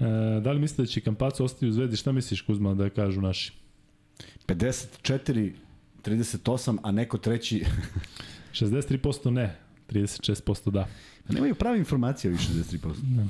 [0.00, 1.96] E, da li mislite da će Kampaco ostati u Zvezdi?
[1.96, 3.52] Šta misliš, Kuzma, da kažu naši?
[4.46, 5.52] 54,
[6.04, 7.64] 38, a neko treći...
[8.52, 9.56] 63% ne,
[9.90, 10.88] 36% da.
[11.26, 12.94] Pa nemaju pravi informacije o 63%.
[13.02, 13.26] Da.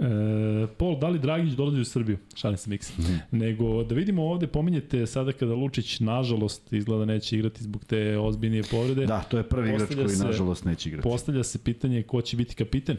[0.00, 2.18] E, Pol, da li Dragić dolazi u Srbiju?
[2.34, 2.92] Šalim se Miksa.
[2.98, 3.38] Mm.
[3.38, 8.62] Nego da vidimo ovde, pominjete sada kada Lučić nažalost izgleda neće igrati zbog te ozbiljnije
[8.70, 9.06] povrede.
[9.06, 11.08] Da, to je prvi igrač koji se, nažalost neće igrati.
[11.08, 12.96] Postavlja se pitanje ko će biti kapiten.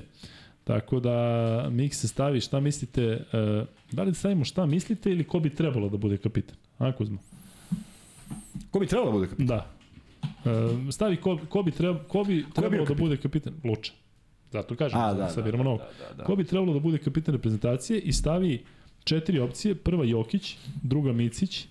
[0.64, 5.24] Tako da Mik se stavi šta mislite, uh, da li da stavimo šta mislite ili
[5.24, 6.56] ko bi trebalo da bude kapitan?
[6.78, 7.18] A Kuzma?
[8.72, 9.48] Ko bi trebalo da bude kapitan?
[9.48, 9.79] Da.
[10.46, 13.54] Uh, stavi ko, ko bi, treba, ko bi trebalo da bude kapitan?
[13.64, 13.94] Luča.
[14.52, 15.52] Zato kažem, A, da, da, da.
[15.52, 16.24] Da, da, da.
[16.24, 18.64] Ko bi trebalo da bude kapitan reprezentacije i stavi
[19.04, 21.68] četiri opcije, prva Jokić, druga Micić,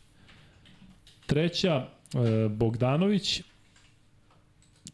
[1.27, 3.43] treća uh, Bogdanović,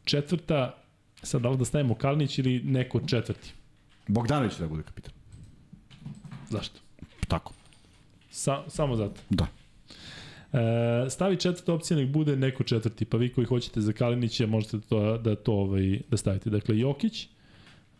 [0.05, 0.75] četvrta,
[1.23, 3.53] sad da li da stavimo Kalnić ili neko četvrti?
[4.07, 5.13] Bogdanović da bude kapitan.
[6.51, 6.81] Zašto?
[7.29, 7.53] Tako.
[8.31, 9.21] Sa, samo zato?
[9.31, 9.47] Da.
[10.55, 14.81] E, stavi četvrta opcija, nek bude neko četvrti, pa vi koji hoćete za Kalinića možete
[14.81, 16.51] to, da to ovaj, da stavite.
[16.51, 17.29] Dakle, Jokić,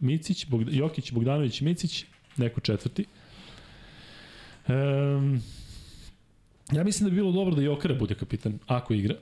[0.01, 2.05] Micić, Bogda, Jokić, Bogdanović, Micić,
[2.37, 3.05] neko četvrti.
[4.69, 5.43] Um,
[6.73, 9.15] ja mislim da bi bilo dobro da Jokara bude kapitan, ako igra.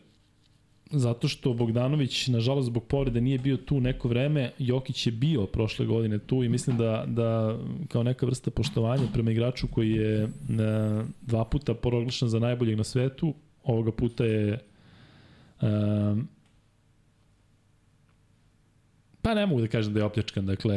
[0.92, 5.86] Zato što Bogdanović, nažalost, zbog povrede nije bio tu neko vreme, Jokić je bio prošle
[5.86, 7.58] godine tu i mislim da, da
[7.88, 12.84] kao neka vrsta poštovanja prema igraču koji je na, dva puta proglašen za najboljeg na
[12.84, 14.58] svetu, ovoga puta je
[15.62, 16.28] um,
[19.22, 20.76] Pa ne mogu da kažem da je opljačkan, dakle,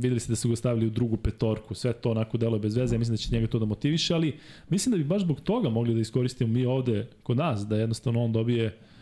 [0.00, 2.94] videli ste da su ga stavili u drugu petorku, sve to onako delo bez veze,
[2.94, 4.38] ja mislim da će njega to da motiviše, ali
[4.68, 8.24] mislim da bi baš zbog toga mogli da iskoristimo mi ovde kod nas, da jednostavno
[8.24, 8.93] on dobije uh,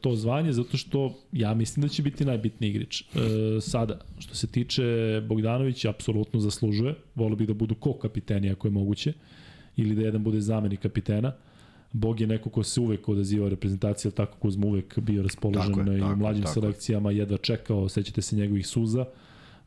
[0.00, 3.02] to zvanje, zato što ja mislim da će biti najbitniji igrič.
[3.02, 3.20] Uh,
[3.60, 4.82] sada, što se tiče
[5.28, 9.12] Bogdanovića, apsolutno zaslužuje, volio bih da budu ko kapiteni ako je moguće,
[9.76, 11.28] ili da jedan bude zamenik kapitena.
[11.28, 11.34] Uh,
[11.92, 16.00] Bog je neko ko se uvek odaziva reprezentacija, tako Kuzma uvek bio raspoložen tako je,
[16.00, 19.04] tako, i u mlađim tako selekcijama, jedva čekao, sećate se njegovih suza,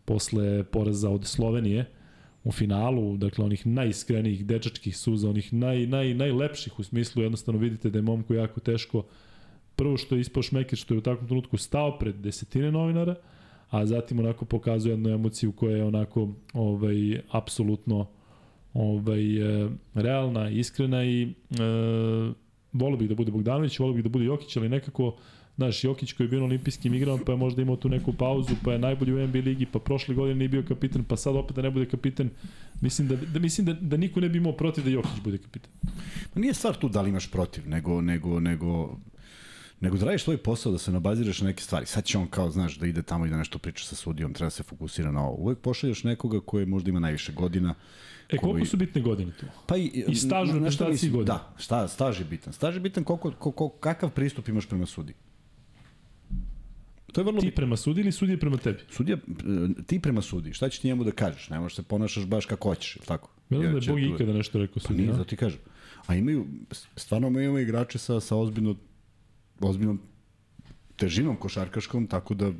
[0.06, 1.86] posle poraza od Slovenije
[2.44, 7.90] u finalu, dakle onih najiskrenijih dečačkih suza, onih naj, naj, najlepših u smislu, jednostavno vidite
[7.90, 9.04] da je momku jako teško
[9.82, 13.16] prvo što je ispao šmeker što je u takvom trenutku stao pred desetine novinara,
[13.70, 18.08] a zatim onako pokazuje jednu emociju koja je onako ovaj, apsolutno
[18.74, 21.28] ovaj, e, realna, iskrena i e,
[22.74, 25.16] volio bih da bude Bogdanović, volio bih da bude Jokić, ali nekako
[25.58, 28.56] Znaš, Jokić koji je bio na olimpijskim igrama, pa je možda imao tu neku pauzu,
[28.64, 31.56] pa je najbolji u NBA ligi, pa prošle godine nije bio kapitan, pa sad opet
[31.56, 32.30] da ne bude kapitan.
[32.82, 35.72] Mislim da, da, mislim da, da niko ne bi imao protiv da Jokić bude kapitan.
[36.34, 38.98] Pa nije stvar tu da li imaš protiv, nego, nego, nego
[39.82, 41.86] nego da radiš svoj posao, da se nabaziraš na neke stvari.
[41.86, 44.45] Sad će on kao, znaš, da ide tamo i da nešto priča sa sudijom, treba
[44.45, 45.36] da se fokusira na ovo.
[45.38, 47.76] Uvek pošalješ nekoga koji možda ima najviše godina,
[48.32, 48.66] E, koliko koji...
[48.66, 49.45] su bitne godine tu?
[49.68, 51.26] Pa i, I staž u reprezentaciji godine.
[51.26, 52.53] Da, šta, staž je bitan.
[52.53, 55.14] Staž je bitan koliko, koliko, kakav pristup imaš prema sudi.
[57.12, 58.80] To je vrlo ti prema sudi ili sudije prema tebi?
[58.90, 59.18] Sudija,
[59.88, 60.53] ti prema sudi.
[60.53, 61.49] Šta ćeš ti njemu da kažeš?
[61.49, 63.30] Ne možeš se ponašaš baš kako hoćeš, ili tako?
[63.49, 64.94] Velim da je Bog ikada nešto rekao sudi.
[64.94, 65.60] Pa nije, zato ti kažem.
[66.08, 66.45] A imaju,
[66.95, 68.76] stvarno imamo igrače sa, sa ozbiljno,
[69.68, 70.00] ozbiljnom
[70.96, 72.52] težinom košarkaškom, tako da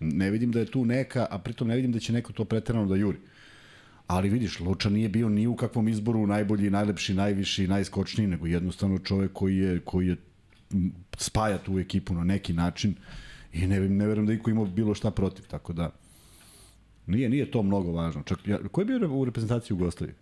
[0.00, 2.86] ne vidim da je tu neka, a pritom ne vidim da će neko to preterano
[2.86, 3.18] da juri.
[4.06, 8.98] Ali vidiš, Luča nije bio ni u kakvom izboru najbolji, najlepši, najviši, najskočniji, nego jednostavno
[8.98, 10.16] čovek koji je, koji je
[11.18, 12.94] spaja tu ekipu na neki način
[13.52, 15.90] i ne, ne verujem da iko ima bilo šta protiv, tako da
[17.06, 18.22] nije, nije to mnogo važno.
[18.22, 20.14] Čak, ja, ko je bio u reprezentaciji Jugoslavije?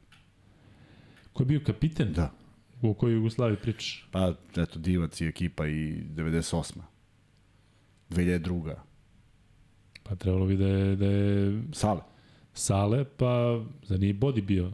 [1.33, 2.13] Ko je bio kapiten?
[2.13, 2.31] Da.
[2.91, 4.09] U kojoj Jugoslaviji pričaš?
[4.11, 6.73] Pa, eto, Divac i ekipa i 98.
[8.11, 8.75] 2002.
[10.03, 10.97] Pa trebalo bi da je...
[10.97, 11.63] Da je...
[11.73, 12.01] Sale
[12.55, 14.73] sale, pa za nije Bodi bio?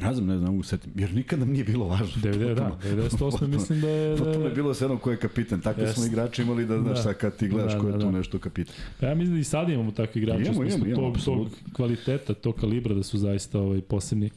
[0.00, 2.22] Ja znam, ne znam, usetim, jer nikada nije bilo važno.
[2.22, 4.16] 90, da, 98 mislim da je...
[4.16, 4.24] Da...
[4.24, 5.60] Potpuno je bilo sve jedno ko je kapitan.
[5.60, 7.14] Takvi smo igrači imali da, znaš, da.
[7.14, 8.10] kad ti gledaš da, ko je da, tu da.
[8.10, 8.74] nešto kapitan.
[9.00, 12.34] Pa ja mislim da i sad imamo takvi igrače, imamo, imamo, imamo, tog, tog kvaliteta,
[12.34, 14.30] tog kalibra da su zaista ovaj, posebni.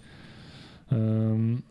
[0.89, 1.64] Um,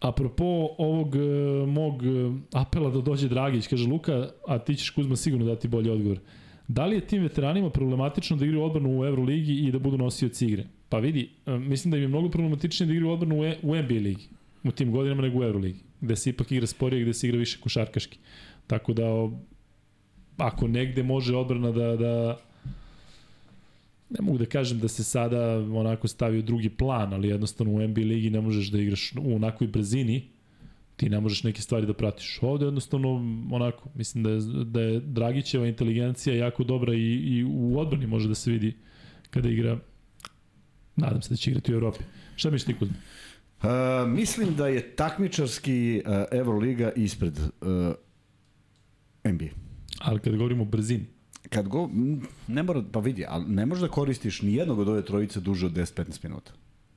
[0.00, 5.16] Apropo ovog uh, mog uh, apela da dođe Dragić, kaže Luka, a ti ćeš Kuzma
[5.16, 6.18] sigurno dati bolji odgovor.
[6.68, 10.46] Da li je tim veteranima problematično da igraju odbranu u Euroligi i da budu nosioci
[10.46, 10.64] igre?
[10.88, 13.76] Pa vidi, e, mislim da im je mnogo problematičnije da igraju odbranu u, e, u
[13.76, 14.28] NBA ligi
[14.64, 17.60] u tim godinama nego u Euroligi, gde se ipak igra sporije, gde se igra više
[17.60, 18.18] košarkaški.
[18.66, 19.28] Tako da,
[20.36, 22.38] ako negde može odbrana da, da
[24.10, 27.88] ne mogu da kažem da se sada onako stavi u drugi plan, ali jednostavno u
[27.88, 30.28] NBA ligi ne možeš da igraš u onakoj brzini,
[30.96, 32.38] ti ne možeš neke stvari da pratiš.
[32.42, 33.08] Ovde jednostavno,
[33.50, 38.28] onako, mislim da je, da je Dragićeva inteligencija jako dobra i, i u odbrani može
[38.28, 38.76] da se vidi
[39.30, 39.78] kada igra,
[40.96, 41.98] nadam se da će igrati u Evropi.
[42.36, 42.96] Šta misliš ti, Kuzma?
[43.62, 43.68] Uh,
[44.08, 47.48] mislim da je takmičarski uh, Euroliga ispred uh,
[49.24, 49.48] NBA.
[49.98, 51.06] Ali kada govorimo o brzini?
[51.48, 51.88] Kad go,
[52.48, 55.66] ne mora, pa vidi, ali ne možeš da koristiš ni jednog od ove trojice duže
[55.66, 56.52] od 10-15 minuta.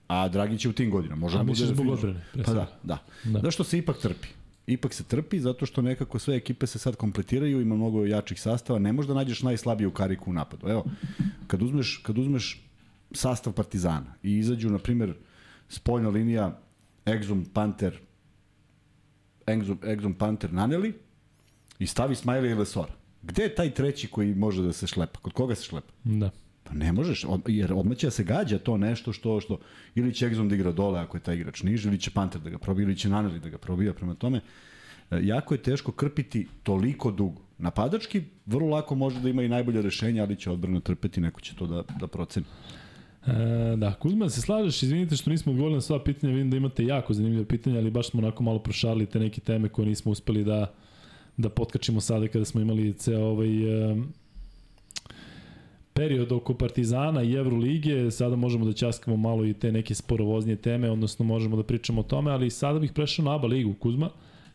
[0.07, 1.19] A Dragić je u tim godinama.
[1.19, 2.25] Može a misliš da zbog odbrane?
[2.45, 2.97] Pa da, da.
[3.23, 3.39] da.
[3.43, 4.27] Zašto se ipak trpi?
[4.67, 8.79] Ipak se trpi zato što nekako sve ekipe se sad kompletiraju, ima mnogo jačih sastava,
[8.79, 10.67] ne možeš da nađeš najslabiju kariku u napadu.
[10.67, 10.85] Evo,
[11.47, 12.61] kad uzmeš, kad uzmeš
[13.11, 15.13] sastav Partizana i izađu, na primjer,
[15.69, 16.59] spoljna linija
[17.05, 17.99] Exum Panter
[19.45, 20.93] Exum, Exum Panter Naneli
[21.79, 22.93] i stavi Smiley i Lesora.
[23.23, 25.19] Gde je taj treći koji može da se šlepa?
[25.19, 25.93] Kod koga se šlepa?
[26.03, 26.29] Da.
[26.63, 29.59] Pa ne možeš, od, jer odmah će da se gađa to nešto što, što
[29.95, 32.49] ili će Exum da igra dole ako je taj igrač niži, ili će Panter da
[32.49, 33.93] ga probija, ili će Naneli da ga probija.
[33.93, 34.41] Prema tome,
[35.11, 37.41] e, jako je teško krpiti toliko dugo.
[37.57, 41.55] Napadački vrlo lako može da ima i najbolje rešenje, ali će odbrano trpeti, neko će
[41.55, 42.45] to da, da proceni.
[43.27, 46.85] E, da, Kuzma, se slažeš, izvinite što nismo odgovorili na sva pitanja, vidim da imate
[46.85, 50.43] jako zanimljive pitanja, ali baš smo onako malo prošarili te neke teme koje nismo uspeli
[50.43, 50.73] da,
[51.37, 53.49] da potkačimo sada kada smo imali ceo ovaj,
[55.93, 60.91] period oko Partizana i Evrolige, sada možemo da ćaskamo malo i te neke sporovoznije teme,
[60.91, 64.09] odnosno možemo da pričamo o tome, ali sada bih prešao na ABA ligu, Kuzma,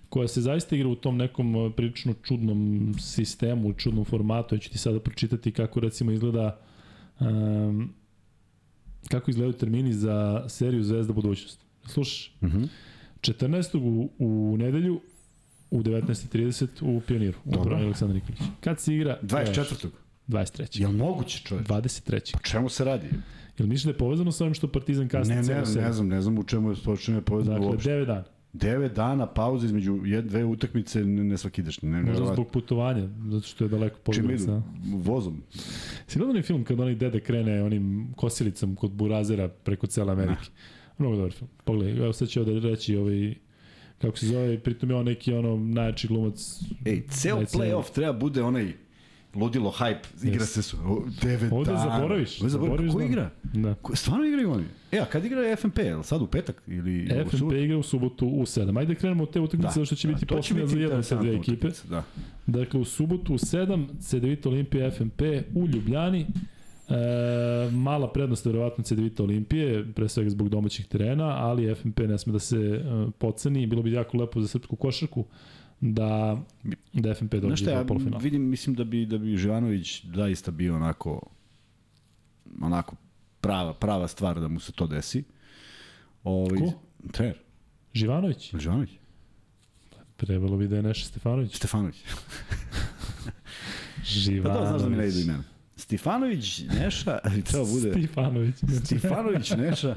[0.09, 4.55] koja se zaista igra u tom nekom e, prilično čudnom sistemu, čudnom formatu.
[4.55, 6.61] Ja ću ti sada pročitati kako recimo izgleda
[7.21, 7.95] um,
[9.09, 11.61] kako izgledaju termini za seriju Zvezda budućnost.
[11.87, 12.33] Slušaš?
[12.41, 12.69] Uh -huh.
[13.21, 13.79] 14.
[13.79, 15.01] u, u nedelju
[15.71, 17.77] u 19.30 u Pioniru, u Dobro.
[17.77, 18.41] Aleksandar Nikolić.
[18.61, 19.19] Kad se igra?
[19.23, 19.89] 24.
[20.29, 20.81] 23.
[20.81, 21.67] Jel moguće, čovječ?
[21.67, 22.37] 23.
[22.37, 23.07] O čemu se radi?
[23.59, 25.93] Jel misliš da je povezano sa ovim što Partizan kasni Ne, ne, ne, seriju?
[25.93, 26.77] znam, ne znam u čemu je,
[27.09, 27.91] je povezano Dakle, uopšte.
[27.91, 28.25] 9 dana.
[28.53, 31.89] 9 dana pauze između jed, dve utakmice ne, ne svakidašnje.
[31.89, 34.43] Ne, Možda zbog putovanja, zato što je daleko Čim pogledac.
[34.43, 34.53] idu?
[34.53, 34.63] Da.
[34.97, 35.43] Vozom.
[36.07, 40.45] Si gledao onaj film kad onaj dede krene onim kosilicom kod burazera preko cele Amerike?
[40.99, 41.51] Mnogo dobar film.
[41.65, 43.35] Pogledaj, evo sad ću ovde reći ovaj,
[43.99, 46.61] kako se zove, pritom je on neki ono najjači glumac.
[46.85, 48.73] Ej, ceo playoff treba bude onaj
[49.35, 50.25] ludilo hype.
[50.25, 50.47] Igra Yes.
[50.47, 50.77] se su
[51.23, 51.85] 9 Ovde dana.
[51.91, 52.41] zaboraviš.
[52.41, 52.93] Ovde zaboraviš.
[52.93, 53.05] Ko da.
[53.05, 53.31] igra?
[53.45, 53.75] Da.
[53.75, 54.65] Ko, stvarno igraju oni?
[54.93, 55.79] E, a kad igra FNP?
[55.79, 56.63] Jel sad u petak?
[56.67, 57.57] Ili u FNP subotu?
[57.57, 58.79] igra u subotu u 7.
[58.79, 59.85] Ajde krenemo od te utakmice, da.
[59.85, 61.69] što će biti to posljednja za jednu te dve ekipe.
[61.91, 62.03] Da.
[62.47, 65.23] Dakle, u subotu u 7, CDVita Olimpija FNP
[65.55, 66.27] u Ljubljani.
[66.89, 72.33] E, mala prednost verovatno CDVita Olimpije, pre svega zbog domaćih terena, ali FNP ne sme
[72.33, 72.81] da se e,
[73.19, 73.67] poceni.
[73.67, 75.25] Bilo bi jako lepo za srpsku košarku
[75.81, 76.39] da,
[76.93, 78.23] da FNP dođe šta, do polufinala.
[78.23, 81.21] vidim, mislim da bi, da bi Živanović zaista bio onako
[82.61, 82.97] onako
[83.41, 85.25] prava, prava stvar da mu se to desi.
[86.25, 86.73] Ovaj, Ko?
[87.13, 87.39] Trener.
[87.95, 88.55] Živanović?
[88.59, 88.91] Živanović.
[90.17, 91.57] Trebalo bi da je Neša Stefanović.
[91.57, 91.97] Stefanović.
[93.25, 94.63] Pa Živanović.
[94.63, 95.45] da, znaš da mi ne idu imena.
[95.79, 97.93] Stefanović, Neša, ali treba bude...
[97.93, 98.55] Stefanović.
[98.85, 99.95] Stefanović, Neša,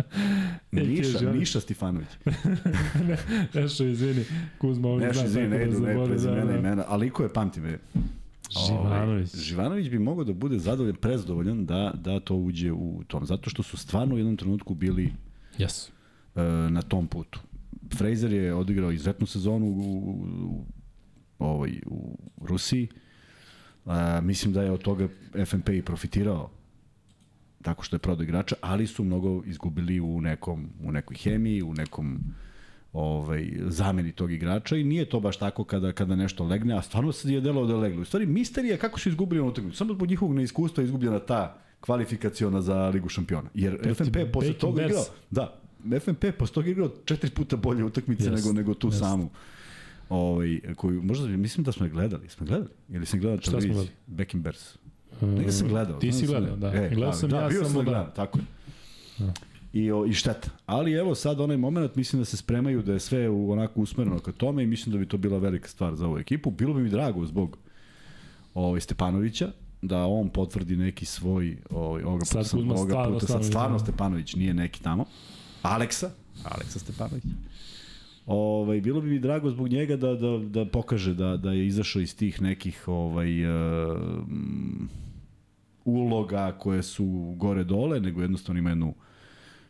[0.71, 0.83] je
[1.33, 2.07] Niša, Stefanović.
[3.53, 4.25] Neša, izvini.
[4.57, 6.57] Kuzma, on Neša, zna izvini, ne da idu, ne zaboravim, prezimena da, da.
[6.59, 7.77] imena, ali ko je pamti me.
[8.67, 9.33] Živanović.
[9.33, 13.49] Ovaj, Živanović bi mogao da bude zadovoljan, prezadovoljan da, da to uđe u tom, zato
[13.49, 15.13] što su stvarno u jednom trenutku bili
[15.57, 15.91] Jesu.
[16.35, 17.39] e, na tom putu.
[17.97, 20.65] Fraser je odigrao izuzetnu sezonu u, u, u,
[21.39, 22.87] ovaj, u Rusiji.
[23.85, 25.07] E, mislim da je od toga
[25.45, 26.49] FNP i profitirao
[27.61, 31.73] tako što je prodao igrača, ali su mnogo izgubili u nekom u nekoj hemiji, u
[31.73, 32.19] nekom
[32.93, 37.11] ovaj zameni tog igrača i nije to baš tako kada kada nešto legne, a stvarno
[37.11, 38.01] se je delo da leglo.
[38.01, 39.77] U stvari misterija kako su izgubili utakmicu.
[39.77, 43.49] Samo zbog njihovog neiskustva je izgubljena ta kvalifikaciona za Ligu šampiona.
[43.53, 45.59] Jer Protiv FNP posle toga igrao, da,
[45.99, 48.99] FNP posle toga igrao četiri puta bolje utakmice Jest, nego nego tu jest.
[48.99, 49.29] samu.
[50.11, 52.29] Ovaj koju možda mislim da smo je gledali.
[52.29, 52.69] Smo je gledali?
[52.89, 53.89] Ili sam gledao Šta smo gledali?
[54.07, 54.77] Beckham Bears.
[55.21, 55.99] Neka sam gledao.
[55.99, 56.73] Ti si gledao, da.
[56.73, 57.83] E, Gledao sam ja bio sam da.
[57.83, 58.45] gledao, tako je.
[59.73, 60.49] I, o, I šteta.
[60.65, 64.19] Ali evo sad onaj moment, mislim da se spremaju da je sve u, onako usmereno
[64.19, 66.51] ka tome i mislim da bi to bila velika stvar za ovu ekipu.
[66.51, 67.57] Bilo bi mi drago zbog
[68.53, 69.51] ovaj, Stepanovića,
[69.81, 73.77] da on potvrdi neki svoj ovaj ovoga Sad puta, Kuzma ovoga stvarno puta sad stvarno
[73.77, 73.83] da.
[73.83, 75.05] Stepanović nije neki tamo.
[75.61, 76.09] Aleksa,
[76.43, 77.23] Aleksa Stepanović.
[78.31, 82.01] Ovaj bilo bi mi drago zbog njega da da da pokaže da da je izašao
[82.01, 84.01] iz tih nekih ovaj uh,
[85.85, 88.93] uloga koje su gore dole, nego jednostavno ima jednu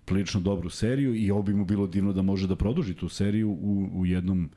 [0.05, 3.49] prilično dobru seriju i ovo bi mu bilo divno da može da produži tu seriju
[3.49, 4.49] u, u jednom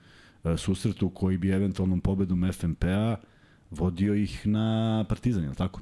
[0.44, 3.16] uh, susretu koji bi eventualnom pobedom FNP-a
[3.70, 5.81] vodio ih na Partizan, je li tako?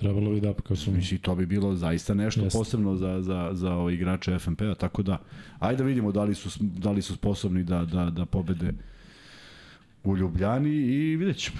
[0.00, 2.58] Trebalo bi da, kao Mislim, to bi bilo zaista nešto Jeste.
[2.58, 5.18] posebno za, za, za ove igrače FNP-a, tako da,
[5.58, 8.72] ajde da vidimo da li su, da li su sposobni da, da, da pobede
[10.04, 11.58] u Ljubljani i vidjet ćemo.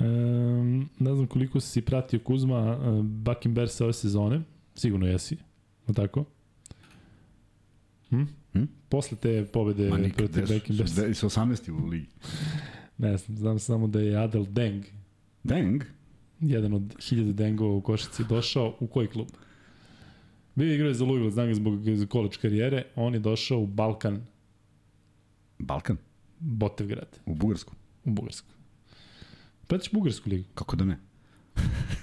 [0.00, 4.42] Um, ne znam koliko si pratio Kuzma uh, Bucking Bears ove sezone.
[4.74, 5.36] Sigurno jesi.
[5.86, 6.24] O tako?
[8.10, 8.22] Hm?
[8.52, 8.64] Hm?
[8.88, 11.18] Posle te pobede Ma nikad, protiv gde Bucking su, Bears.
[11.18, 11.70] su, su 18.
[11.70, 12.06] u ligi.
[12.98, 14.84] Ne znam, znam samo da je Adel Deng,
[15.44, 15.82] Deng?
[16.40, 19.28] Jedan od hiljada Dengova u košici, došao u koji klub?
[20.54, 21.80] Bio je igrao za Louisville, znam ga zbog
[22.12, 24.26] college karijere, on je došao u Balkan,
[25.58, 25.96] Balkan?
[26.40, 27.74] Botevgrad, U Bugarsku?
[28.04, 28.48] u Bugarsku.
[29.66, 30.44] Pratiš Bugarsku ligu?
[30.54, 30.98] Kako da ne?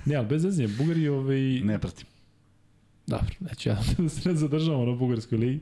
[0.06, 2.08] Ne, ali bez zezanja, Bugari ovaj, Ne pratim.
[3.08, 5.60] Dobro, neću ja da se ne zadržavamo na Bugarskoj ligi.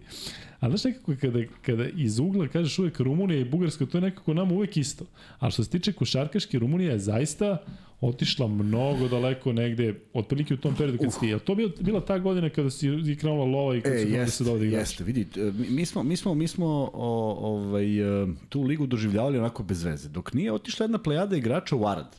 [0.59, 4.34] Ali znaš nekako kada, kada iz ugla kažeš uvek Rumunija i Bugarska, to je nekako
[4.34, 5.05] nama uvek isto.
[5.39, 7.57] Ali što se tiče košarkaške, Rumunija je zaista
[8.01, 11.13] otišla mnogo daleko negde, otprilike u tom periodu kad uh.
[11.13, 14.05] si, je to bila, bila ta godina kada si krenula lova i kada E, su
[14.05, 14.81] mogli jeste, se dovode igrači?
[14.81, 17.09] jeste, vidi, mi- mi smo, mi smo, mi smo o,
[17.41, 21.85] ovaj, e, tu ligu doživljavali onako bez veze, dok nije otišla jedna plejada igrača u
[21.85, 22.15] Arad,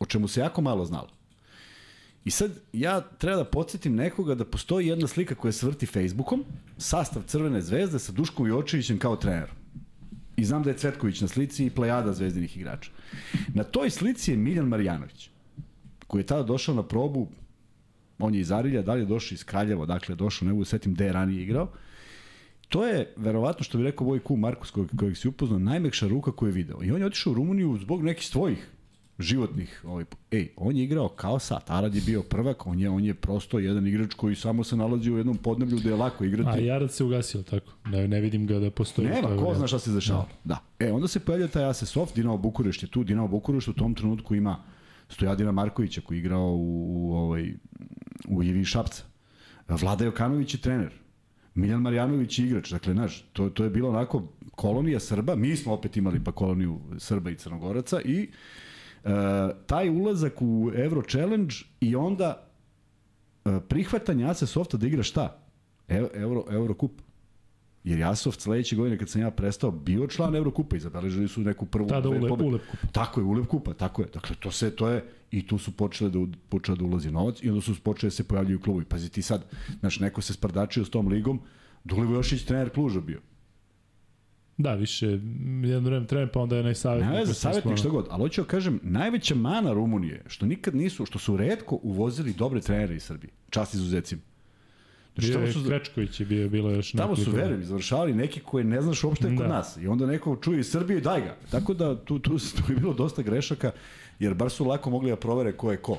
[0.00, 1.08] o čemu se jako malo znalo.
[2.28, 6.44] I sad ja treba da podsjetim nekoga da postoji jedna slika koja se vrti Facebookom,
[6.78, 9.48] sastav Crvene zvezde sa Duškom Jočevićem kao trener.
[10.36, 12.90] I znam da je Cvetković na slici i plejada zvezdinih igrača.
[13.54, 15.30] Na toj slici je Miljan Marjanović
[16.06, 17.28] koji je tada došao na probu,
[18.18, 21.04] on je iz Arilja, dalje došao iz Kraljeva, dakle došao, ne mogu da setim gde
[21.04, 21.70] je ranije igrao.
[22.68, 26.32] To je, verovatno, što bi rekao Voj Ku Markus, kojeg, kojeg si upoznao, najmekša ruka
[26.32, 26.82] koju je video.
[26.82, 28.68] I on je otišao u Rumuniju zbog nekih svojih
[29.18, 33.04] životnih, ovaj, ej, on je igrao kao sat, Arad je bio prvak, on je, on
[33.04, 36.58] je prosto jedan igrač koji samo se nalazi u jednom podneblju gde je lako igrati.
[36.58, 37.72] A Jarad se ugasio, tako.
[37.86, 39.08] Ne, ne vidim ga da postoji.
[39.08, 40.26] Nema, ko zna šta se dešava.
[40.44, 40.58] Da.
[40.78, 40.86] da.
[40.86, 43.94] E, onda se pojavlja taj Ase Soft, Dinamo Bukurešt je tu, Dinamo Bukurešt u tom
[43.94, 44.56] trenutku ima
[45.08, 47.52] Stojadina Markovića koji je igrao u, u, ovaj,
[48.28, 49.02] u Ivi Šapca.
[49.68, 50.92] Vlada Jokanović je trener.
[51.54, 52.70] Miljan Marjanović je igrač.
[52.70, 55.34] Dakle, znaš, to, to je bilo onako kolonija Srba.
[55.34, 58.26] Mi smo opet imali pa koloniju Srba i Crnogoraca i e,
[59.66, 62.46] taj ulazak u Euro Challenge i onda
[63.44, 65.38] e, prihvatanje Ase Softa da igra šta?
[65.88, 66.92] E, Euro, Euro Kup.
[67.84, 71.66] Jer Jasoft sledeće godine kad sam ja prestao bio član Evrokupa i zabeležili su neku
[71.66, 72.92] prvu Tada ulep, ulep kupa.
[72.92, 74.08] Tako je, ulep kupa, tako je.
[74.14, 76.18] Dakle, to se, to je, i tu su počele da,
[76.48, 78.84] počele da ulazi novac i onda su počele da se pojavljuju klubovi.
[78.84, 79.44] Pazi ti sad,
[79.80, 81.40] znaš, neko se sprdačio s tom ligom,
[81.84, 83.20] Dulivo Jošić trener Kluža bio.
[84.58, 85.06] Da, više,
[85.62, 87.14] jedno vreme trener, pa onda je najsavjetnik.
[87.14, 91.06] Ne, za savjetnik što god, ali hoću da kažem, najveća mana Rumunije, što nikad nisu,
[91.06, 94.22] što su redko uvozili dobre trenere iz Srbije, čast izuzecima.
[95.14, 98.64] Znači, bio je su, Krečković je bio, bilo još Tamo su, verujem, završavali neki koje
[98.64, 99.48] ne znaš uopšte kod da.
[99.48, 99.76] nas.
[99.76, 101.36] I onda neko čuje iz Srbije i daj ga.
[101.50, 103.70] Tako da tu, tu, tu je bilo dosta grešaka,
[104.18, 105.98] jer bar su lako mogli da provere ko je ko.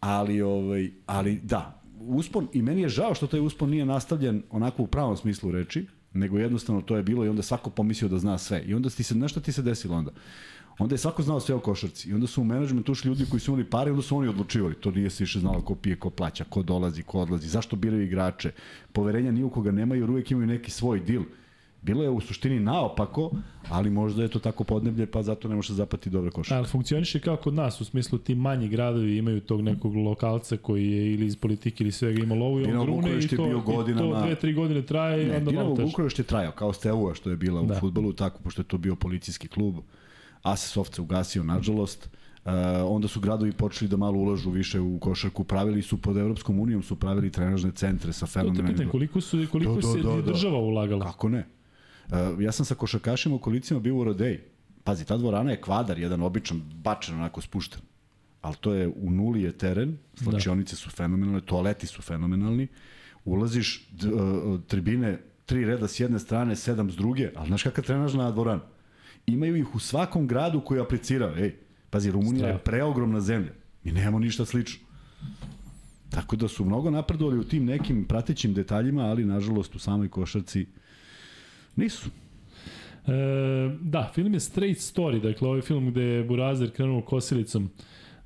[0.00, 4.82] Ali, ovaj, ali da, uspon, i meni je žao što taj uspon nije nastavljen onako
[4.82, 8.38] u pravom smislu reči, nego jednostavno to je bilo i onda svako pomislio da zna
[8.38, 8.62] sve.
[8.66, 10.10] I onda ti se, nešto ti se desilo onda?
[10.78, 12.08] Onda je svako znao sve o košarci.
[12.08, 14.28] I onda su u menadžmentu ušli ljudi koji su imali pare i onda su oni
[14.28, 14.74] odlučivali.
[14.74, 18.02] To nije se više znalo ko pije, ko plaća, ko dolazi, ko odlazi, zašto biraju
[18.02, 18.52] igrače.
[18.92, 21.22] Poverenja ni u koga nemaju, jer uvek imaju neki svoj dil.
[21.84, 23.30] Bilo je u suštini naopako,
[23.70, 26.58] ali možda je to tako podneblje, pa zato ne može da zapati dobre košarke.
[26.58, 30.90] Ali funkcioniše kao kod nas, u smislu ti manji gradovi imaju tog nekog lokalca koji
[30.90, 34.08] je ili iz politike ili svega ima lovu i on grune i to, bio godinama,
[34.08, 35.26] i to dve, tri godine traje.
[35.26, 37.74] Ne, onda Dinamo Bukurešt je trajao, kao Steaua što je bila da.
[37.74, 39.74] u futbolu, tako pošto je to bio policijski klub.
[40.42, 42.08] Asesovce ugasio, nažalost.
[42.44, 42.50] Uh,
[42.84, 46.82] onda su gradovi počeli da malo ulažu više u košarku, pravili su pod Evropskom unijom,
[46.82, 48.86] su pravili trenažne centre sa fenomenalnim...
[48.86, 51.04] To koliko, su, koliko do, do, se do, do, država ulagala?
[51.04, 51.46] Kako ne?
[52.08, 54.40] Uh, ja sam sa košarkašima u kolicima bio u Rodeji.
[54.84, 57.80] Pazi, ta dvorana je kvadar, jedan običan, bačen, onako spušten.
[58.40, 60.76] Ali to je, u nuli je teren, slačionice da.
[60.76, 62.68] su fenomenalne, toaleti su fenomenalni,
[63.24, 67.82] ulaziš, d, uh, tribine, tri reda s jedne strane, sedam s druge, ali znaš kakva
[67.82, 68.60] trenažna dvorana?
[69.26, 71.34] imaju ih u svakom gradu koji aplicira.
[71.36, 71.54] Ej,
[71.90, 73.52] pazi, Rumunija je preogromna zemlja.
[73.84, 74.86] Mi nemamo ništa slično.
[76.10, 80.66] Tako da su mnogo napredovali u tim nekim pratećim detaljima, ali nažalost u samoj košarci
[81.76, 82.10] nisu.
[83.06, 83.10] E,
[83.80, 87.70] da, film je Straight Story, dakle ovaj film gde je Burazer krenuo kosilicom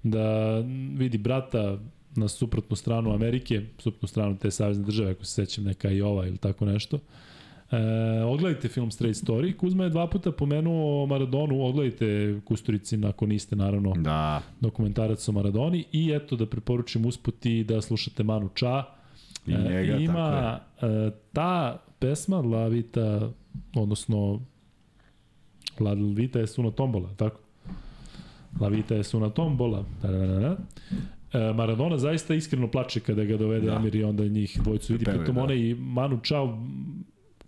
[0.03, 0.59] da
[0.95, 1.79] vidi brata
[2.17, 6.27] na suprotnu stranu Amerike, suprotnu stranu te savezne države, ako se sećam neka i ova
[6.27, 6.99] ili tako nešto.
[7.71, 9.57] E, ogledajte film Straight Story.
[9.57, 14.43] Kuzma je dva puta pomenuo Maradonu, ogledajte Kusturici ako niste naravno da.
[14.61, 18.85] dokumentarac o Maradoni i eto da preporučim usput i da slušate Manu Ča.
[19.49, 21.07] I njega, e, ima tako je.
[21.07, 23.31] E, ta pesma La Vita,
[23.75, 24.41] odnosno
[25.81, 27.41] La Vita je Suna Tombola, tako?
[28.61, 29.85] La Vita je Suna Tombola.
[30.03, 30.57] Da, da, da, da.
[31.33, 33.75] E, Maradona zaista iskreno plače kada ga dovede da.
[33.75, 35.05] Emir i onda njih dvojicu vidi.
[35.05, 35.55] Pritom da.
[35.55, 36.67] i Manu Čao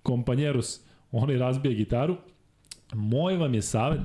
[0.02, 0.80] kompanjeros,
[1.12, 2.16] onaj razbija gitaru.
[2.94, 4.00] Moj vam je savet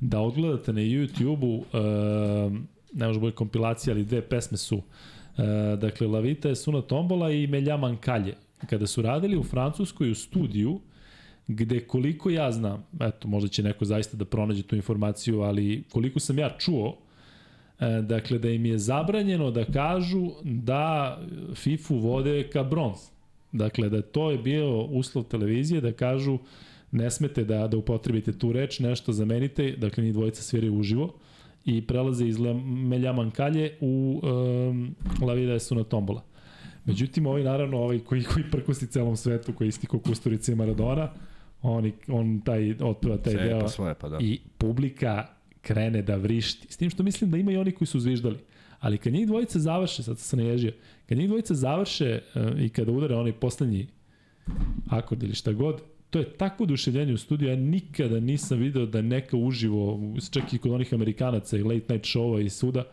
[0.00, 2.52] da odgledate na YouTube-u, uh,
[2.92, 4.76] ne može bolje kompilacija, ali dve pesme su.
[4.76, 4.84] Uh,
[5.76, 8.34] dakle, Lavita je Suna Tombola i Meljaman Kalje.
[8.70, 10.80] Kada su radili u Francuskoj u studiju,
[11.48, 16.20] gde koliko ja znam, eto, možda će neko zaista da pronađe tu informaciju, ali koliko
[16.20, 16.96] sam ja čuo,
[17.80, 21.18] e, dakle, da im je zabranjeno da kažu da
[21.54, 22.98] FIFU vode ka bronz.
[23.52, 26.38] Dakle, da to je bio uslov televizije da kažu
[26.90, 31.14] ne smete da, da upotrebite tu reč, nešto zamenite, dakle ni dvojica sviraju uživo
[31.68, 36.22] i prelaze iz Meljaman Kalje u um, La Vida su na Tombola.
[36.84, 41.12] Međutim, ovaj naravno, ovaj koji, koji prkosti celom svetu, koji isti ko Kusturica i Maradona,
[41.62, 44.18] on, on taj, otpeva taj Sve deo svoje, pa da.
[44.20, 45.26] i publika
[45.60, 46.66] krene da vrišti.
[46.70, 48.38] S tim što mislim da ima i oni koji su zviždali.
[48.80, 50.72] Ali kad njih dvojice završe, sad se naježio,
[51.06, 53.86] kad njih dvojice završe uh, i kada udare onaj poslednji
[54.90, 59.02] akord ili šta god, to je takvo oduševljenje u studiju, ja nikada nisam video da
[59.02, 62.84] neka uživo, čak i kod onih Amerikanaca i late night showa i suda,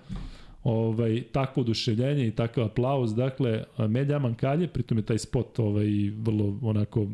[0.63, 5.87] ovaj, takvo oduševljenje i takav aplauz, dakle, Meljaman Kalje, pritom je taj spot ovaj,
[6.17, 7.07] vrlo onako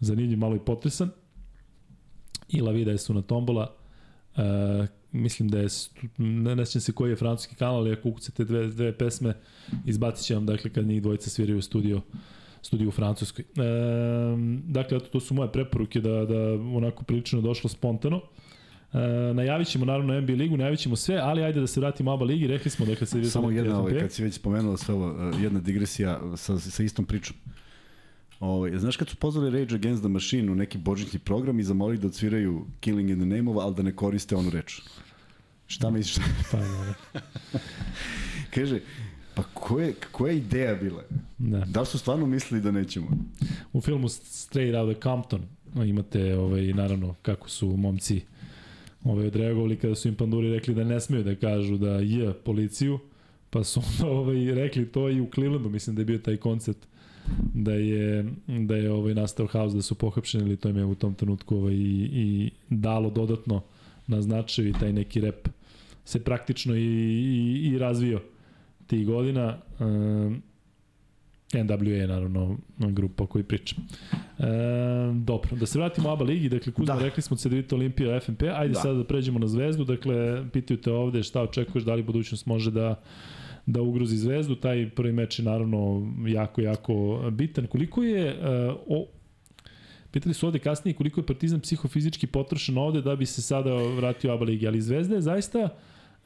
[0.00, 1.10] zanimljiv, malo i potresan,
[2.48, 3.74] i La Vida je su na tombola,
[4.36, 4.42] uh,
[5.12, 5.68] mislim da je,
[6.18, 9.34] ne, ne sjećam se koji je francuski kanal, ali ako ukucate dve, dve pesme,
[9.86, 12.00] izbacit će vam, dakle, kad njih dvojica sviraju u studio,
[12.66, 13.44] studiju u Francuskoj.
[13.44, 13.62] E,
[14.64, 18.20] dakle, eto, to su moje preporuke da, da onako prilično došlo spontano.
[18.92, 18.98] E,
[19.34, 22.46] najavit ćemo naravno NBA ligu, najavit ćemo sve, ali ajde da se vratimo ABA ligi,
[22.46, 25.60] rekli smo dakle se Samo jedna, ovaj, kad si već spomenula sve ovo, eh, jedna
[25.60, 27.36] digresija sa, sa istom pričom.
[28.40, 31.98] Ovaj, znaš kad su pozvali Rage Against the Machine u neki božićni program i zamolili
[31.98, 34.80] da odsviraju Killing in the Name of, ali da ne koriste onu reč.
[35.66, 36.26] Šta misliš?
[36.50, 36.94] Pa, da,
[38.54, 38.80] Kaže,
[39.36, 41.02] pa koje, koja je ideja bila?
[41.38, 41.64] da.
[41.64, 43.06] Da li su stvarno mislili da nećemo?
[43.72, 45.42] U filmu Straight Outta Compton
[45.74, 48.20] imate ovaj, naravno kako su momci
[49.04, 52.98] ovaj, odreagovali kada su im panduri rekli da ne smeju da kažu da je policiju,
[53.50, 56.86] pa su onda ovaj, rekli to i u Clevelandu, mislim da je bio taj koncept
[57.54, 60.94] da je, da je ovaj, nastao haos, da su pohapšeni ili to im je u
[60.94, 63.62] tom trenutku ovaj, i, i dalo dodatno
[64.06, 65.48] na značaju i taj neki rep
[66.04, 68.20] se praktično i, i, i razvio
[68.86, 69.58] tih godina.
[69.78, 70.42] Um,
[71.52, 73.76] NWA je naravno grupa koji priča.
[74.38, 74.44] E,
[75.14, 77.00] dobro, da se vratimo ABA ligi, dakle Kuzma, da.
[77.00, 77.06] Da.
[77.06, 78.74] rekli smo Cedevita Olimpija FNP, ajde da.
[78.74, 78.80] Da.
[78.80, 82.70] sada da pređemo na Zvezdu, dakle pitaju te ovde šta očekuješ, da li budućnost može
[82.70, 83.02] da
[83.66, 87.66] da ugrozi Zvezdu, taj prvi meč je naravno jako, jako bitan.
[87.66, 89.06] Koliko je uh, o,
[90.10, 94.32] Pitali su ovde kasnije koliko je Partizan psihofizički potrošen ovde da bi se sada vratio
[94.34, 95.68] ABA ligi, ali Zvezda je zaista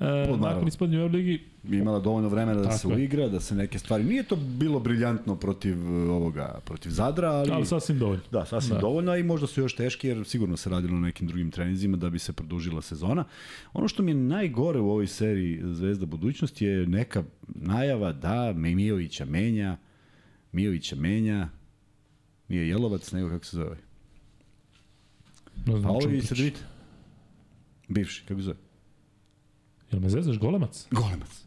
[0.00, 3.78] uh, nakon ispadnja u ABA ligi imala dovoljno vremena da se uigra, da se neke
[3.78, 4.04] stvari...
[4.04, 7.50] Nije to bilo briljantno protiv eh, ovoga, protiv Zadra, ali...
[7.50, 8.22] ali sasvim dovoljno.
[8.30, 8.80] Da, sasvim Da.
[8.80, 12.10] dovoljno, i možda su još teški, jer sigurno se radilo na nekim drugim treninzima da
[12.10, 13.24] bi se produžila sezona.
[13.72, 19.24] Ono što mi je najgore u ovoj seriji Zvezda budućnost je neka najava da Mijovića
[19.24, 19.76] menja,
[20.52, 21.48] Mijovića menja,
[22.48, 23.76] nije Jelovac, nego kako se zove?
[25.66, 26.60] Ne znam Pa sad vidite.
[27.88, 28.69] Bivši, kako se zove?
[29.92, 30.86] Jel me zezaš golemac?
[30.90, 31.44] Golemac.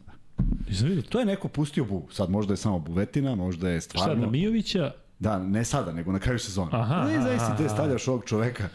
[0.68, 1.18] Nisam vidio to.
[1.18, 2.08] Je neko pustio buvu.
[2.10, 4.24] Sad možda je samo buvetina, možda je Šta, stvarno...
[4.24, 4.92] na Mijovića?
[5.18, 6.70] Da, ne sada, nego na kraju sezone.
[6.72, 7.68] Aha, ne, te aha.
[7.68, 8.68] stavljaš ovog čoveka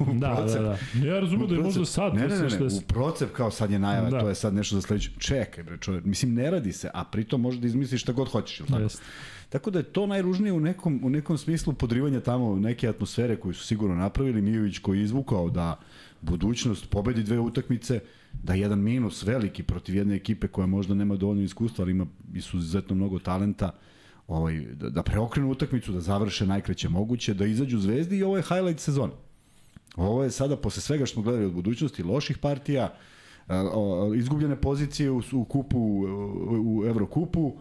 [0.00, 0.60] u Da, procep.
[0.62, 1.06] da, da.
[1.06, 2.14] Ja razumem da je možda sad.
[2.14, 4.16] Ne, ne, ne, ne, da u procep kao sad je najava, Da.
[4.16, 4.22] da.
[4.22, 5.10] to je sad nešto za sledeće.
[5.18, 8.60] Čekaj bre, čovjek, mislim ne radi se, a pritom možeš da izmisliš šta god hoćeš,
[8.60, 8.82] ili tako?
[8.82, 9.02] Jeste.
[9.48, 13.54] Tako da je to najružnije u nekom, u nekom smislu podrivanja tamo neke atmosfere koju
[13.54, 14.42] su sigurno napravili.
[14.42, 15.78] Mijović koji je izvukao da
[16.20, 18.00] budućnost pobedi dve utakmice,
[18.42, 22.38] da jedan minus veliki protiv jedne ekipe koja možda nema dovoljno iskustva, ali ima i
[22.38, 23.72] izuzetno mnogo talenta,
[24.28, 28.42] ovaj, da, da preokrenu utakmicu, da završe najkraće moguće, da izađu zvezdi i ovo je
[28.42, 29.12] highlight sezone.
[29.96, 32.94] Ovo je sada, posle svega što smo gledali od budućnosti, loših partija,
[33.48, 37.52] a, izgubljene pozicije u, u kupu, u, u Evrokupu,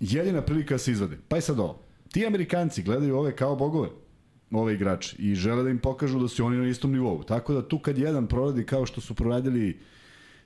[0.00, 1.18] jedina prilika da se izvade.
[1.28, 1.80] Pa je sad ovo.
[2.12, 3.88] Ti Amerikanci gledaju ove kao bogove,
[4.52, 7.22] ove igrače, i žele da im pokažu da su oni na istom nivou.
[7.22, 9.78] Tako da tu kad jedan proradi kao što su proradili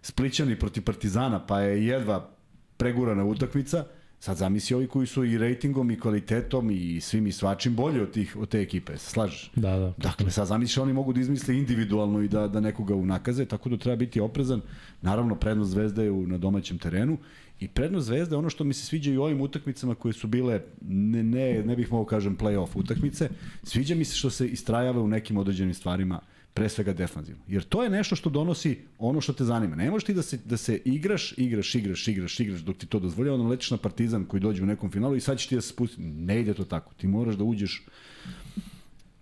[0.02, 2.30] Splićani protiv Partizana, pa je jedva
[2.76, 3.84] pregurana utakmica,
[4.20, 8.10] sad zamisli ovi koji su i rejtingom i kvalitetom i svim i svačim bolji od,
[8.10, 9.50] tih, od te ekipe, se slažeš?
[9.56, 9.92] Da, da.
[9.96, 13.76] Dakle, sad zamisli oni mogu da izmisle individualno i da, da nekoga unakaze, tako da
[13.76, 14.60] treba biti oprezan.
[15.02, 17.18] Naravno, prednost Zvezde je u, na domaćem terenu
[17.60, 20.26] i prednost Zvezde je ono što mi se sviđa i u ovim utakmicama koje su
[20.26, 23.28] bile, ne, ne, ne bih mogao kažem play-off utakmice,
[23.62, 26.20] sviđa mi se što se istrajava u nekim određenim stvarima
[26.54, 27.42] pre svega defanzivno.
[27.48, 29.76] Jer to je nešto što donosi ono što te zanima.
[29.76, 32.98] Ne možeš ti da se, da se igraš, igraš, igraš, igraš, igraš dok ti to
[32.98, 35.60] dozvoljava, onda letiš na Partizan koji dođe u nekom finalu i sad će ti da
[35.60, 36.02] se spusti.
[36.02, 36.94] Ne ide to tako.
[36.94, 37.86] Ti moraš da uđeš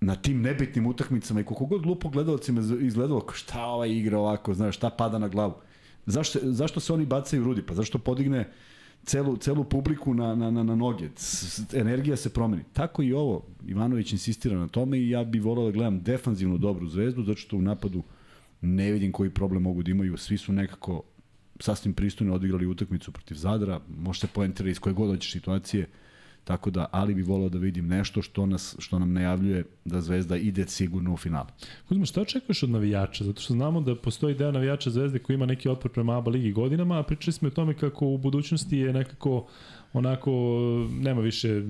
[0.01, 4.77] na tim nebitnim utakmicama i koliko god glupo gledalcima izgledalo, šta ova igra ovako, znaš,
[4.77, 5.55] šta pada na glavu.
[6.07, 7.63] Zašto, zašto se oni bacaju rudi?
[7.63, 8.51] Pa zašto podigne
[9.05, 11.09] celu, celu publiku na, na, na, na noge?
[11.73, 12.63] Energija se promeni.
[12.73, 13.47] Tako i ovo.
[13.67, 17.57] Ivanović insistira na tome i ja bih volao da gledam defanzivnu dobru zvezdu, zato što
[17.57, 18.03] u napadu
[18.61, 20.17] ne vidim koji problem mogu da imaju.
[20.17, 21.03] Svi su nekako
[21.61, 25.87] sasvim pristojno odigrali utakmicu protiv Zadra, možete poentirati iz koje god hoćeš situacije,
[26.45, 30.37] tako da, ali bi volao da vidim nešto što, nas, što nam najavljuje da Zvezda
[30.37, 31.49] ide sigurno u finalu.
[31.89, 33.25] Kuzma, šta očekuješ od navijača?
[33.25, 36.53] Zato što znamo da postoji deo navijača Zvezde koji ima neki otpor prema ABA ligi
[36.53, 39.47] godinama, a pričali smo o tome kako u budućnosti je nekako
[39.95, 40.31] onako
[40.93, 41.63] nema više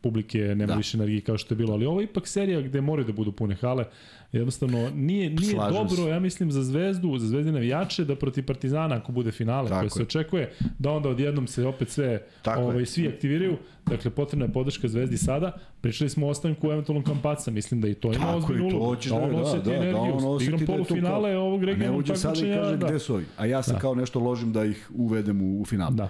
[0.00, 0.66] publike, nema da.
[0.66, 0.74] Da.
[0.74, 3.32] više energije kao što je bilo, ali ovo je ipak serija gde moraju da budu
[3.32, 3.84] pune hale.
[4.32, 6.02] Jednostavno nije nije Slažem dobro, se.
[6.02, 9.90] ja mislim za Zvezdu, za Zvezdine navijače da protiv Partizana ako bude finale Tako koje
[9.90, 10.02] se je.
[10.02, 12.66] očekuje, da onda odjednom se opet sve Tako je.
[12.66, 13.56] ovaj svi aktiviraju.
[13.86, 15.52] Dakle potrebna je podrška Zvezdi sada.
[15.80, 18.96] Pričali smo o ostanku eventualnom Kampaca, mislim da i to ima ozbiljnu ulogu.
[18.96, 20.14] Da da, on da, oseti da, da, energiju.
[20.16, 22.62] on oseti Igram da je polufinale ovog Ne regionalnog uđe sada i takmičenja.
[22.62, 22.86] kaže Da.
[22.86, 23.24] gde su ovi.
[23.36, 23.78] A ja se Da.
[23.78, 25.92] kao nešto ložim da ih uvedem u, u final.
[25.92, 26.08] Da.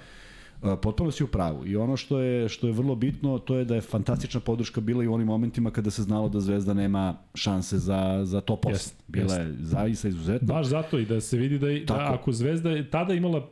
[0.76, 1.66] Potpuno si u pravu.
[1.66, 5.04] I ono što je što je vrlo bitno, to je da je fantastična podrška bila
[5.04, 7.04] i u onim momentima kada se znalo da Zvezda nema
[7.34, 8.70] šanse za za top 8.
[8.70, 10.46] Jest, bila je zaista izuzetno.
[10.48, 13.44] Baš zato i da se vidi da, i- da ako Zvezda je tada imala uh,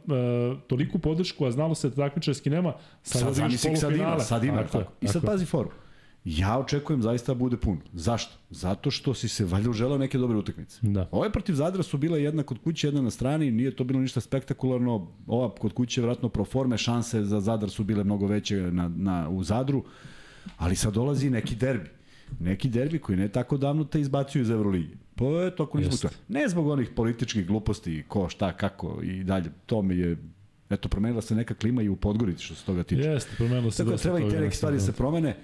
[0.62, 2.72] toliku podršku, a znalo se da takmičarski nema,
[3.02, 4.20] sad, Sad sad ima, polufinale.
[4.20, 4.56] sad ima.
[4.56, 4.92] Tako Tako.
[5.00, 5.70] I sad tako pazi foru.
[6.24, 7.78] Ja očekujem zaista da bude pun.
[7.92, 8.34] Zašto?
[8.50, 10.78] Zato što si se valjda uželao neke dobre utakmice.
[10.82, 11.08] Da.
[11.10, 14.20] Ove protiv Zadra su bile jedna kod kuće, jedna na strani, nije to bilo ništa
[14.20, 15.08] spektakularno.
[15.26, 18.88] Ova kod kuće je vratno pro forme, šanse za Zadar su bile mnogo veće na,
[18.88, 19.84] na, u Zadru,
[20.56, 21.90] ali sad dolazi neki derbi.
[22.40, 24.96] Neki derbi koji ne tako davno te izbacuju iz Euroligi.
[25.14, 26.08] Pa je to ako nismo to.
[26.28, 29.50] Ne zbog onih političkih gluposti, ko, šta, kako i dalje.
[29.66, 30.16] To mi je
[30.70, 33.02] Eto, promenila se neka klima i u Podgorici što se toga tiče.
[33.02, 34.86] Jeste, promenilo se Tako da treba i te neke stvari da da.
[34.86, 35.36] se promene.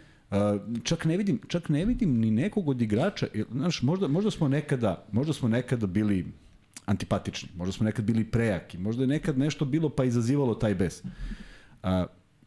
[0.82, 5.04] Čak ne vidim, čak ne vidim ni nekog od igrača, znaš, možda, možda smo nekada,
[5.12, 6.26] možda smo nekada bili
[6.86, 11.02] antipatični, možda smo nekad bili prejaki, možda je nekad nešto bilo pa izazivalo taj bes.
[11.04, 11.10] Uh,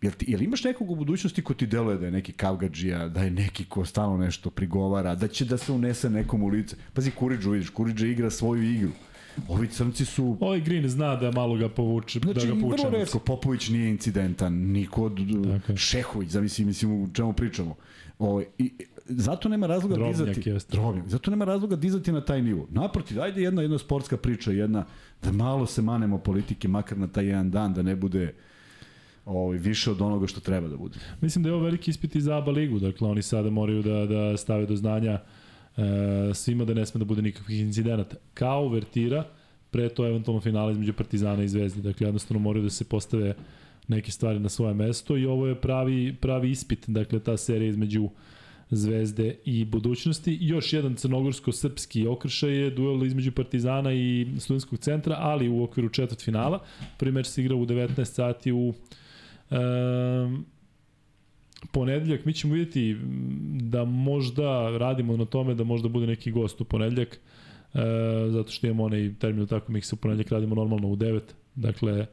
[0.01, 3.23] Jel, ti, jel imaš nekog u budućnosti ko ti deluje da je neki kavgadžija, da
[3.23, 6.75] je neki ko stalno nešto prigovara, da će da se unese nekom u lice?
[6.93, 8.91] Pazi, Kuriđu, vidiš, Kuriđa igra svoju igru.
[9.47, 12.83] Ovi crnci su Ovaj Green zna da malo ga povuče, Znači, da ga povuče.
[12.83, 15.17] vrlo redko, Popović nije incidentan, niko od
[15.51, 15.77] Tako je.
[15.77, 17.75] Šehović, zamisli, mislim, u čemu pričamo.
[18.19, 18.71] O, i,
[19.05, 20.49] zato nema razloga Drobnjak dizati.
[20.49, 20.77] jeste.
[20.77, 21.07] Drobnjak.
[21.07, 22.67] Zato nema razloga dizati na taj nivo.
[22.69, 24.85] Naprotiv, ajde jedna, jedna sportska priča, jedna,
[25.23, 28.33] da malo se manemo politike, makar na taj jedan dan, da ne bude
[29.25, 30.99] ovaj, više od onoga što treba da bude.
[31.21, 34.05] Mislim da je ovo veliki ispit i za ABA ligu, dakle oni sada moraju da,
[34.05, 35.19] da stave do znanja
[35.77, 38.15] e, svima da ne sme da bude nikakvih incidenata.
[38.33, 39.25] Kao uvertira
[39.71, 41.81] pre to eventualno finala između Partizana i Zvezde.
[41.81, 43.35] Dakle, jednostavno moraju da se postave
[43.87, 48.09] neke stvari na svoje mesto i ovo je pravi, pravi ispit, dakle ta serija između
[48.69, 50.37] Zvezde i budućnosti.
[50.41, 56.23] Još jedan crnogorsko-srpski okršaj je duel između Partizana i studentskog centra, ali u okviru četvrt
[56.23, 56.59] finala.
[56.97, 58.73] Prvi meč se igra u 19 sati u
[59.51, 60.45] um,
[61.71, 62.25] ponedeljak.
[62.25, 62.97] Mi ćemo vidjeti
[63.61, 67.19] da možda radimo na tome da možda bude neki gost u ponedeljak,
[67.73, 67.79] e,
[68.29, 71.21] zato što imamo onaj termin tako mi se u ponedeljak radimo normalno u 9,
[71.55, 72.05] dakle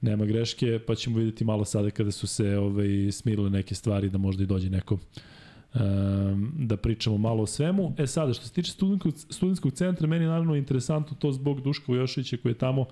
[0.00, 4.18] nema greške, pa ćemo videti malo sada kada su se ovaj, smirile neke stvari da
[4.18, 7.94] možda i dođe neko um, da pričamo malo o svemu.
[7.98, 11.84] E sada, što se tiče studentskog, studentskog centra, meni je naravno interesantno to zbog Duška
[11.88, 12.90] Vojošića koji je tamo E,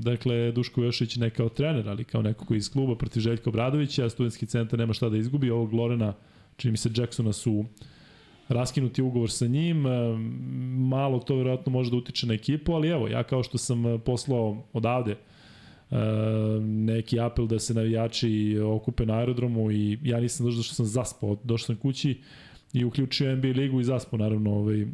[0.00, 4.10] dakle, Duško Jošić ne kao trener, ali kao neko koji iz kluba protiv Željka Obradovića,
[4.10, 5.50] studentski centar nema šta da izgubi.
[5.50, 6.14] Ovog Lorena,
[6.56, 7.64] čini mi se Jacksona su
[8.48, 9.90] raskinuti ugovor sa njim, e,
[10.88, 13.98] malo to verovatno može da utiče na ekipu, ali evo, ja kao što sam e,
[13.98, 15.96] poslao odavde e,
[16.62, 21.36] neki apel da se navijači okupe na aerodromu i ja nisam došao što sam zaspao,
[21.44, 22.20] došao sam kući
[22.72, 24.86] i uključio NBA ligu i zaspao naravno ovaj,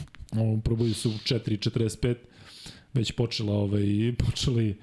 [0.64, 2.14] probudio su u 4.45
[2.94, 3.82] već počela ovaj
[4.18, 4.76] počeli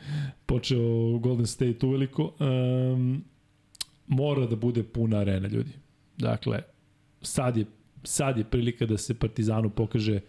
[0.46, 0.80] počeo
[1.18, 3.24] Golden State uveliko um,
[4.08, 5.72] mora da bude puna arena ljudi.
[6.18, 6.62] Dakle
[7.22, 7.66] sad je
[8.04, 10.20] sad je prilika da se Partizanu pokaže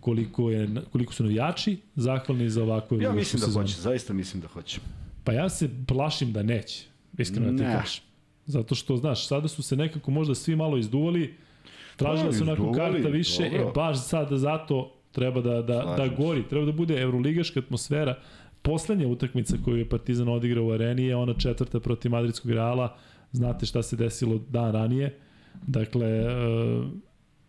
[0.00, 3.66] koliko je koliko su navijači zahvalni za ovakvu Ja mislim da sezonu.
[3.66, 4.80] hoće, zaista mislim da hoće.
[5.24, 6.84] Pa ja se plašim da neće.
[7.18, 7.72] Iskreno da ti Ne.
[7.80, 8.02] kažem.
[8.46, 11.34] Zato što, znaš, sada su se nekako možda svi malo izduvali,
[11.96, 13.72] tražila Pa, se onako karta više, e, dobro.
[13.72, 18.18] baš sada zato treba da, da, da gori, treba da bude evroligaška atmosfera.
[18.62, 22.96] Poslednja utakmica koju je Partizan odigrao u areni je ona četvrta protiv Madridskog Reala.
[23.32, 25.18] Znate šta se desilo dan ranije.
[25.66, 26.26] Dakle, e,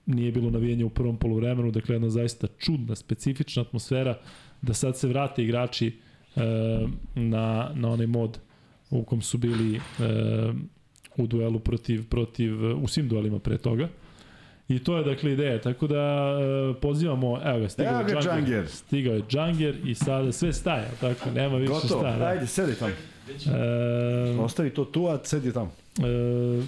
[0.06, 4.18] nije bilo navijanja u prvom poluvremenu, dakle jedna zaista čudna, specifična atmosfera
[4.62, 6.42] da sad se vrate igrači e,
[7.16, 8.40] na, na onaj mod
[8.90, 9.80] u kom su bili e,
[11.18, 13.90] u duelu protiv, protiv, u svim duelima pre toga.
[14.68, 18.22] I to je dakle ideja, tako da e, pozivamo, evo ga, stigao Evo je ga
[18.22, 22.18] Džanger, stigao je Džanger i sada sve staje, tako, nema više Gotovo, šta.
[22.18, 22.26] Da.
[22.26, 22.92] ajde, sedi tamo.
[23.48, 25.72] E, Ostavi to tu, a sedi tamo.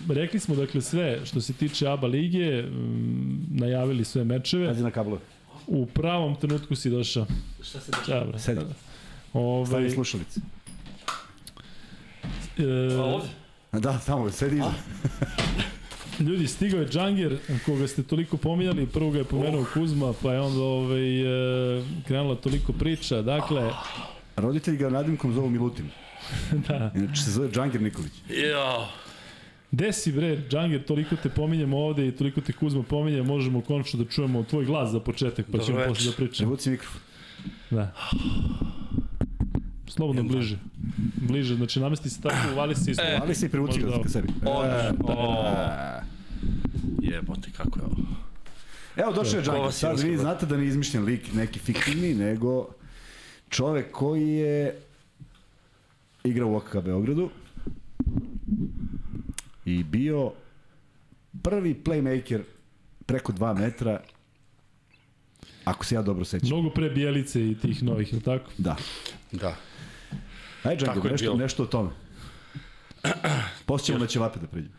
[0.10, 4.68] e, rekli smo dakle sve što se tiče ABA lige, m, najavili sve mečeve.
[4.68, 5.22] Pazi na kablove.
[5.68, 7.26] U pravom trenutku si došao.
[7.64, 8.24] Šta se dešava?
[8.24, 8.40] Dobro.
[8.40, 8.61] Sedi.
[9.34, 10.40] Ovaj, Stavi slušalice.
[12.57, 12.64] e,
[12.99, 13.28] A ovde?
[13.72, 14.72] Da, tamo, sedi iza.
[16.19, 20.41] Ljudi, stigao je Džanger, koga ste toliko pominjali, prvo ga je pomenuo Kuzma, pa je
[20.41, 21.22] onda ovaj,
[21.80, 23.22] e, krenula toliko priča.
[23.22, 23.72] Dakle,
[24.35, 25.89] Roditelji ga nadimkom zovu Milutin.
[26.68, 26.91] da.
[26.95, 28.14] Inače se zove Džangir Nikolić.
[28.30, 28.88] Jao.
[29.72, 34.03] Gde si bre, Džanger, toliko te pominjemo ovde i toliko te Kuzma pominje, možemo konačno
[34.03, 36.49] da čujemo tvoj glas za početak, pa Dobro ćemo posle da pričamo.
[36.49, 37.02] Prevuci mikrofon.
[37.69, 37.94] Da.
[39.88, 40.57] Slobodno bliže.
[41.15, 43.03] Bliže, znači namesti se tako, uvali se isto.
[43.03, 44.27] E, Ali se i prevuci ga ka sebi.
[44.27, 45.14] Odlično.
[45.14, 45.45] E, O.
[45.45, 46.01] e.
[47.01, 47.95] Jebote, kako je ovo?
[48.95, 49.61] Evo, došao je Ko Džangir.
[49.64, 52.68] vas je Sad vi znate da nije izmišljen lik neki fiktivni, nego
[53.49, 54.76] čovek koji je
[56.23, 57.30] igra u OKK Beogradu
[59.65, 60.31] i bio
[61.43, 62.41] prvi playmaker
[63.05, 63.99] preko 2 metra
[65.65, 66.47] ako se ja dobro sećam.
[66.49, 68.51] Mnogo pre Bijelice i tih novih, je li tako?
[68.57, 68.76] Da.
[69.31, 69.55] Da.
[70.64, 71.36] Ajde, Django, je nešto, bilo.
[71.36, 71.90] nešto o tome.
[73.66, 74.76] Poslije ćemo na ćevape da priđemo.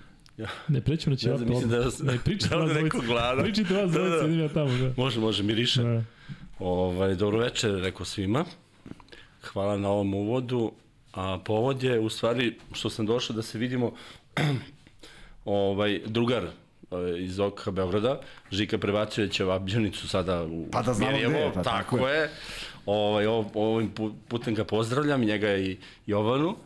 [0.69, 3.43] Ne, prećemo na će Ne mislim da, Ne, pričajte da vas li neko glada.
[3.43, 4.43] Pričajte vas Da, da.
[4.43, 4.79] ja tamo.
[4.79, 4.93] Da.
[4.97, 5.83] Može, može, miriše.
[5.83, 6.03] Da.
[6.59, 8.45] Ovaj, dobro večer, rekao svima.
[9.43, 10.73] Hvala na ovom uvodu.
[11.13, 13.93] A povod je, u stvari, što sam došao da se vidimo,
[15.45, 16.47] ovaj, drugar
[16.91, 21.63] ovaj, iz OKH Beograda, Žika prebacio Ćevabđanicu sada u Pa da znamo gde je, pa
[21.63, 22.31] tako, tako je.
[22.89, 26.57] Ovaj, ov, ovim pu- putem ga pozdravljam, njega i Jovanu.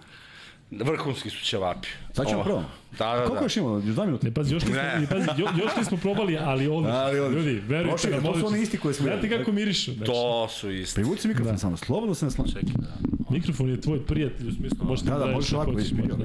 [0.70, 1.88] Vrhunski su ćevapi.
[2.12, 2.64] Sad ćemo prvo.
[2.98, 3.42] Da, da, Koliko da.
[3.42, 3.76] još imamo?
[3.76, 4.26] Još dva minuta?
[4.26, 5.06] Ne, pazi, još nismo, Ne.
[5.10, 6.98] pazi, jo, još nismo probali, ali odlično.
[6.98, 7.50] Ali odlično.
[7.50, 9.92] Ljudi, verujte Prošli, nam, to su oni isti koje smo Znate kako mirišu?
[9.92, 10.94] Znači, To su isti.
[10.94, 11.58] Privuci mikrofon Da.
[11.58, 12.50] samo, slobodno se ne slanja.
[12.50, 12.94] Čekaj, da.
[13.30, 16.16] Mikrofon je tvoj prijatelj, u smislu možete Da, da, daješ možeš ovako, već bio.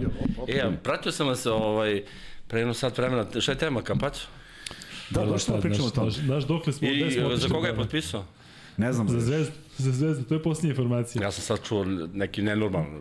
[0.48, 2.04] E, pratio sam vas ovaj,
[2.48, 4.22] pre jedno sat vremena, šta je tema, kampac?
[5.10, 6.12] Da, smo da pričamo o tome.
[6.12, 7.84] Znaš, znaš dokle smo, I za koga je da, da.
[7.84, 8.26] potpisao?
[8.78, 9.10] Ne znam.
[9.10, 11.24] Za zvezdu, za zvezdu, to je posljednja informacija.
[11.24, 13.00] Ja sam sad čuo neki nenormalno,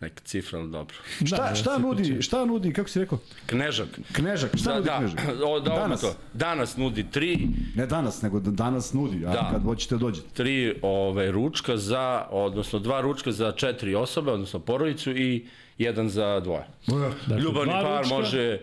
[0.00, 0.94] neka cifra, ali dobro.
[1.26, 3.18] Šta, Da, šta se nudi, šta nudi, kako si rekao?
[3.46, 3.88] Knežak.
[4.12, 5.20] Knežak, šta Da, nudi da, Knežak?
[5.46, 6.00] o, da, Danas.
[6.00, 6.14] To.
[6.32, 9.48] Danas nudi tri, Ne danas, nego da danas nudi, a Da.
[9.52, 10.26] kad hoćete dođete.
[10.28, 15.46] tri ove, ručka za, odnosno dva ručka za četiri osobe, odnosno porodicu i
[15.78, 16.64] jedan za dvoje.
[16.86, 18.58] Dakle, Ljubavni dva par ručka, može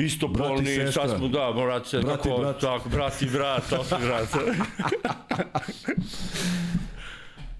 [0.00, 1.02] istopolni, sestra.
[1.02, 2.60] sad smo, da, brat, se, Brat i kako, brat.
[2.60, 4.28] tako, brat i brat, opet brat.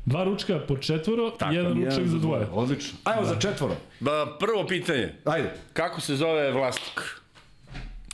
[0.05, 2.47] Dva ručka po četvoro, Tako, jedan ručak Jedan za dvoje.
[2.47, 2.99] Odlično.
[3.05, 3.77] Ajmo za četvoro.
[4.01, 5.51] ba, prvo pitanje, Ajde.
[5.73, 7.01] kako se zove vlasnik?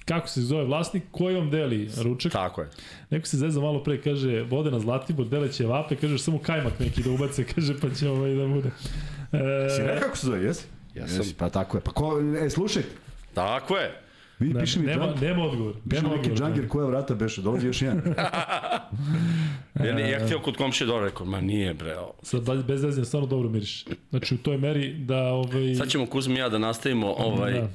[0.04, 2.32] Kako se zove vlasnik, koji vam deli ručak?
[2.32, 2.68] Tako je.
[3.10, 7.02] Neko se zezao malo pre, kaže, vode na Zlatibor, deleće vape, kaže, samo kajmak neki
[7.02, 8.70] da ubace, kaže, pa će ovaj da bude.
[9.70, 10.64] Si E, rekao kako se zove, jesi?
[10.94, 11.16] Jesam.
[11.16, 11.80] Jesi, pa tako je.
[11.80, 12.82] Pa ko, e, slušaj,
[13.34, 14.00] Tako je.
[14.38, 15.74] Vidi, ne, piše mi, nema, džang, nema odgovor.
[15.90, 18.02] piše Nema mi neki džangir koja vrata beše, dolazi još jedan.
[19.76, 21.98] Ja, ja htio kod komšije dobro rekao, ma nije bre.
[21.98, 22.14] ovo.
[22.22, 23.84] Sad bez- bez zezanja stvarno dobro miriš.
[24.10, 27.68] Znači u toj meri da ovaj Sad ćemo Kuzmi i ja da nastavimo ovaj Da.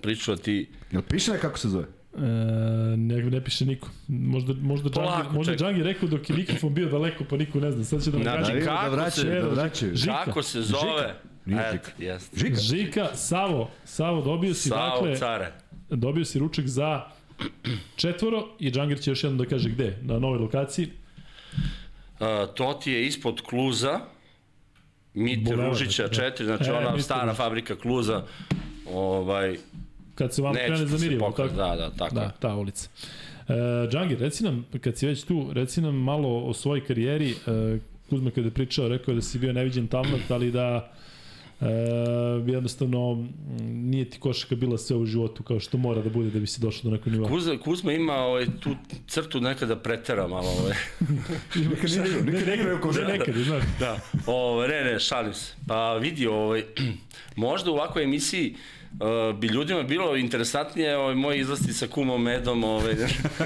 [0.00, 0.68] priču, a ti...
[0.92, 1.84] Jel piše ne kako se zove?
[2.16, 2.20] E,
[2.96, 3.88] ne, ne piše niko.
[4.08, 5.66] Možda, možda, Polako, Džangi, možda čekaj.
[5.66, 7.84] Džangi rekao dok je mikrofon bio daleko, pa niko ne zna.
[7.84, 8.60] Sad će da nam Znači, kaže.
[8.60, 9.96] Da, kako da vraćaju, se- da vraćaju.
[9.96, 10.24] Žika.
[10.24, 11.14] Kako se zove?
[11.46, 11.90] Nije Et, Žika.
[11.98, 12.36] Jeste.
[12.38, 12.56] Žika.
[12.56, 15.52] Žika, Savo, Savo dobio si, Sao, dakle, care.
[15.90, 17.02] Dobio si ručak za
[17.96, 20.88] četvoro i Džangir će još jednom da kaže gde, na novoj lokaciji.
[22.20, 24.00] Uh, to ti je ispod Kluza,
[25.14, 26.08] Mite Ružića da.
[26.08, 27.36] 4, znači E, ona stara Ružić.
[27.36, 28.22] fabrika Kluza,
[28.92, 29.56] ovaj,
[30.14, 31.70] Kad se vam krene neće za ti se Mirjevo, pokazati, tako?
[31.70, 32.14] da, da, tako.
[32.14, 32.30] Da, Da.
[32.30, 32.88] ta ulica.
[33.48, 33.54] E,
[33.90, 37.30] Džangir, reci nam, kad si već tu, reci nam malo o svojoj karijeri.
[37.30, 37.78] E,
[38.10, 40.92] Kuzma kada je pričao, rekao je da si bio neviđen talent, ali da
[41.60, 41.66] e,
[42.46, 43.26] jednostavno
[43.60, 46.60] nije ti košaka bila sve u životu kao što mora da bude da bi se
[46.60, 47.28] došao do nekog nivoa.
[47.28, 48.70] Kuzma, Kuzma ima ovaj, tu
[49.06, 50.48] crtu nekada pretera malo.
[50.50, 50.74] Ovaj.
[52.24, 53.10] Nije igrao u Ne, košarku.
[53.12, 53.62] nekad, znaš.
[53.80, 55.54] Da, ovaj, ne, ne, šalim se.
[55.68, 56.62] Pa vidi, ovaj,
[57.36, 58.54] možda u ovakvoj emisiji
[58.92, 62.94] uh, bi ljudima bilo interesantnije ovaj, moji izlasti sa kumom Medom ovaj,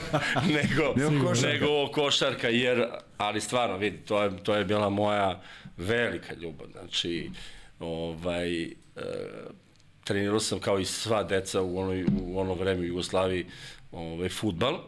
[0.56, 1.52] nego, Nego košarka.
[1.52, 2.84] nego ovo košarka, jer,
[3.16, 5.40] ali stvarno, vidi, to je, to je bila moja
[5.76, 6.68] velika ljubav.
[6.72, 7.30] Znači,
[7.80, 8.70] ovaj, uh,
[10.04, 13.46] trenirao sam kao i sva deca u, onoj, u ono vreme u Jugoslaviji
[13.92, 14.78] ovaj, futbal.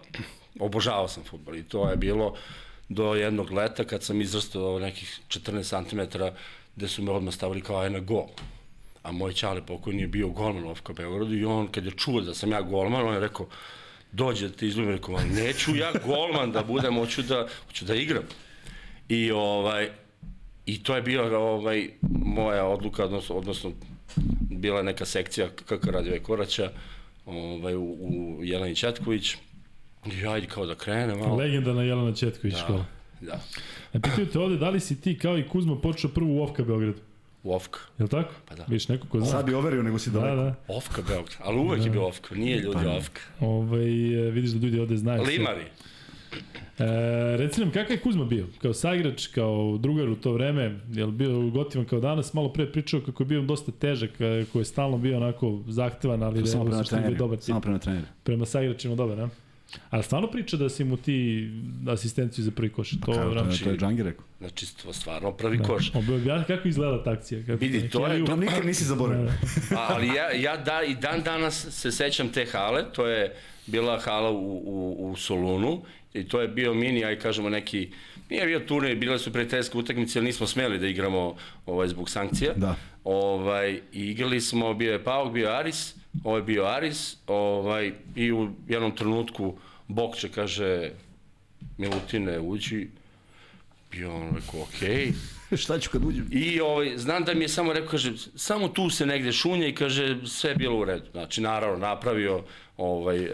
[0.58, 2.34] Obožavao sam futbal i to je bilo
[2.88, 6.18] do jednog leta kad sam izrastao nekih 14 cm
[6.76, 8.26] gde su me odmah stavili kao aj na gol.
[9.02, 12.34] A moj čale pokojni je bio golman FK Beogradu i on kad je čuo da
[12.34, 13.46] sam ja golman, on je rekao
[14.12, 17.94] dođe da te izlubim, rekao, "Ma, neću ja golman da budem, hoću da, hoću da
[17.94, 18.22] igram.
[19.08, 19.90] I ovaj,
[20.66, 23.70] I to je bio ovaj, moja odluka, odnosno, odnosno
[24.50, 26.70] bila je neka sekcija kako radio je Koraća
[27.26, 29.34] ovaj, u, u Jeleni Četković.
[30.06, 31.36] I ajde kao da krene malo.
[31.36, 32.84] Legendarna Jelena Četković škola.
[33.20, 33.40] Da,
[33.92, 36.62] E, pitaju te ovde, da li si ti kao i Kuzma počeo prvu u Ofka
[36.64, 36.98] Beogradu?
[37.42, 37.78] u Ofka.
[37.98, 38.30] Je li tako?
[38.48, 38.64] Pa da.
[38.68, 39.26] Viš neko ko zna?
[39.26, 40.42] Sad bi overio nego si Da, daleko.
[40.42, 40.54] da.
[40.68, 43.20] Ofka Beograd, ali uvek je bio Ofka, nije ljudi Ofka.
[43.40, 43.82] Ovaj,
[44.28, 45.24] e, vidiš da ljudi ovde znaju.
[45.26, 45.44] sve.
[46.78, 46.85] E,
[47.36, 48.47] reci nam, kakav je Kuzma bio?
[48.62, 52.35] Kao saigrač, kao drugar u to vreme, je li bio gotivan kao danas?
[52.35, 54.11] Malo pre pričao kako je bio dosta težak,
[54.52, 57.39] koji je stalno bio onako zahtevan, ali da je Samo u prema suštini bio dobar
[57.39, 57.44] tip.
[57.44, 58.07] Samo prema treneru.
[58.23, 59.28] Prema saigračima dobar, ne?
[59.90, 61.48] Ali stvarno priča da si mu ti
[61.89, 62.90] asistenciju za prvi koš.
[62.90, 64.24] To, Kako, to, je, to je Džangir rekao.
[64.39, 65.94] Znači, to stvarno prvi koš.
[65.94, 67.40] Objavljati kako izgleda ta akcija.
[67.40, 69.24] Kako, Vidi, to je- To nikad nisi zaboravio.
[69.24, 69.32] Da,
[69.73, 73.35] A, ali ja, ja da, i dan danas se sećam te hale, to je
[73.66, 75.82] bila hala u, u, u Solunu
[76.14, 77.90] I to je bio mini, aj kažemo neki,
[78.30, 82.52] nije bio turnir, bile su prijateljske utakmice, ali nismo smeli da igramo ovaj, zbog sankcija.
[82.56, 82.76] Da.
[83.04, 88.50] Ovaj, igrali smo, bio je Pauk, bio je Aris, ovaj bio Aris, ovaj, i u
[88.68, 89.56] jednom trenutku
[89.88, 90.90] Bokče kaže,
[91.78, 92.88] Milutine, uđi,
[93.90, 95.12] bio on rekao, okej.
[95.50, 95.56] Okay.
[95.62, 96.28] Šta ću kad uđem?
[96.32, 99.74] I ovaj, znam da mi je samo rekao, kaže, samo tu se negde šunja i
[99.74, 101.06] kaže, sve je bilo u redu.
[101.12, 102.42] Znači, naravno, napravio
[102.76, 103.28] ovaj,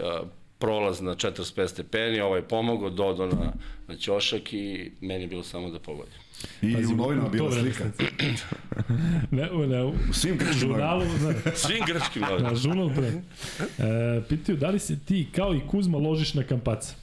[0.59, 3.53] prolaz na 45 stepeni, ovaj pomogao, dodao na,
[3.87, 6.13] na ćošak i meni je bilo samo da pogodim.
[6.61, 7.83] I Pazi, u novinama bila slika.
[9.31, 12.55] ne, ne, u U svim grčkim žurnalu, ne, Svim grčkim na novinama.
[12.55, 13.07] žurnal pre.
[13.07, 16.95] E, pitaju, da li se ti kao i Kuzma ložiš na kampaca?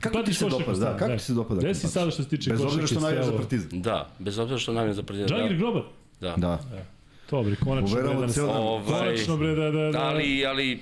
[0.00, 0.78] Kako ti Pratiš se dopada?
[0.78, 1.60] Da, kako ti se dopada?
[1.60, 3.38] Gde si sada što se tiče Bez obzira košarke što sve za ovo?
[3.38, 3.82] partizan.
[3.82, 5.28] Da, bez obzira što nam je za predjelj.
[5.28, 5.82] Džangir Grobar?
[6.20, 6.34] Da.
[6.36, 6.58] Da.
[7.32, 8.38] Dobri, konačno bre da nas...
[8.38, 10.00] Ovaj, Konačno bre da, da, da.
[10.02, 10.80] ali, ali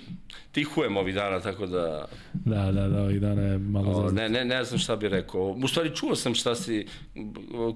[0.52, 4.44] tihujem ovih dana, tako da Da, da, da, ovih dana je malo o, ne, ne,
[4.44, 5.42] ne znam šta bih rekao.
[5.42, 6.86] U stvari čuo sam šta si,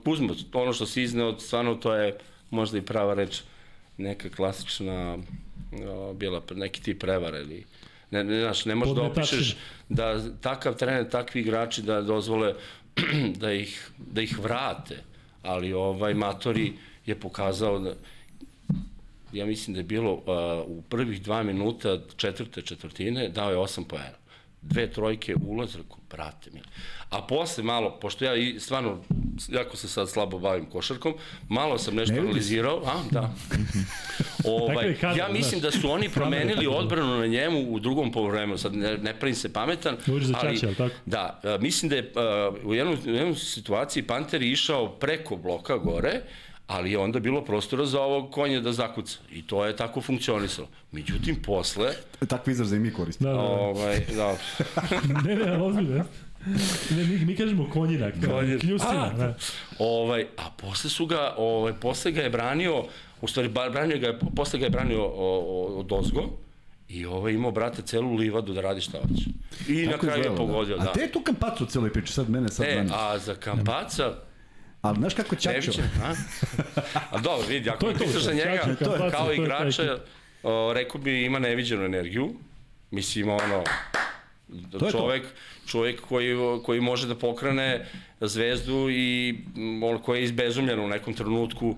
[0.05, 2.19] Kuzmo, ono što si izneo, stvarno to je
[2.51, 3.43] možda i prava reč,
[3.99, 5.19] neka klasična,
[5.89, 7.65] o, bila neki tip prevara ili
[8.11, 9.57] ne, ne, znaš, ne možeš da opišeš
[9.89, 12.55] da takav trener, takvi igrači da dozvole
[13.43, 14.97] da ih, da ih vrate,
[15.43, 16.73] ali ovaj Matori
[17.07, 17.95] je pokazao da
[19.35, 20.21] ja mislim da je bilo uh,
[20.67, 24.25] u prvih dva minuta četvrte četvrtine dao je osam poena.
[24.63, 26.61] Dve trojke ulaz, rekao, brate mi.
[27.11, 28.99] A posle malo, pošto ja i stvarno,
[29.49, 31.15] jako se sad slabo bavim košarkom,
[31.49, 33.35] malo sam nešto Ne analizirao, a, da.
[34.45, 38.75] Ovaj, kadar, ja mislim da su oni promenili odbranu na njemu u drugom polovremenu, sad
[38.75, 39.97] ne, ne pravim se pametan,
[40.35, 40.61] ali?
[41.07, 45.77] Da, mislim da je a, u jednoj, u jednoj situaciji Panter je išao preko bloka
[45.77, 46.21] gore,
[46.67, 49.19] ali je onda bilo prostora za ovog konja da zakuca.
[49.31, 50.69] I to je tako funkcionisalo.
[50.93, 51.93] Međutim, posle,
[52.29, 53.31] Takvi izraze i mi koristimo.
[53.31, 53.49] Da, da, da.
[53.49, 54.37] ovaj, da,
[55.25, 56.05] Ne, ne, ozbiljno.
[56.91, 57.05] ne.
[57.05, 58.59] Mi, mi kažemo konjina, Konjina.
[58.59, 59.05] kljusina.
[59.05, 59.35] A, Da.
[59.79, 62.85] ovaj, a posle su ga, ovaj, posle ga je branio,
[63.21, 65.11] u stvari, branio ga, je- posle ga je branio o,
[65.41, 66.23] o, od ozgo,
[66.89, 69.25] I ovaj imao, brate, celu livadu da radi šta hoće.
[69.69, 70.85] I na Tako kraju je izgledalo, pogodio, da.
[70.85, 70.91] da.
[70.91, 72.93] A te je tu kampacu u celoj priči, sad mene sad E, braniš.
[72.95, 74.13] a za Kampaca,
[74.85, 75.51] Ali znaš kako Ćačo?
[75.51, 76.15] Neviće, a?
[77.17, 79.99] A dobro, vidi, ako To je mi pitaš za njega, kao to je ta igrača,
[80.43, 82.35] o, rekao bi ima neviđenu energiju.
[82.91, 83.65] Mislim, ono,
[84.71, 84.91] To je to.
[84.91, 85.23] čovek,
[85.67, 87.87] čovek koji, koji može da pokrene
[88.21, 89.39] zvezdu i
[89.83, 91.77] on koji je izbezumljen u nekom trenutku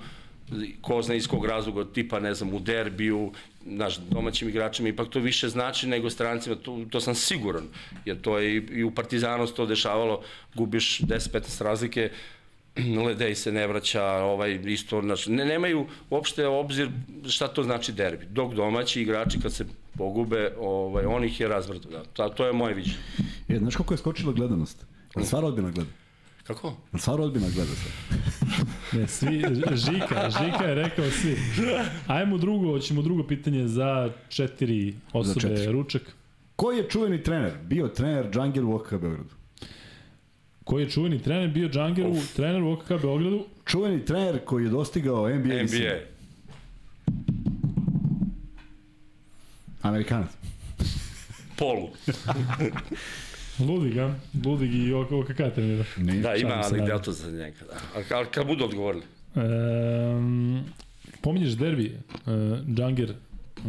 [0.81, 3.33] ko zna iz kog razloga, tipa, ne znam, u derbiju,
[3.67, 7.65] znaš, domaćim igračima ipak to više znači nego strancima, to, to sam siguran,
[8.05, 10.23] jer to je i, i u Partizanu se to dešavalo,
[10.55, 12.11] gubiš 10-15 razlike,
[13.07, 16.89] Ledej se ne vraća, ovaj isto, znači, ne, nemaju uopšte obzir
[17.29, 18.27] šta to znači derbi.
[18.27, 19.65] Dok domaći igrači kad se
[19.99, 21.91] pogube, ovaj, on ih je razvrtao.
[21.91, 22.03] Da.
[22.05, 22.97] Ta, to je moje viđenje.
[23.49, 24.87] E, znaš kako je skočila gledanost?
[25.17, 25.91] Jel sva rodbina gleda?
[26.47, 26.77] Kako?
[26.93, 28.19] Jel sva rodbina gleda sad?
[28.93, 29.43] Ne, svi,
[29.75, 31.37] Žika, Žika je rekao svi.
[32.07, 35.41] Ajmo drugo, hoćemo drugo pitanje za četiri osobe.
[35.41, 35.73] Za četiri.
[35.73, 36.03] Ručak.
[36.57, 37.53] Koji je čuveni trener?
[37.63, 39.35] Bio trener Džangir u OKK Beogradu.
[40.67, 43.45] Koji je čuveni trener bio Džangeru, trener u OKK Beogradu.
[43.67, 45.63] Čuveni trener koji je dostigao NBA.
[45.63, 45.99] NBA.
[49.83, 50.31] Amerikanac.
[51.57, 51.89] Polu.
[53.69, 54.15] Ludig, a?
[54.45, 55.85] Ludig i OKK trenira.
[55.97, 56.21] Nije.
[56.21, 57.57] Da, ima anegdotu za njega.
[57.61, 58.01] Da.
[58.01, 59.05] A, ali kad budu odgovorili.
[59.35, 60.65] Um,
[61.21, 62.23] pominješ derbi, uh,
[62.75, 63.15] Džanger,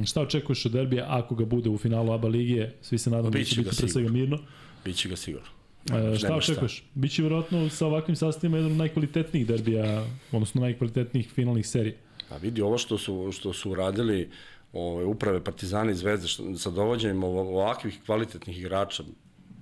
[0.06, 2.76] šta očekuješ od derbija ako ga bude u finalu ABA ligije?
[2.82, 4.38] Svi se nadamo da će biti pre svega mirno.
[4.86, 5.57] Biće ga sigurno.
[5.94, 6.84] E, šta očekuješ?
[6.94, 11.96] Biće vjerojatno sa ovakvim sastavima jedan od najkvalitetnijih derbija, odnosno najkvalitetnijih finalnih serija.
[12.30, 14.30] A vidi, ovo što su, što su uradili
[14.74, 19.04] ove, uprave Partizana i Zvezde što, sa dovođenjem ovo- ovakvih kvalitetnih igrača,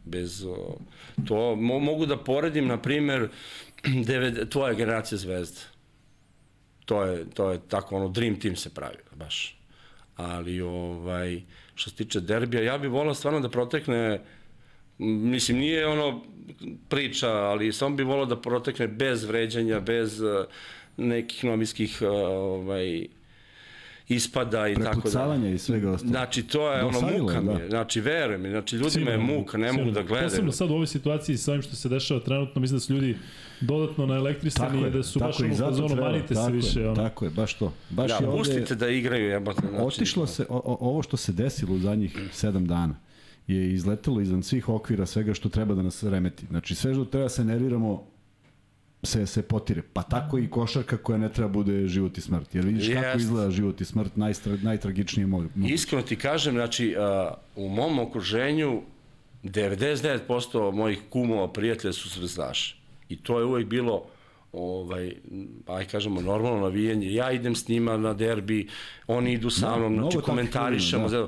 [0.06, 0.78] bez o,
[1.28, 3.30] to mo, mogu da poredim na primer
[4.08, 5.60] deved, tvoja generacija Zvezde.
[6.86, 9.58] To je, to je tako ono dream team se pravi, baš.
[10.16, 11.42] Ali ovaj
[11.76, 14.22] što se tiče derbija, ja bih volao stvarno da protekne
[14.98, 16.22] mislim nije ono
[16.90, 20.46] priča, ali samo bih volao da protekne bez vređanja, bez uh,
[20.98, 23.08] nekih novinskih uh, ovaj
[24.08, 25.36] ispada i tako da.
[25.54, 26.12] I svega ostalog.
[26.12, 27.60] Znači, to je ono, Dosadilo muka je, mi da.
[27.60, 27.70] je.
[27.70, 30.30] Znači, verujem mi, znači, ljudima je Sigurno, muka, ne mogu da gledaju.
[30.30, 33.18] Posebno sad u ovoj situaciji sa ovim što se dešava trenutno, mislim da su ljudi
[33.62, 36.80] dodatno naelektrisani i da su baš je, ono fazonu manite se tako više.
[36.80, 36.96] Je, ono.
[36.96, 37.74] Tako je, baš to.
[37.90, 39.62] Baš Da, je ovde, pustite da igraju, jebate.
[39.70, 42.96] Znači, otišlo se, o, o, ovo što se desilo u zadnjih sedam dana
[43.48, 46.46] je izletelo izvan svih okvira svega što treba da nas remeti.
[46.50, 48.04] Znači sve što treba da se nerviramo
[49.04, 49.82] se, se potire.
[49.94, 52.56] Pa tako i košarka koja ne treba bude život i smrt.
[52.56, 53.20] Jer vidiš kako Jest.
[53.22, 55.50] izgleda život i smrt, najstra, najtragičnije mogu.
[55.66, 58.82] Iskreno ti kažem, znači, uh, u mom okruženju
[59.44, 62.76] 99% mojih kumova, prijatelja su zvezdaši.
[63.10, 64.04] I to je uvek bilo
[64.52, 65.14] ovaj,
[65.68, 67.14] aj kažemo, normalno navijanje.
[67.14, 68.68] Ja idem s njima na derbi,
[69.08, 71.04] oni idu sa mnom, mnogo znači komentarišemo.
[71.04, 71.28] ljudi, Da.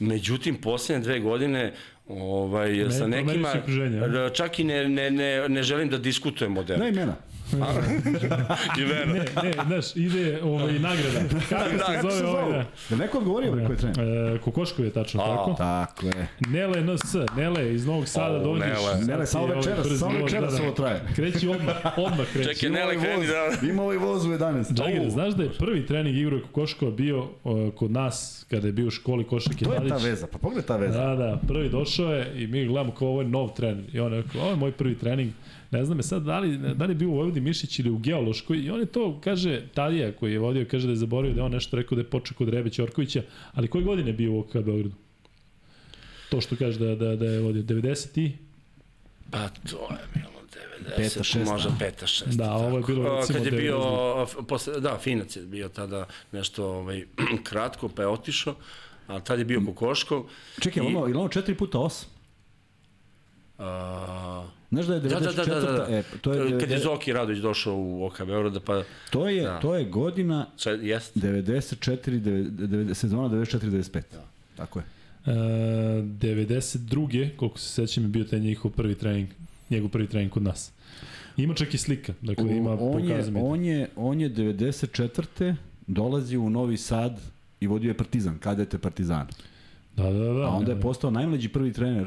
[0.00, 1.72] Međutim, poslednje dve godine
[2.08, 3.52] ovaj, Ne, sa nekima,
[4.34, 6.82] čak i ne, ne, ne, ne želim da diskutujem o derbi.
[6.82, 7.16] Da imena.
[8.78, 9.12] I Vena.
[9.12, 11.20] Ne, ne, znaš, ide ovaj, nagrada.
[11.48, 12.50] Kako Da, se kako zove Se ovaj?
[12.52, 12.64] Da.
[12.90, 14.34] Je neko odgovorio bre ko je trener?
[14.34, 15.54] E, Kokoškov je tačno, A, tako?
[15.54, 16.26] Tako je.
[16.48, 18.66] Nele NS, Nele iz Novog Sada O, dođeš.
[18.66, 19.04] Nele.
[19.06, 21.00] Nele, samo ti večeras, ovaj brz samo večeras ovo traje.
[21.14, 22.54] Kreći odmah, odmah kreći.
[22.54, 23.66] Čekaj, Nele, kreni da...
[23.66, 24.72] Ima ovaj voz u 11.
[24.74, 28.86] Džager, znaš da je prvi trening igre Kokoškova bio uh, kod nas kada je bio
[28.86, 30.04] u školi Košak i To je ta Mladić?
[30.04, 30.98] veza, pa pogledaj ta veza.
[31.06, 33.84] Da, da, prvi došao je i mi gledamo kao ovo je nov trener.
[33.92, 35.30] I on je rekao, ovo je moj prvi trening.
[35.70, 37.98] Ne znam je sad da li, da li je bio u Vojvodi Mišić ili u
[37.98, 38.58] Geološkoj.
[38.58, 41.44] I on je to, kaže, Tadija koji je vodio, kaže da je zaboravio da je
[41.44, 43.22] on nešto rekao da je počeo kod Rebe Ćorkovića.
[43.52, 44.92] Ali koje godine je bio u OK Beogradu?
[46.30, 48.32] To što kaže da, da, da je vodio 90 i...
[49.30, 50.30] Pa to je bilo
[50.86, 51.52] 90, Peta, šesta.
[51.52, 52.36] možda peta, šesta.
[52.36, 52.92] Da, ovo je tako.
[52.92, 54.22] bilo, recimo, Kad je bio, 90.
[54.24, 57.04] f- posle, da, Finac je bio tada nešto ovaj,
[57.48, 58.54] kratko, pa je otišao,
[59.06, 60.24] a tad je bio Kokoškov.
[60.60, 62.04] Čekaj, I- ono, ili ono 4 puta 8?
[63.58, 65.10] A, Znaš da je 94.
[65.10, 65.86] da, da, da, da, da.
[65.96, 69.60] E, to je, Kad je Zoki Radović došao u OK Beograda, pa to je, Da.
[69.60, 71.16] to je godina sad, jest.
[71.16, 74.00] 94, 90, sezona 94-95.
[74.12, 74.24] Da.
[74.56, 74.84] Tako je.
[75.26, 77.36] E, 92.
[77.36, 79.28] koliko se sećam je bio taj njihov prvi trening,
[79.70, 80.72] njegov prvi trening kod nas.
[81.36, 85.54] Ima čak i slika, dakle ima on, je, on, je, on je 94.
[85.86, 87.20] dolazi u Novi Sad
[87.60, 89.26] i vodio je Partizan, kadete Partizan.
[89.96, 90.42] Da, da, da.
[90.42, 92.06] A onda je postao najmlađi prvi trener.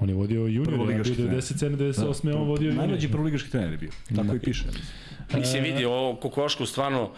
[0.00, 1.36] On je vodio junior, ja bio Prvoligaški trener.
[1.36, 1.76] 97.
[1.76, 2.34] 98.
[2.34, 2.78] on vodio junior.
[2.78, 3.90] Najmlađi prvoligaški trener je bio.
[4.08, 4.34] Tako Da.
[4.34, 4.64] i piše.
[5.34, 7.10] Mislim, vidi, ovo Kokošku stvarno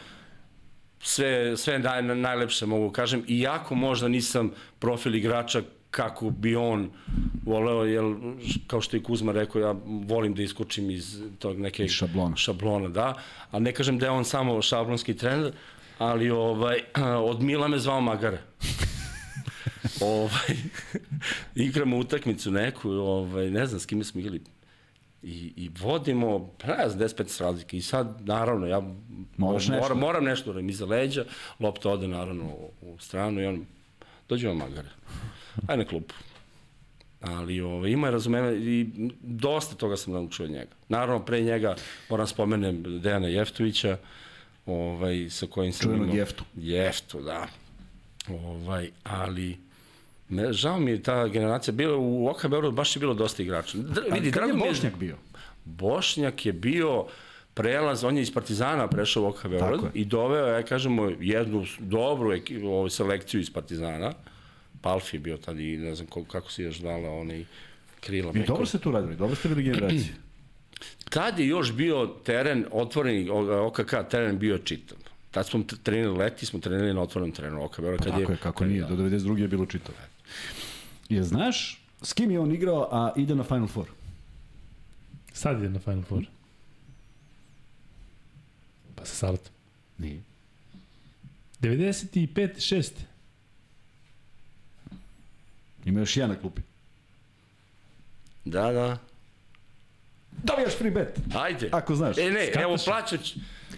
[1.00, 6.90] sve, sve naj, najlepše mogu kažem, iako možda nisam profil igrača kako bi on
[7.44, 8.04] voleo, jer
[8.66, 12.36] kao što je Kuzma rekao, ja volim da iskočim iz tog neke Iz šablona.
[12.36, 13.14] šablona, da,
[13.50, 15.52] a ne kažem da je on samo šablonski trener,
[15.98, 16.78] ali ovaj,
[17.30, 18.38] od Mila me zvao Magare.
[20.00, 20.56] Ovaj,
[21.56, 24.40] igramo utakmicu neku, ovaj, ne znam s kime smo igrali,
[25.22, 27.76] i, i vodimo, pa ne znam, 10-15 razlike.
[27.76, 28.82] I sad, naravno, ja
[29.36, 29.82] Moraš nešto.
[29.82, 31.24] moram, moram nešto da mi iza leđa,
[31.60, 33.66] lopta ode naravno u, u stranu i on,
[34.28, 34.88] dođemo magare,
[35.66, 36.14] aj na klupu.
[37.20, 38.86] Ali ovaj, ima razumeva i
[39.20, 40.70] dosta toga sam naučio od njega.
[40.88, 41.76] Naravno, pre njega
[42.10, 43.98] moram spomenem Dejana Jeftovića,
[44.66, 46.44] ovaj, sa kojim sam Čuvenog imao- Jeftu.
[46.56, 47.46] Jeftu, da.
[48.28, 49.58] Ovaj, ali
[50.30, 53.78] me, žao mi je ta generacija, bila u OK Beogradu baš je bilo dosta igrača.
[53.78, 55.16] Dr, vidi, je drago je, Bošnjak bio?
[55.64, 57.06] Bošnjak je bio
[57.54, 62.32] prelaz, on je iz Partizana prešao u OK Beograd i doveo, ja kažemo, jednu dobru
[62.32, 64.12] ekipu, ovaj, selekciju iz Partizana.
[64.80, 67.44] Palfi je bio tad i ne znam ko, kako se još zvala, onaj
[68.00, 68.30] krila.
[68.30, 68.46] I beko.
[68.46, 70.14] dobro ste tu radili, dobro ste bili generacije.
[71.10, 74.98] Tad je još bio teren, otvoreni o- OKK teren bio čitav.
[75.30, 78.04] Tad smo trenirali leti, smo trenirali na otvorenom terenu OK Beograd.
[78.04, 79.38] Kad Tako je, kako nije, do 92.
[79.38, 79.98] je bilo čitavo.
[81.08, 83.86] Je znaš s kim je on igrao, a ide na Final Four?
[85.32, 86.24] Sad ide na Final Four.
[88.94, 89.52] Pa sa Sartom.
[89.98, 90.20] Nije.
[91.60, 92.28] 95.
[92.56, 92.90] 6.
[95.84, 96.62] Ima još jedan na klupi.
[98.44, 98.98] Da, da.
[100.32, 101.18] Dobijaš free bet.
[101.34, 101.68] Ajde.
[101.72, 102.18] Ako znaš.
[102.18, 102.62] E ne, Skakaš.
[102.62, 103.36] evo plaćać,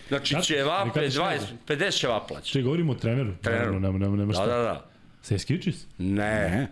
[0.09, 1.59] znači ćevape, Skakaš 20, najbolje.
[1.69, 2.45] 50 ćevapa plaća.
[2.45, 3.35] Če govorimo o treneru.
[3.43, 3.81] Treneru.
[3.81, 4.47] Nema, nema, nema Da, šta.
[4.47, 4.75] da, da.
[4.75, 4.92] Se
[5.23, 5.87] skičis?
[5.99, 6.15] Ne.
[6.51, 6.69] Ne.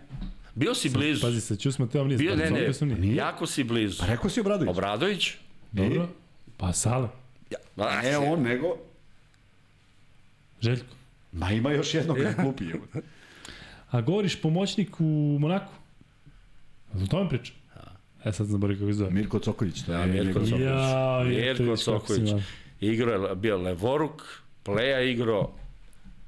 [0.55, 1.21] Bio si blizu.
[1.21, 3.15] Pazi čuo smo te, nije Bio, ne, ne, sam nije.
[3.15, 3.97] jako si blizu.
[3.99, 4.69] Pa rekao si Obradović.
[4.69, 5.33] Obradović?
[5.71, 6.07] Dobro.
[6.57, 7.07] Pa Sale.
[7.75, 8.67] Ma, Ne on, nego...
[10.61, 10.95] Željko.
[11.31, 12.63] Ma ima još jednog na klupi.
[13.91, 15.03] A govoriš pomoćnik u
[15.39, 15.73] Monaku?
[16.95, 17.55] O tome pričam?
[18.25, 19.11] E sad zaboravim kako se zove.
[19.11, 19.81] Mirko Cokoljić.
[19.81, 20.61] To Da, je Mirko Cokoljić.
[20.61, 22.41] Ja, Mirko kako imao.
[22.81, 24.23] Igro je bio levoruk,
[24.63, 25.49] pleja igro,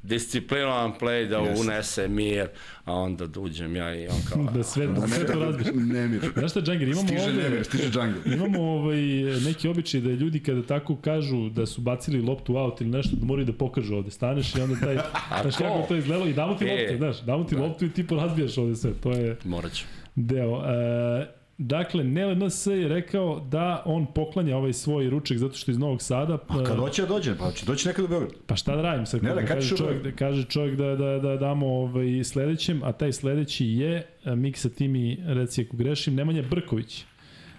[0.04, 1.62] disciplinovan play da Jeste.
[1.62, 2.48] unese mir,
[2.86, 4.44] a onda dođem ja i on kao...
[4.54, 5.68] Da sve, da sve to razbiš.
[5.74, 6.32] Nemir.
[6.38, 7.44] Znaš šta, Džangir, imamo Stiže ovde...
[7.44, 8.34] Nemir, stiže Džangir.
[8.34, 8.98] Imamo ovaj,
[9.46, 13.16] neki običaj da ljudi kada tako kažu da su bacili loptu u aut ili nešto,
[13.16, 14.12] da moraju da pokažu ovde.
[14.12, 14.96] Staneš i onda taj,
[15.42, 15.64] znaš to?
[15.64, 16.82] kako to izgledalo i damo ti E.
[16.82, 18.92] loptu, znaš, damo ti loptu i ti porazbijaš ovde sve.
[18.94, 19.86] To je Morat ću.
[20.16, 20.62] deo.
[20.66, 25.74] E, dakle, Nele NS je rekao da on poklanja ovaj svoj ručak zato što je
[25.74, 26.34] iz Novog Sada.
[26.48, 28.32] A kad e, hoće da dođe, pa će doći nekad u Beograd.
[28.48, 29.24] Pa šta da radim sad?
[29.24, 32.24] Ne, Ne, ne, kad kaže, u čovjek, da, kaže čovjek da, da, da damo ovaj
[32.24, 37.04] sledećem, a taj sledeći je, a, Miksa ti mi reci ako grešim, Nemanja Brković.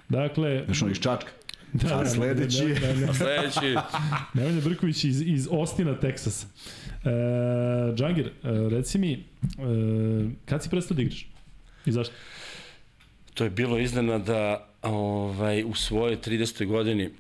[0.08, 1.30] Dakle, Znaš, on iz Čačka.
[1.72, 3.76] da, a sledeći je- Da, da, da, Sledeći,
[4.34, 6.46] Nemanja Brković iz, iz Ostina, Teksasa.
[7.04, 7.10] E,
[7.94, 8.30] Džangir, e,
[8.70, 9.18] reci mi, e,
[10.44, 11.26] kad si prestao da igraš?
[11.86, 12.14] I zašto?
[13.34, 16.66] To je bilo iznenada ovaj, u svojoj 30.
[16.66, 17.10] godini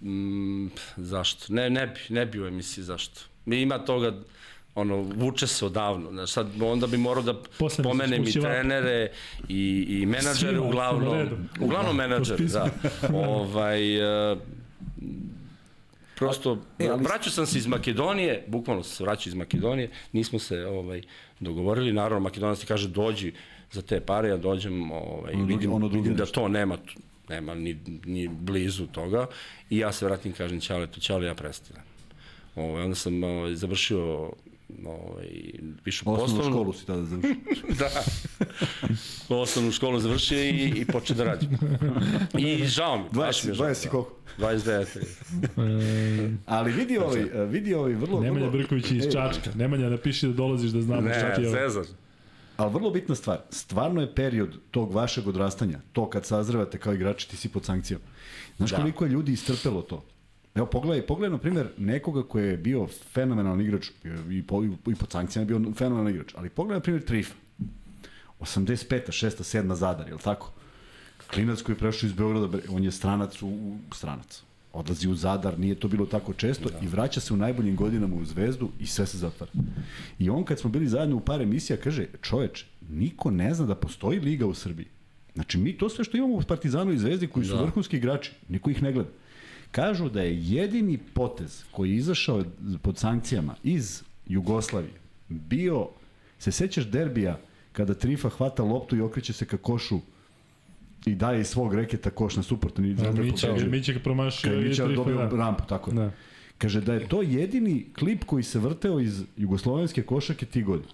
[0.00, 0.66] Mm,
[0.96, 1.52] zašto?
[1.52, 3.20] Ne, ne bi, ne bi u emisiji zašto.
[3.44, 4.12] Mi ima toga,
[4.74, 6.10] ono, vuče se odavno.
[6.10, 9.10] Znaš, sad, onda bi morao da Posle mi se spomenem i trenere
[9.48, 11.28] i, i menadžere, Svima, uglavnom.
[11.60, 12.70] Uglavnom menadžere, da.
[13.14, 14.02] ovaj,
[14.32, 14.38] uh,
[16.16, 20.38] prosto, E, ali- vraćao sam se iz Makedonije, bukvalno sam se vraćao iz Makedonije, nismo
[20.38, 21.02] se ovaj,
[21.40, 23.32] dogovorili, naravno Makedonac ti kaže dođi
[23.72, 26.78] za te pare, ja dođem, ovaj, Ono vidim, ono drugo vidim da to nema,
[27.28, 29.26] nema ni, ni blizu toga
[29.70, 31.82] i ja se vratim kažem Ćale, to Ćale, ja prestajem.
[32.56, 34.30] Ovaj, onda sam ovaj, završio
[34.84, 35.28] ovaj,
[35.84, 36.50] višu Osnovnu poslovnu.
[36.52, 37.34] školu si tada završio.
[37.78, 37.88] Da.
[39.36, 41.50] Osnovnu školu završio i, i počeo da radim.
[42.38, 43.04] I žao mi.
[43.12, 43.90] baš mi je 20, žao, 20 i da.
[43.90, 44.12] koliko?
[44.38, 44.98] 29.
[46.26, 48.20] E, Ali vidi ovaj, vidi ovaj vrlo...
[48.20, 49.50] Nemanja vrlo, Brković iz Čačka.
[49.54, 51.50] Nemanja napiši da dolaziš da znamo šta ti Ne, je.
[51.50, 51.56] ovo.
[51.58, 51.84] Cezar.
[52.58, 57.28] Ali vrlo bitna stvar, stvarno je period tog vašeg odrastanja, to kad sazrevate kao igrači,
[57.28, 58.00] ti si pod sankcijom.
[58.56, 58.76] Znaš Da.
[58.76, 60.04] koliko je ljudi istrpelo to?
[60.54, 63.90] Evo, pogledaj, pogledaj, na primjer, nekoga koji je bio fenomenalan igrač,
[64.30, 67.34] i, po, i pod sankcijama je bio fenomenalan igrač, ali pogledaj, na primjer, Trifa.
[68.40, 69.06] 85.
[69.06, 69.58] 6.
[69.60, 69.74] 7.
[69.74, 70.52] Zadar, je li tako?
[71.30, 74.42] Klinac koji je prešao iz Beograda, on je stranac u, u stranac.
[74.72, 76.78] Odlazi u Zadar, nije to bilo tako često da.
[76.82, 79.52] i vraća se u najboljim godinama u Zvezdu i sve se zatvara.
[80.18, 83.74] I on kad smo bili zajedno u par emisija kaže, čoveč, niko ne zna da
[83.74, 84.86] postoji liga u Srbiji.
[85.34, 87.62] Znači mi to sve što imamo u Partizanu i Zvezdi koji su Da.
[87.62, 89.10] vrhunski igrači, niko ih ne gleda.
[89.70, 92.44] Kažu da je jedini potez koji je izašao
[92.82, 94.94] pod sankcijama iz Jugoslavije
[95.28, 95.88] bio,
[96.38, 97.40] se sećaš derbija
[97.72, 100.00] kada Trifa hvata loptu i okreće se ka košu
[101.06, 104.66] i daje iz svog reketa koš na suprotni A, Mića, Mića ga promašio Kad je
[104.66, 105.36] i Mića dobio da.
[105.36, 105.94] rampu, tako je.
[105.94, 106.10] Da.
[106.58, 110.88] Kaže da je to jedini klip koji se vrteo iz jugoslovenske košake ti godine.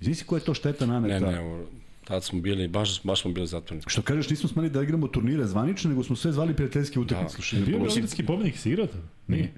[0.00, 1.26] Si koja je to šteta naneta?
[1.26, 1.64] Ne, ne,
[2.04, 3.82] tad smo bili, baš, baš smo bili zatvoreni.
[3.86, 7.32] Što kažeš, nismo smeli da igramo turnire zvanične, nego smo sve zvali prijateljske utakmice.
[7.32, 7.34] Da.
[7.34, 9.06] Slušaj, Bio Beogradski pobednik si igrao tada?
[9.26, 9.52] Nije.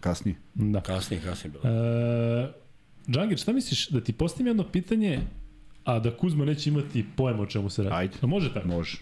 [0.00, 0.36] Kasnije.
[0.54, 0.80] Da.
[0.80, 1.74] Kasnije, kasnije bilo.
[1.74, 2.52] E,
[3.10, 5.20] Džangir, šta misliš da ti postavim jedno pitanje,
[5.84, 7.94] a da Kuzma neće imati pojma o čemu se radi?
[7.96, 8.14] Ajde.
[8.22, 8.68] A može tako?
[8.68, 8.98] Može.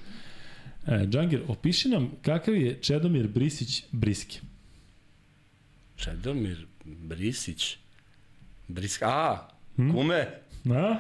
[0.87, 4.39] E, Džangir, opiši nam kakav je Čedomir Brisić Briske.
[5.97, 7.77] Čedomir Brisić.
[8.69, 9.91] Briska, a, Hm?
[9.93, 10.27] kume.
[10.71, 10.95] A?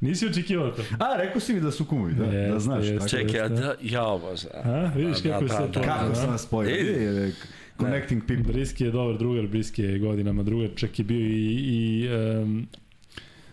[0.00, 0.82] Nisi očekivao to?
[0.98, 2.84] A, rekao si mi da su kumovi, da, Jeste, da znaš.
[2.86, 3.08] jeste.
[3.08, 3.54] Čekaj, a jeste.
[3.56, 4.48] da, ja bože.
[4.54, 5.82] A, vidiš Da, kako je da, sve da, to.
[5.82, 6.66] Kako sam.
[6.66, 7.32] Je, je,
[7.80, 8.52] connecting people.
[8.52, 12.68] Briski je dobar drugar, Briski je godinama drugar, čak je bio i, i um,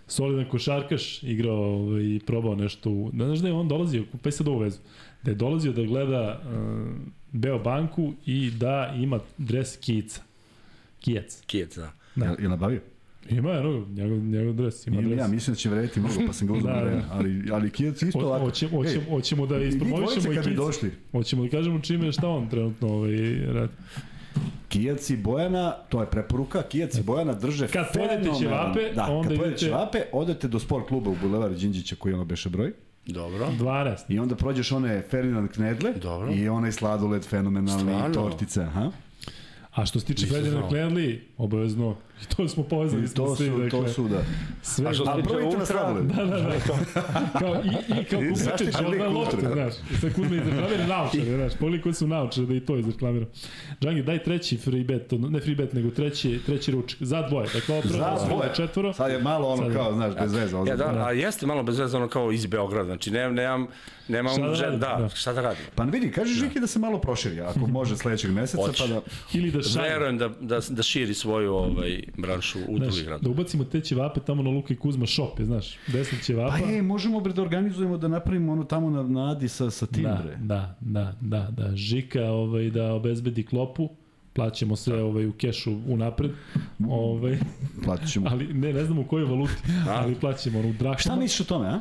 [0.08, 2.90] solidan košarkaš, igrao ovaj, i probao nešto.
[2.90, 4.80] U, da znaš da je on dolazio, pa je sad ovu vezu,
[5.24, 6.96] da je dolazio da gleda um,
[7.32, 10.22] Beo banku i da ima dres Kijica.
[11.00, 11.42] Kijac.
[11.46, 11.92] Kijec, da.
[12.16, 12.26] Da.
[12.26, 12.82] Je, je nabavio?
[13.30, 15.20] Ima je njegov, njegov, njegov dres, ima Ima dres.
[15.20, 18.02] ja, mislim da će vrediti mnogo, pa sam ga uzmano Da, da, ali, ali Kijac
[18.02, 18.46] isto Ho- ovako.
[18.46, 22.88] Hoćemo, hoćemo, Ej, hoćemo da ispromovišemo i došli, Hoćemo da kažemo čime šta on trenutno
[22.88, 23.12] ovaj,
[23.46, 23.74] radi.
[24.70, 29.04] Kijac i Bojana, to je preporuka, Kijac i Bojana drže Kad pojedete fenomenalan- ćevape, da,
[29.06, 32.74] onda kad idete- ćevape, odete do sport kluba u Bulevar Đinđića koji ono beše broj.
[33.06, 33.48] Dobro.
[33.50, 33.96] 12.
[34.10, 36.32] I onda prođeš one Ferdinand Knedle Dobro.
[36.32, 38.14] i onaj sladoled fenomenalni Stvarno?
[38.14, 38.92] tortice, aha.
[39.72, 40.70] A što se tiče Ferdinand znao.
[40.70, 44.24] Knedli, obavezno, i to smo povezali I smo to svi, su, dakle, to su da.
[44.62, 46.06] sve A što se tiče na sladoled.
[46.06, 46.50] Da, da, da.
[47.40, 48.32] Kao, i, i kao lik
[48.82, 49.40] Jordan ultra.
[49.40, 49.74] lopte, znaš.
[49.92, 51.54] I sad Kuzma izreklamira naučare, znaš.
[51.54, 53.26] Pogledaj koji su naučare da i to izreklamira.
[53.82, 57.02] Džangi, daj treći free bet, ne free bet, nego treći, treći ručak.
[57.02, 57.48] Za dvoje.
[57.54, 58.50] Dakle, ovo prvo Za dvoje.
[58.56, 58.94] četvoro.
[58.94, 60.56] Sad je malo ono Sad- kao, znaš, bez veze.
[60.58, 61.06] Ja, da, ozbiljno.
[61.06, 63.68] a jeste malo bez veze ono kao iz Beograda, znači nemam, nemam,
[64.08, 64.80] nemam Šta da radim?
[64.80, 65.10] da, Da.
[65.10, 65.64] šta da radim.
[65.76, 69.02] Pa vidi, kaži Žiki da se malo proširi, ako može sledećeg meseca, pa da...
[69.34, 69.90] Ili da šalje.
[69.90, 73.28] Verujem da, da, da širi svoju ovaj, branšu u Znaš, drugi da grad.
[73.28, 75.78] ubacimo te ćevape tamo na Luka i Kuzma shop, je, znaš.
[75.88, 76.58] Deset ćevapa.
[76.60, 79.86] Pa je, možemo bre da organizujemo da napravimo ono tamo na, na Adi sa, sa
[79.86, 80.38] tim, Da, bre.
[80.38, 81.76] da, da, da, da.
[81.76, 83.90] Žika ovaj, da obezbedi klopu,
[84.34, 86.32] plaćamo sve ovaj, u kešu unapred,
[86.90, 87.38] ovaj,
[87.86, 88.28] Platit ćemo.
[88.32, 89.54] ali ne, ne znam u kojoj valuti,
[89.90, 90.98] ali plaćamo ono u drahmama.
[90.98, 91.80] Šta misliš o tome, a?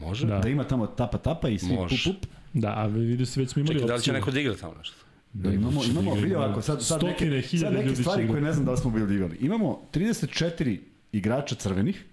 [0.00, 0.26] Može?
[0.26, 0.38] Da.
[0.38, 2.04] Da ima tamo tapa tapa i svi Može.
[2.04, 2.30] pup pup?
[2.52, 4.74] Da, a vidio se već smo imali Čekaj, da li će neko da igra tamo
[4.78, 4.96] nešto?
[5.32, 8.52] Da, imamo, imamo, vidi ovako, sad, sad neke, sad neke ljudi će stvari koje ne
[8.52, 9.36] znam da li smo bili igrali.
[9.40, 10.78] Imamo 34
[11.12, 12.04] igrača crvenih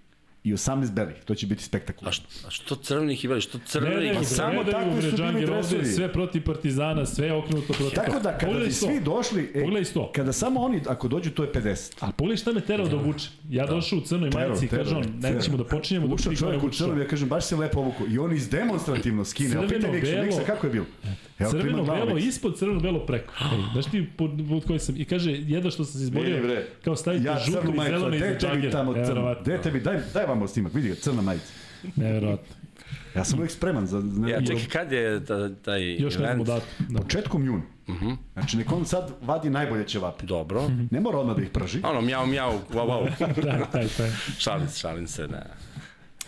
[0.43, 1.15] i 18 belih.
[1.25, 2.09] To će biti spektakularno.
[2.09, 4.07] A što, a što crvenih i beli, što crvenih?
[4.07, 5.85] ne, Pa ne, samo samo ne, ne, su bili dresovi.
[5.85, 7.95] sve protiv Partizana, sve je okrenuto protiv.
[7.95, 8.85] Tako da kada Pogledaj bi sto.
[8.87, 10.11] svi došli, e, Pogledaj sto.
[10.15, 11.93] kada samo oni, ako dođu, to je 50.
[11.99, 13.29] A pogledaj šta me terao da obuče.
[13.49, 16.69] Ja došao u crnoj majici i terao, kaže on, nećemo da počinjemo Ušao čovjek u
[16.69, 18.03] crnom, ja kažem, baš se lepo obuku.
[18.09, 19.57] I on izdemonstrativno skine.
[19.57, 20.25] A pitaj Crveno, belo.
[20.25, 20.85] Miksa, kako je bilo?
[21.39, 23.33] Evo, Crveno, belo, ispod crveno, belo preko.
[23.43, 26.95] Ej, znaš ti pod, pod koji sam, i kaže, jedno što sam se izborio, kao
[26.95, 28.71] stavite Ja žuto crnu i zeleno i Džangir.
[28.71, 29.35] tamo crno?
[29.41, 31.45] Gde tebi, daj, daj vam snimak, vidi ga, crna majica.
[31.95, 32.55] Neverovatno.
[33.15, 33.99] Ja sam uvijek spreman za...
[33.99, 36.45] Ne, Ja, čekaj, kad je ta, taj Još event?
[36.45, 36.65] datu.
[36.79, 36.99] Da.
[37.01, 37.63] Početkom juna.
[37.87, 38.05] Uh Mhm.
[38.05, 38.15] -huh.
[38.33, 40.25] Znači, nek on sad vadi najbolje ćevape.
[40.25, 40.69] Dobro.
[40.91, 41.79] Ne mora odmah da ih prži.
[41.83, 43.09] Ono, mjau, mjau, wow, wow.
[43.43, 44.09] Da, taj, taj.
[44.37, 45.43] šalim se, šalim se, ne.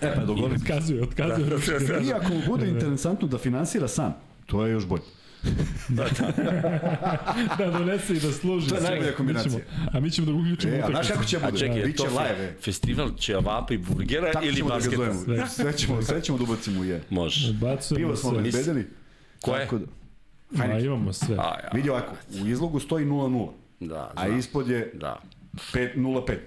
[0.01, 0.55] E, pa dogovorim.
[0.55, 1.79] Otkazuje, otkazuje.
[1.79, 4.13] Da, I ako mu bude interesantno da finansira sam,
[4.49, 5.01] to je još bolje.
[7.57, 8.69] da donese i da služi.
[8.69, 8.89] To je sve.
[8.89, 9.51] najbolja kombinacija.
[9.51, 11.57] Mi ćemo, a mi ćemo da uključimo E, a znaš kako će A bude?
[11.59, 12.55] čekaj, Biće live.
[12.61, 15.13] festival ćevapa i burgera Tako ili ćemo da ga basketa?
[15.13, 15.47] zovemo.
[15.47, 17.01] Sve ćemo, sve ćemo da ubacimo u je.
[17.09, 17.53] Može.
[17.53, 18.39] Bacujemo Pivo smo sve.
[18.39, 18.87] obezbedili.
[19.41, 19.59] Ko je?
[19.59, 19.85] Tako da-
[20.51, 21.35] Ma, imamo sve.
[21.35, 21.69] A, ja.
[21.73, 23.49] Vidi ovako, u izlogu stoji 0-0,
[23.79, 24.39] Da, a znam.
[24.39, 25.19] ispod je Da.
[25.73, 26.37] 5 0-5.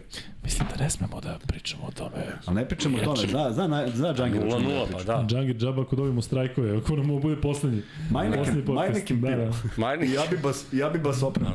[0.44, 2.16] Mislim da ne smemo da pričamo o tome.
[2.46, 4.42] Ali ne pričamo o tome, zna, zna, zna, Džangir.
[4.42, 5.24] 0-0, pa da.
[5.28, 7.82] Džangir džaba ako dobijemo strajkove, ako nam ovo bude poslednji.
[8.10, 8.64] Majnekin.
[8.66, 9.50] Majnekin Da, da.
[9.76, 10.10] Majnik.
[10.14, 11.54] Ja bi bas, ja bi bas opravo.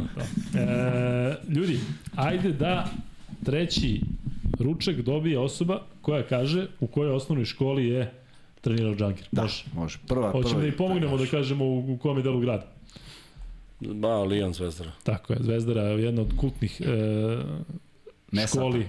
[0.56, 1.80] E, ljudi,
[2.16, 2.88] ajde da
[3.46, 4.02] treći
[4.60, 8.12] ručak dobije osoba koja kaže u kojoj osnovnoj školi je
[8.62, 9.28] trenirao Džangir.
[9.32, 9.64] Da, Može.
[9.74, 9.98] može.
[10.08, 10.62] Prva, Hoćemo prva.
[10.62, 12.68] da im pomognemo da kažemo u, u kom je delu grada.
[13.80, 14.92] Ba, Lijan Zvezdara.
[15.04, 18.88] Tako je, Zvezdara je jedna od kultnih e, školi,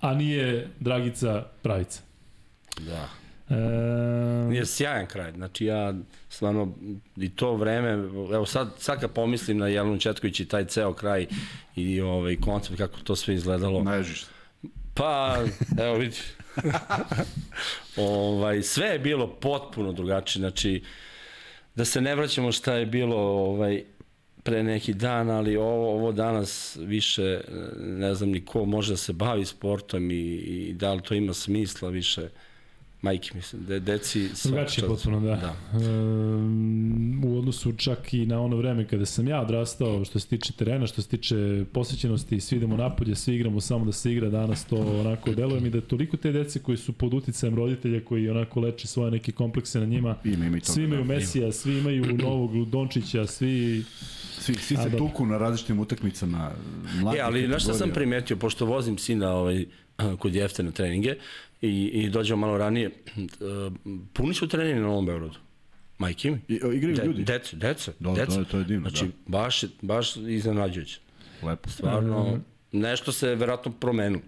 [0.00, 2.00] a nije Dragica Pravica.
[2.78, 3.08] Da.
[3.50, 5.94] E, Nije sjajan kraj, znači ja
[6.28, 6.74] stvarno
[7.16, 7.90] i to vreme,
[8.34, 11.26] evo sad, sad kad pomislim na Jelenu Četković i taj ceo kraj
[11.76, 14.30] i ovaj koncept kako to sve izgledalo, Naježiš se.
[14.94, 15.36] pa
[15.78, 16.16] evo vidi,
[17.96, 20.82] ovaj, sve je bilo potpuno drugačije, znači
[21.74, 23.84] da se ne vraćamo šta je bilo ovaj,
[24.42, 27.40] pre neki dan, ali ovo, ovo danas više
[27.78, 31.34] ne znam ni ko može da se bavi sportom i, i da li to ima
[31.34, 32.28] smisla više
[33.02, 35.36] majke mislim, de, deci Drugačije potpuno, da.
[35.36, 35.78] da.
[35.78, 40.52] Um, u odnosu čak i na ono vreme kada sam ja odrastao, što se tiče
[40.52, 44.64] terena, što se tiče posvećenosti, svi idemo napolje, svi igramo samo da se igra, danas
[44.64, 48.60] to onako deluje mi da toliko te dece koji su pod uticajem roditelja koji onako
[48.60, 50.72] leče svoje neke komplekse na njima, Ima, ima toga.
[50.72, 51.14] svi imaju da.
[51.14, 53.84] Mesija, svi imaju novog Dončića, svi...
[54.40, 56.50] Svi, svi se tuku na različitim utakmicama.
[57.16, 59.64] E, ali znaš šta sam primetio, pošto vozim sina ovaj,
[60.18, 61.14] kod jefte na treninge
[61.62, 63.20] i, i dođemo malo ranije, eh,
[64.12, 65.38] puni su treningi na Novom Beogradu.
[65.98, 66.40] Majke mi.
[66.48, 67.24] I, o, igraju De, ljudi.
[67.24, 68.26] Deca, deca, Da, deca.
[68.26, 69.10] to je- to je divno, Znači, da.
[69.28, 71.00] baš, baš iznenađujuće.
[71.42, 71.70] Lepo.
[71.70, 72.38] Stvarno,
[72.72, 74.22] nešto se verovatno promenilo.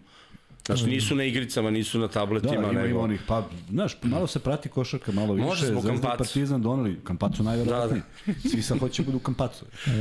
[0.67, 3.01] Znači, nisu na igricama, nisu na Da, tabletima, ima, nego...
[3.01, 5.47] onih, pa, znaš, malo se prati košarka, malo više.
[5.47, 6.19] Može zbog Zvezda Kampacu.
[6.19, 8.03] Partizan doneli, Kampacu najverovatnije.
[8.51, 9.65] Svi sad hoće budu u Kampacu.
[9.65, 9.93] Uh,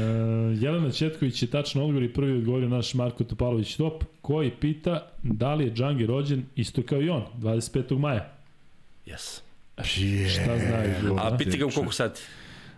[0.63, 5.53] Jelena Četković je tačno odgovor i prvi odgovorio naš Marko Topalović Top, koji pita da
[5.53, 7.99] li je Džangi rođen isto kao i on, 25.
[7.99, 8.33] maja.
[9.05, 9.39] Yes.
[10.29, 11.17] Šta znaju?
[11.19, 12.21] A piti ga u koliko sati?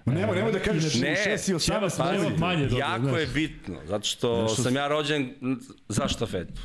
[0.06, 2.06] Ma nemoj, nemoj da kažeš Ne, u 6 i 18 Pa,
[2.38, 2.64] manje.
[2.64, 3.20] dobro, jako znaš.
[3.20, 5.34] je bitno, zato što Nešto sam ja rođen
[5.90, 6.62] za štafetu.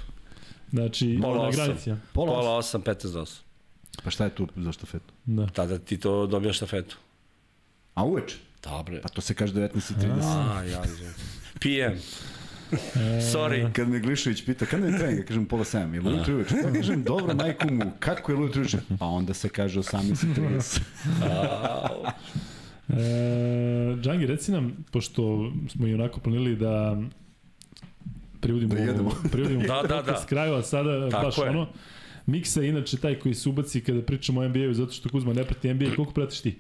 [0.72, 1.64] Znači, Pola na osam.
[1.64, 1.90] granici.
[2.12, 3.40] Pola Pola 8, 15 do 8.
[4.04, 5.14] Pa šta je tu za štafetu?
[5.24, 5.46] Da.
[5.46, 6.96] Tada ti to dobijaš štafetu.
[7.94, 8.36] A uveč?
[8.64, 9.00] Dobre.
[9.00, 10.22] Pa to se kaže 19.30.
[10.22, 11.14] A, ja, izvijem.
[11.60, 11.98] PM.
[13.32, 13.72] Sorry.
[13.72, 16.50] Kad me Glišović pita, kada je trening, ja kažem pola 7, je li ujutro uveč?
[16.50, 18.76] Ja kažem, dobro, majku mu, kako je ujutro uveč?
[18.98, 20.80] Pa onda se kaže 18.30.
[22.88, 26.96] E, Džangi, reci nam, pošto smo i onako planili da
[28.40, 29.10] privodimo, Da jedemo.
[29.32, 30.24] privodimo Da, da, da.
[30.26, 31.44] kraju, a sada Tako baš je.
[31.44, 31.68] ono,
[32.26, 35.44] Miksa je inače taj koji se ubaci kada pričamo o NBA-u, zato što Kuzma ne
[35.44, 36.58] prati NBA, koliko pratiš ti?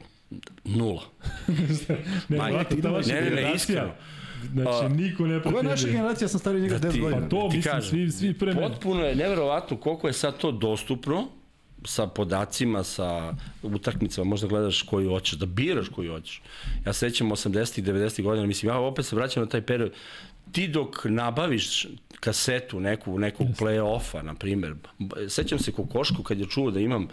[0.66, 1.02] Nula.
[2.28, 3.90] Ne, Ma, vrata, ta vaša ne, ne, ne, iskreno.
[4.52, 5.70] Znači, A, niko ne prati Koja je NBA.
[5.70, 7.20] naša generacija, ja sam stariji njega Da 10 ti- godina.
[7.22, 7.90] Pa to, ti mislim, kažem.
[7.90, 8.68] svi, svi pre mene.
[8.68, 11.28] Potpuno je neverovatno koliko je sad to dostupno
[11.84, 16.42] sa podacima, sa utakmicama, možda gledaš koju hoćeš, da biraš koju hoćeš.
[16.86, 19.92] Ja se sećam 80-ih, 90-ih godina, mislim, ja opet se vraćam na taj period,
[20.52, 21.86] ti dok nabaviš
[22.20, 27.08] kasetu neku, nekog play-offa, na primjer, b- sećam se Kokošku kad je čuo da imam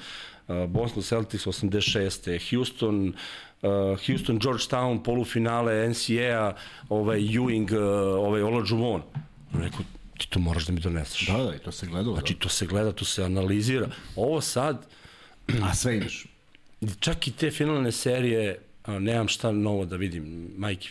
[0.48, 2.50] uh, Boston Celtics 86.
[2.50, 3.14] Houston,
[3.62, 3.70] uh,
[4.08, 6.56] Houston Georgetown polufinale NCAA,
[6.90, 7.80] ovaj Ewing, uh,
[8.26, 9.02] ovaj Olajuwon.
[9.54, 9.80] On rekao,
[10.18, 11.28] ti to moraš da mi doneseš.
[11.28, 12.16] Da, da, i to se gledalo.
[12.16, 13.88] Znači, to se gleda, to se analizira.
[14.16, 14.86] Ovo sad,
[15.48, 15.66] da.
[15.66, 16.26] A sve imaš.
[17.00, 20.24] čak i te finalne serije, a, nemam šta novo da vidim,
[20.58, 20.90] majke.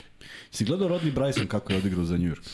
[0.50, 2.48] Si gledao Rodney Bryson kako je odigrao za New York?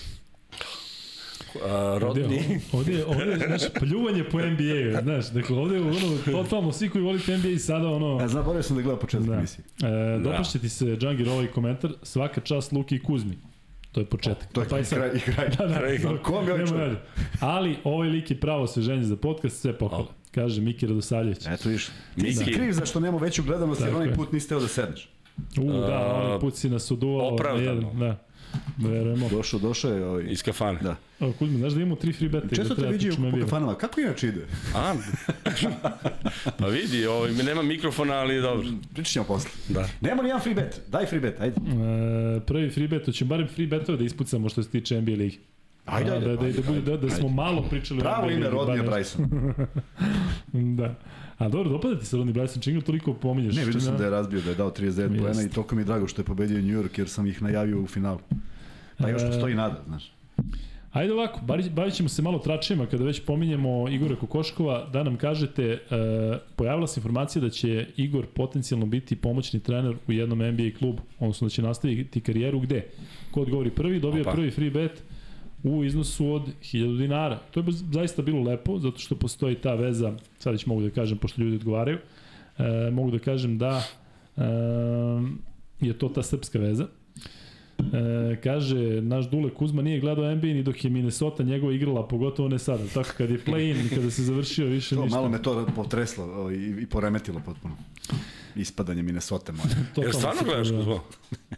[1.63, 5.81] A, Ovde, Rodni, ovde, je- ovde, je, znaš, pljuvanje po NBA-u, znaš, dakle, ovde je
[5.83, 9.27] ono, totalno, svi koji volite NBA i sada, ono, Ja zaboravio sam da gledam početak
[9.27, 9.35] Da.
[9.35, 9.65] emisije.
[10.17, 13.39] E, dopašće ti se Džangir ovaj komentar, svaka čast Luki i Kuzmi.
[13.93, 14.53] To je početak.
[14.53, 15.49] To je Pa i sad- kraj, i kraj.
[15.49, 15.99] Da, da, Kraj.
[15.99, 16.97] da, Ko vam je dalje.
[17.41, 20.07] Ali ovaj lik je pravo sveženje za podcast, sve pohvale.
[20.31, 21.47] Kaže Miki Radosavljević.
[21.49, 21.87] Eto viš.
[22.15, 22.53] Ti si Miki.
[22.53, 25.09] kriv zašto nema veću gledanost jer onaj put niste teo da sedneš.
[25.61, 27.35] U, da, onaj put si nas uduvao.
[27.35, 27.81] opravdano.
[27.81, 28.17] Jedan, da.
[28.79, 29.29] Verujemo.
[29.29, 30.25] Došao, došao je ovaj...
[30.29, 30.79] Iz kafane.
[30.83, 30.97] Da.
[31.21, 32.57] O, Kuzma, znaš da imamo tri free bete?
[32.57, 33.41] Često da te viđaju po NBA.
[33.41, 33.75] kafanama.
[33.75, 34.47] Kako inače ide?
[34.75, 34.95] A,
[36.59, 38.67] pa vidi, ovaj, nema mikrofona, ali dobro.
[38.93, 39.51] Pričat ćemo posle.
[39.69, 39.89] Da.
[40.01, 40.81] Nema ni jedan free bet.
[40.89, 41.57] Daj free bet, ajde.
[41.57, 45.39] E, prvi free bet, hoćemo barem free betove da ispucamo što se tiče NBA ligi.
[45.91, 47.35] Ajde, A, ajde, da, da, ajde, da, bude, da, da smo ajde.
[47.37, 48.83] malo pričali Pravo ime Rodnija.
[48.85, 49.27] Bryson.
[50.77, 50.95] Da.
[51.39, 53.57] A dobro, dopada ti se Rodney Bryson, čim ga toliko pominješ.
[53.57, 55.23] Ne, vidio sam da je razbio, da je dao 39 Jest.
[55.23, 57.83] poena i toliko mi je drago što je pobedio New York jer sam ih najavio
[57.83, 58.19] u finalu.
[58.99, 60.13] Pa još E, postoji nada, znaš.
[60.93, 65.17] Ajde ovako, bavit bavit ćemo se malo tračima kada već pominjemo Igora Kokoškova, da nam
[65.17, 65.79] kažete, e,
[66.57, 71.47] pojavila se informacija da će Igor potencijalno biti pomoćni trener u jednom NBA klubu, odnosno
[71.47, 72.87] da će nastaviti karijeru gde?
[73.31, 74.31] Ko odgovori prvi, dobija Opa.
[74.33, 75.03] prvi free bet
[75.63, 77.39] u iznosu od 1000 dinara.
[77.51, 81.19] To je zaista bilo lepo, zato što postoji ta veza, sad već mogu da kažem,
[81.19, 81.99] pošto ljudi odgovaraju,
[82.59, 83.83] e, mogu da kažem da
[84.37, 84.43] e,
[85.81, 86.87] je to ta srpska veza.
[87.81, 92.49] E, kaže, naš Dule Kuzma nije gledao NBA ni dok je Minnesota njegova igrala, pogotovo
[92.49, 92.85] ne sada.
[92.95, 95.17] Tako kad je play-in i kada se završio više To, ništa.
[95.17, 97.77] malo me to potreslo i, i poremetilo potpuno.
[98.57, 99.69] Ispadanje Minnesota moje.
[99.95, 101.01] To Jel stvarno gledaš Kuzmo?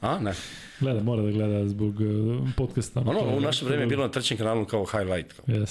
[0.01, 0.33] A, ne.
[0.81, 3.01] Gleda, mora da gleda zbog uh, podcasta.
[3.01, 5.33] Ono, u naše vreme je bilo na trećem kanalu kao highlight.
[5.33, 5.71] Kao, gledaš.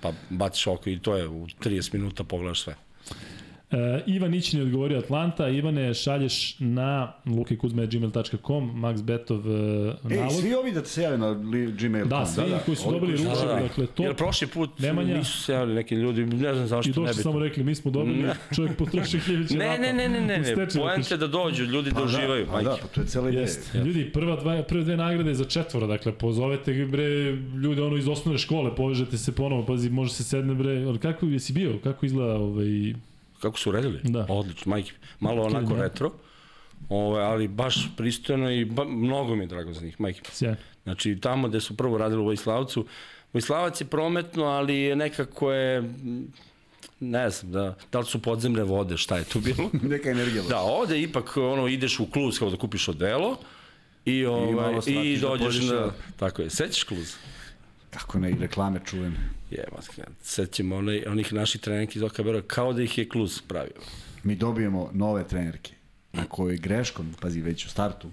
[0.00, 2.74] Pa baciš oko i to je u 30 minuta pogledaš sve.
[3.70, 3.76] E,
[4.06, 5.48] Ivan Ićin je odgovorio Atlanta.
[5.48, 9.46] Ivane, šalješ na lukekuzme.gmail.com Max Betov uh,
[10.10, 10.32] Ej, nalog.
[10.32, 12.06] svi ovi da se jave na li, Gmail.
[12.06, 15.52] Da, svi koji su dobili koji ručak, dakle, to- Jer prošli put Nemanja- nisu se
[15.52, 17.22] javili neki ljudi, ne znam I zašto ne došli bi.
[17.22, 18.24] samo rekli, mi smo dobili,
[18.54, 20.66] čovjek potroši Hiljića Ne, ne, ne, ne, ne, ne.
[20.76, 22.46] Poente da dođu, ljudi da uživaju.
[22.46, 23.46] Pa da, pa to je cela ideja.
[23.76, 27.04] Ljudi, prva dva, prve dve nagrade za četvora, dakle, pozovete bre,
[27.56, 31.26] ljude ono iz osnovne škole, povežete se ponovo, pazi, može se sedne bre, ali kako
[31.26, 32.94] jesi bio, kako izgleda ovaj,
[33.40, 34.00] Kako su uredili?
[34.04, 34.26] Da.
[34.28, 34.92] Odlično, majke.
[35.20, 35.82] Malo onako da.
[35.82, 36.12] retro,
[36.88, 40.30] ove, ali baš pristojno i ba, mnogo mi je drago za njih, majke.
[40.32, 40.56] sjajno.
[40.84, 42.86] Znači, tamo gde su prvo radili u Vojslavcu,
[43.32, 45.94] Vojslavac je prometno, ali je nekako je,
[47.00, 49.70] ne znam, da, da li su podzemne vode, šta je tu bilo?
[49.92, 50.42] Neka energija.
[50.42, 53.36] da, ovde ipak ono, ideš u kluz kao da kupiš odelo,
[54.04, 55.74] i, ovaj, malo i, da dođeš pođeš na...
[55.76, 57.14] na- Tako je, sećaš kluz?
[57.90, 59.16] Kako ne, i reklame čujem.
[59.50, 59.64] Je,
[60.22, 63.80] sećamo onaj, onih naših trenerki iz OKB-a kao da ih je kluz pravio.
[64.22, 65.72] Mi dobijemo nove trenerke
[66.12, 68.10] na kojoj greškom, pazi već u startu,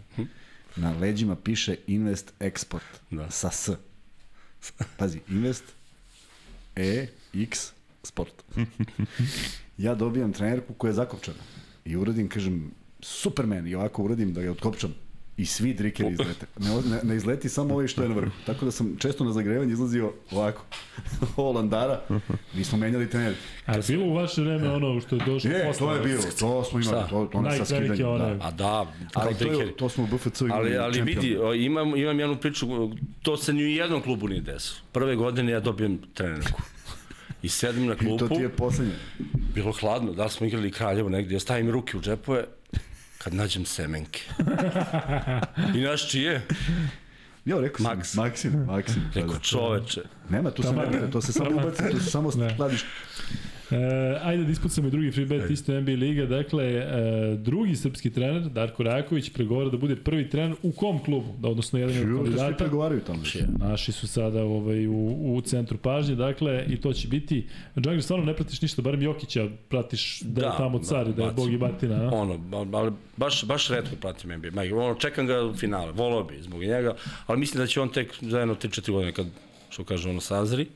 [0.75, 3.31] na leđima piše Invest Export Da.
[3.31, 3.69] sa S.
[4.97, 5.63] Pazi, Invest
[6.75, 7.71] E X
[8.03, 8.43] Sport.
[9.77, 11.37] ja dobijam trenerku koja je zakopčana
[11.85, 12.71] i uradim, kažem,
[13.01, 14.95] Superman i ovako uradim da ga otkopčam
[15.37, 16.45] i svi drikeri izlete.
[16.59, 18.31] Ne, ne, ne izleti samo ovaj što je na vrhu.
[18.45, 20.65] Tako da sam često na zagrevanje izlazio ovako.
[21.37, 22.01] Ovo landara.
[22.53, 23.39] Mi smo menjali trenerke.
[23.65, 25.79] A je bilo u vaše vreme ono što je došlo Je, posle?
[25.79, 27.07] to je bilo, to smo imali, Šta?
[27.07, 28.07] to, to ono sa skidanjem.
[28.07, 28.35] one.
[28.35, 28.37] Da.
[28.41, 31.19] A da, Ali to, je, to smo u BFC imali Ali, ali čempion.
[31.19, 32.67] vidi, imam, imam jednu priču,
[33.21, 34.79] to se ni u jednom klubu nije desilo.
[34.91, 36.61] Prve godine ja dobijem trenerku.
[37.41, 38.93] I sedim na I klupu, to ti je poslednje.
[39.55, 42.43] bilo hladno, da smo igrali Kraljevo negdje, ja stavim ruke u džepove,
[43.26, 44.22] kad nađem semenke.
[45.76, 46.41] I naš čije?
[47.45, 48.14] Ja, rekao sam, Maks.
[48.15, 49.03] Maksim, Maksim.
[49.14, 49.39] da, Rekao da.
[49.39, 50.02] čoveče.
[50.30, 52.85] Nema, to se ne to se samo ubaci, to se samo skladiš.
[53.71, 56.25] E, ajde da ispucamo i drugi free bet, isto NBA Liga.
[56.25, 61.33] Dakle, e, drugi srpski trener, Darko Raković, pregovara da bude prvi trener u kom klubu?
[61.39, 62.57] Da, odnosno jedan od da svi kandidata.
[62.57, 63.19] pregovaraju tamo.
[63.59, 67.47] Naši su sada ovaj, u, u centru pažnje, dakle, i to će biti...
[67.79, 71.23] Džangir, stvarno ne pratiš ništa, barem Jokića pratiš da, Da, tamo da, car i da
[71.23, 72.09] je bog i batina, a?
[72.13, 72.39] Ono,
[72.73, 74.61] ali baš, baš redko pratim NBA.
[74.61, 76.95] Ono, čekam ga u finale, volao bi zbog njega,
[77.27, 79.27] ali mislim da će on tek za jedno 3-4 godine, kad,
[79.69, 80.67] što kaže, ono, sazri.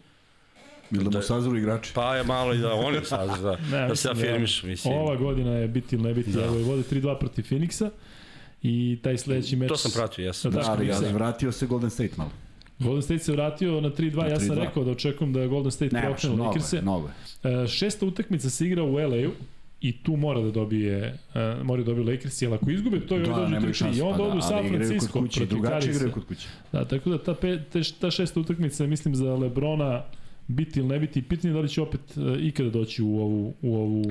[0.91, 1.91] Ili da mu sazoru igrači.
[1.93, 4.93] Pa je malo i da on je sazri, da, Ne, da se afirmiš, mislim.
[4.93, 6.39] Ova godina je biti ili ne biti, da.
[6.39, 6.45] Da.
[6.45, 7.89] evo je vode 3-2 protiv Phoenixa
[8.63, 9.69] i taj sledeći meč...
[9.69, 10.51] To sam pratio, jesam.
[10.51, 12.31] Da, Da, ali, Daško, ali vratio se Golden State malo.
[12.79, 14.59] Golden State se vratio na 3-2, ja sam 3:2.
[14.59, 16.81] rekao da očekujem da Golden State preokrenu Lakers-e.
[16.81, 17.09] mnogo
[17.43, 17.63] je.
[17.63, 19.31] E, šesta utakmica se igra u LA-u
[19.81, 23.21] i tu mora da dobije uh, mora da dobije Lakers, jer ako izgube to je
[23.21, 23.99] Da, da, dođu nemaju 3-3 šanse.
[23.99, 25.91] i onda pa odu u da, San Francisco protiv drugačije Karisa.
[25.91, 26.47] igraju kod kuće.
[26.71, 30.03] Da, tako da ta, pe, te, ta šesta utakmica mislim, za Lebrona
[30.49, 33.53] biti ili ne biti, pitanje je da li će opet uh, ikada doći u ovu,
[33.61, 34.03] u ovu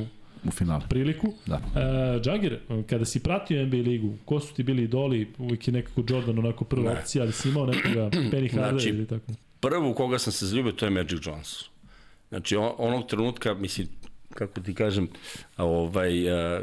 [0.44, 0.82] U finale.
[0.89, 1.32] priliku.
[1.47, 1.56] Da.
[1.56, 5.28] Uh, Džagir, kada si pratio NBA ligu, ko su ti bili idoli?
[5.39, 6.98] Uvijek je nekako Jordan onako prva Ne.
[7.01, 9.32] opcija, ali si imao nekoga Penny Hardaway Znači, ili tako?
[9.60, 11.69] Prvo koga sam se zaljubio, to je Magic Johnson.
[12.28, 13.89] Znači, on, onog trenutka, mislim,
[14.31, 15.09] kako ti kažem,
[15.56, 16.62] ovaj, a,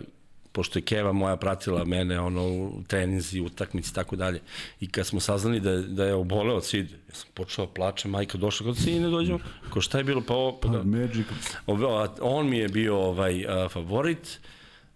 [0.55, 4.41] pošto je Keva moja pratila mene ono, u treninzi, utakmici i tako dalje.
[4.79, 8.11] I kad smo saznali da, da je oboleo od side, ja sam počeo da plačem,
[8.11, 10.83] majka došla kod sine dođemo, ko šta je bilo, pa ovo, pa Pa, da.
[10.83, 11.27] Magic.
[11.67, 14.39] A, on mi je bio ovaj a, favorit,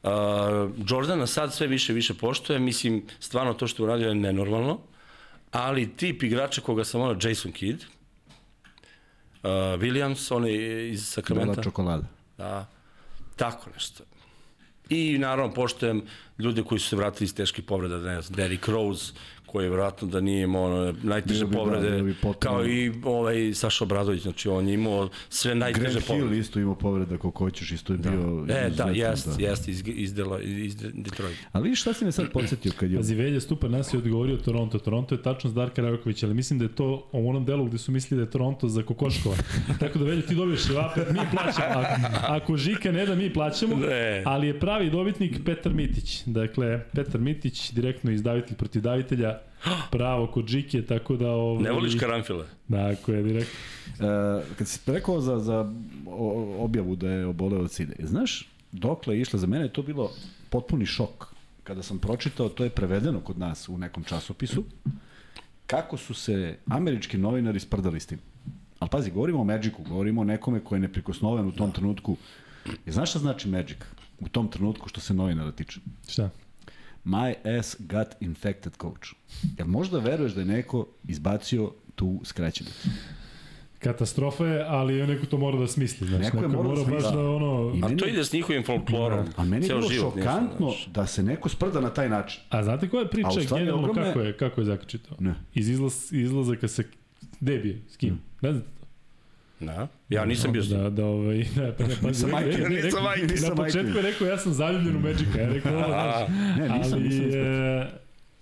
[0.04, 0.10] Uh,
[0.88, 4.80] Jordana sad sve više više poštuje, mislim, stvarno to što je uradio je nenormalno,
[5.52, 11.52] ali tip igrača koga sam ono, Jason Kidd, uh, Williams, on je iz Sacramento.
[11.52, 12.08] Bela čokolada.
[12.38, 12.68] Da,
[13.36, 14.04] tako nešto.
[14.90, 16.02] I naravno poštujem
[16.38, 19.14] ljude koji su se vratili iz teških povreda, ne znam, Derrick Rose,
[19.52, 22.92] koji je vratno da nije imao ono, najteže bi, da, povrede, bi potpuno- kao i
[23.04, 26.28] ovaj Saša Obradović, znači on je imao sve najteže Grant povrede.
[26.28, 28.46] Hill isto imao povreda kako hoćeš, isto je bio...
[28.50, 31.38] E, da, jest, jest, iz, iz, Dela, iz Detroit.
[31.52, 32.98] Ali vidiš šta si me sad podsjetio kad je...
[32.98, 34.80] Pazi, Velja Stupa nas je odgovorio Toronto.
[34.80, 37.78] Toronto je tačno s Darka Rajokovića, ali mislim da je to u onom delu gde
[37.78, 39.36] su mislili da je Toronto za Kokoškova.
[39.80, 41.80] Tako da Velja ti dobiješ ševape, mi plaćamo.
[41.80, 43.76] Ako, ako Žika ne da, mi plaćamo.
[43.76, 44.24] Ne.
[44.26, 46.24] Ali je pravi dobitnik Petar Mitić.
[46.26, 49.39] Dakle, Petar Mitić, direktno izdavitelj protiv davitelja,
[49.92, 51.32] pravo kod Žike, tako da...
[51.32, 52.46] Ovaj, Ne voliš karanfile?
[52.68, 53.60] Dakle, je direktno.
[53.88, 55.74] Uh, kad si rekao za, za
[56.58, 60.12] objavu da je oboleo od side, znaš, dokle je išla, za mene je to bilo
[60.50, 61.28] potpuni šok.
[61.64, 64.64] Kada sam pročitao, to je prevedeno kod nas u nekom časopisu,
[65.68, 68.20] kako su se američki novinari sprdali s tim.
[68.80, 72.18] Ali pazi, govorimo o Magicu, govorimo o nekome ko je neprikosnoven u tom trenutku.
[72.86, 73.78] I znaš šta znači Magic
[74.20, 75.80] u tom trenutku što se novinara tiče?
[76.10, 76.30] Šta?
[77.06, 79.10] My ass got infected coach.
[79.58, 82.90] Jel možda veruješ da je neko izbacio tu skraćenicu?
[83.80, 86.08] Katastrofa je, ali neko to mora da smisli.
[86.08, 87.18] Znači, Neko je neko morao da mora baš smisli.
[87.18, 87.74] da ono...
[87.76, 89.26] I A meni- to ide s njihovim folklorom.
[89.36, 90.88] A meni je Ceo bilo šokantno znaš.
[90.88, 92.42] da se neko sprda na taj način.
[92.50, 95.16] A znate koja je A priča u stvari generalno ogromne- kako je, kako je zakačito?
[95.20, 95.34] Ne.
[95.54, 96.84] Iz izlaz, izlazaka sa
[97.40, 98.20] debije, s kim?
[98.42, 98.79] Ne znate to?
[99.60, 99.88] Da.
[100.10, 100.64] Ja nisam bio.
[100.64, 103.28] Da, da, ovaj, da, pa ne, pa, Nisam ne, Mike, ne, ne, nisam rekao- Mike,
[103.28, 105.40] nisam Na početku je rekao, ja sam zaljubljen u Magica.
[105.40, 106.28] Ja rekao, ovo, znaš,
[106.58, 107.88] Ne, nisam, ali, nisam e,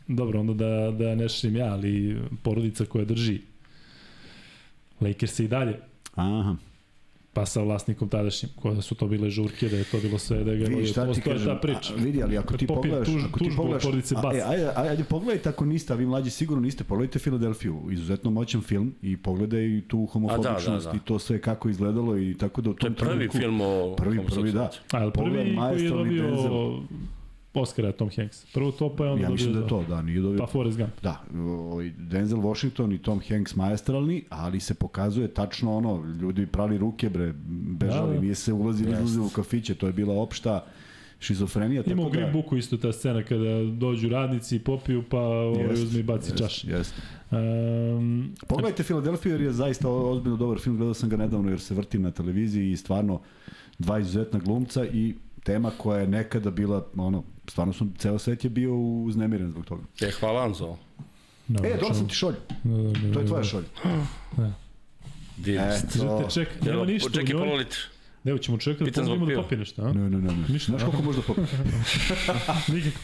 [0.08, 3.40] dobro, onda da, da ne širim ja, ali porodica koja drži
[5.02, 5.76] Lakers i dalje,
[6.16, 6.56] Aha.
[7.38, 10.56] Pa sa vlasnikom tadašnjim, koja su to bile žurke, da je to bilo sve, da
[10.56, 11.94] ga Vidi šta ti postoje kažem, ta priča.
[11.94, 14.36] a, vidi, ali ako ti pogledaš, tuž- ako ti pogledaš, porodice a, Bas.
[14.36, 18.32] e, ajde, ajde, ajde pogledajte ako niste, a vi mlađi sigurno niste, pogledajte Filadelfiju, izuzetno
[18.32, 20.98] moćan film i pogledaj tu homofobičnost A, da, da, da.
[20.98, 23.62] i to sve kako izgledalo i tako da u To tom je prvi trenutku- film
[23.62, 24.70] o Prvi, prvi, da.
[24.92, 26.80] A, prvi koji je dobio Denzel.
[27.58, 28.46] Oscara Tom Hanks?
[28.46, 30.78] Prvo to, pa je onda Ja mislim da je to, da, nije dobio Pa Forrest
[30.78, 30.92] Gump.
[31.04, 36.78] Da, ovaj Denzel Washington i Tom Hanks maestralni, ali se pokazuje tačno ono, ljudi prali
[36.78, 37.34] ruke bre,
[37.70, 38.22] bežali, Da, da.
[38.22, 39.04] nije se ulazili, Jeste.
[39.04, 40.64] izlazili u kafiće, to je bila opšta
[41.20, 41.84] šizofrenija.
[41.86, 46.00] Ima u da- Green Booku isto ta scena kada dođu radnici, popiju, pa ovaj uzme
[46.00, 46.64] i baci jest, čaš.
[46.64, 46.94] Jest.
[47.32, 51.74] Um, Pogledajte Filadelfiju jer je zaista ozbiljno dobar film, gledao sam ga nedavno jer se
[51.76, 53.20] vrti na televiziji i stvarno
[53.80, 55.16] dva izuzetna glumca i
[55.48, 59.84] tema koja je nekada bila, ono, stvarno sam, ceo svet je bio uznemiren zbog toga.
[60.02, 60.78] E, hvala vam za ovo.
[61.48, 62.36] no, E, dobro sam ti šolj,
[63.14, 63.64] to je tvoja šolj.
[65.38, 65.84] Divnost.
[65.84, 65.98] Eto.
[65.98, 67.80] Želite ček, nema ništa Čekaj pola litra.
[68.24, 69.94] Ne, ćemo čekati da pomognemo da popije nešto, a?
[69.94, 70.46] Ne, ne, ne, ne.
[70.50, 70.72] Ništa.
[70.72, 71.56] Znaš koliko možda popiti?
[72.74, 73.00] Nikako.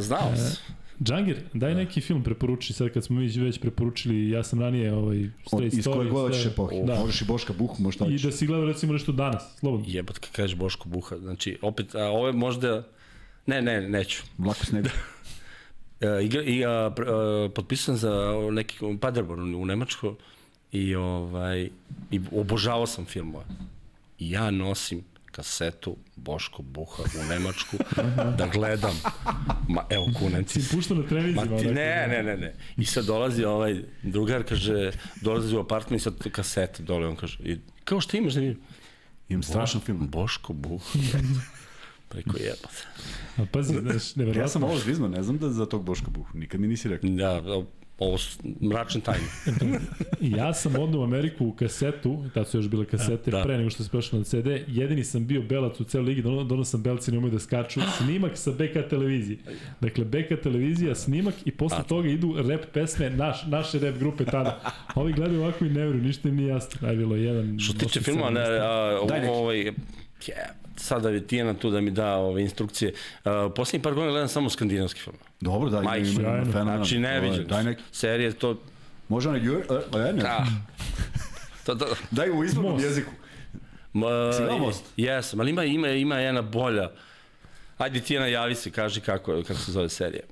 [0.00, 0.74] Znao sam.
[1.02, 5.24] Džangir, daj neki film preporuči, sad kad smo mi već preporučili, ja sam ranije ovaj,
[5.24, 6.86] Od, Straight iz Story, god sve- ćeš je pohiti.
[6.86, 6.94] Da.
[6.94, 8.22] Možeš i Boška Buhu, možeš šta I hoćeš.
[8.22, 9.86] da si gledao recimo nešto danas, slobodno.
[9.88, 11.16] Jebot kad kažeš Boško Buha.
[11.18, 12.86] Znači, opet, a, ovo je možda...
[13.46, 14.22] Ne, ne, neću.
[14.46, 14.88] Lako s nebi.
[16.00, 20.14] E, igra, i, a, a, potpisan za neki Paderborn u Nemačko
[20.72, 21.68] i, ovaj,
[22.10, 23.44] i obožavao sam filmove.
[24.18, 25.04] I ja nosim
[25.38, 27.76] kasetu Boško Buha u Nemačku
[28.38, 29.00] da gledam.
[29.68, 31.58] Ma, evo, kunem ti Si puštao na Ma televiziji.
[31.58, 32.54] ti, ne, ne, ne, ne.
[32.76, 34.90] I sad dolazi ovaj drugar, kaže,
[35.22, 38.60] dolazi u apartment i sad kasete dole, on kaže, i, kao što imaš da vidim?
[39.28, 40.08] Imam strašan film.
[40.08, 40.84] Boško Buha.
[42.08, 42.86] Preko jebate.
[43.36, 44.66] A pazi, znaš, Ja sam nevjerojatno.
[44.66, 46.38] ovo zvizno, ne znam da za tog Boška Buhu.
[46.38, 47.10] Nikad mi nisi rekao.
[47.10, 47.42] Da,
[47.98, 49.26] ovo su mračne tajne.
[50.20, 53.42] Ja sam odnao u Ameriku u kasetu, tad su još bile kasete, Da.
[53.42, 56.44] pre nego što se prešao na CD, jedini sam bio belac u celoj ligi, dono,
[56.44, 59.38] dono sam belci ne umeju da skaču, snimak sa BK televizije.
[59.80, 64.60] Dakle, BK televizija, snimak i posle toga idu rap pesme naš, naše rap grupe tada.
[64.94, 66.88] Ovi gledaju ovako i ne veruju, ništa im nije jasno.
[66.88, 67.58] Aj bilo jedan...
[67.58, 69.72] Što tiče filma, ne, a, ovo, ovaj,
[70.26, 72.92] je, sada je Tijena tu da mi da ove instrukcije.
[73.24, 75.16] Uh, poslednjih par godina gledam samo skandinavski film.
[75.40, 76.76] Dobro, da, ima, Majke, ima, ima fenomenalno.
[76.84, 77.46] Znači, ne Ovaj, viđen.
[77.46, 78.60] Daj neki, Serije, to...
[79.08, 80.46] može onaj, jur, a, a, ne, Ah.
[81.66, 82.84] to, to, daj u izvornom Most.
[82.84, 83.10] jeziku.
[83.92, 84.84] ma, Si gledao Most?
[84.96, 86.90] Jesam, ali ima, ima, ima jedna bolja.
[87.78, 90.22] Ajde Tijena, javi se, kaži kako, kako se zove serija.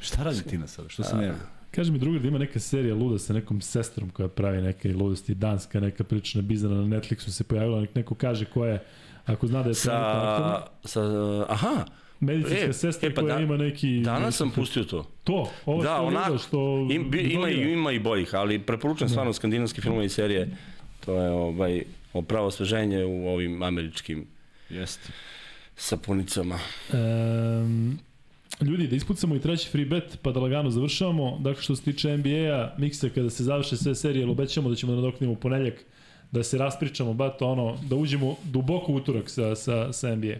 [0.00, 0.88] Šta radi Tina sada?
[0.88, 1.38] Što se ne javi?
[1.70, 5.34] Kaže mi drugar da ima neka serija luda sa nekom sestrom koja pravi neke ludosti,
[5.34, 8.84] danska neka pričana bizana na Netflixu se pojavila, nek neko kaže ko je,
[9.26, 11.00] ako zna da je Sa, sa,
[11.48, 11.84] aha,
[12.20, 14.00] medicinska E, sestra e, pa koja da- ima neki...
[14.00, 15.06] danas sam pustio to.
[15.24, 16.88] To, ovo Da, što onako, vidio, što...
[16.90, 20.56] Im, bi, ima, i, ima i bojih, ali preporučujem stvarno skandinavske filmove i serije.
[21.06, 21.82] To je ovaj,
[22.22, 24.26] pravo osveženje u ovim američkim
[24.70, 25.08] Jeste.
[25.76, 26.58] sapunicama.
[26.92, 27.98] Um,
[28.60, 31.38] ljudi, da ispucamo i treći free bet, pa da lagano završavamo.
[31.38, 34.92] Dakle, što se tiče NBA-a, miksa kada se završe sve serije, ali obećamo da ćemo
[34.92, 35.84] da nadoknimo ponedeljak
[36.32, 40.34] da se raspričamo, bato ono, da uđemo duboko utorak sa, sa, sa NBA.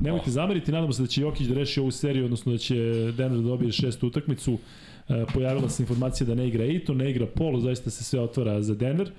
[0.00, 2.74] Nemojte zameriti, nadamo se da će Jokić da reši ovu seriju, odnosno da će
[3.16, 4.58] Denver da dobije šestu utakmicu.
[5.08, 8.62] E, pojavila se informacija da ne igra Aiton, ne igra Polo, zaista se sve otvara
[8.62, 9.10] za Denver.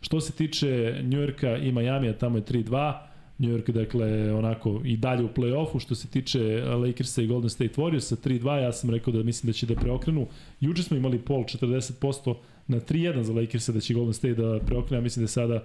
[0.00, 2.94] Što se tiče Njujorka i Majamija, tamo je 3-2.
[3.38, 5.80] New York, dakle, onako i dalje u play-offu.
[5.80, 9.52] Što se tiče Lakersa i Golden State Warriorsa, 3-2, ja sam rekao da mislim da
[9.52, 10.26] će da preokrenu.
[10.60, 12.34] Juče smo imali pol 40%
[12.68, 15.64] na 3-1 za Lakersa da će Golden State da preokrene, ja mislim da je sada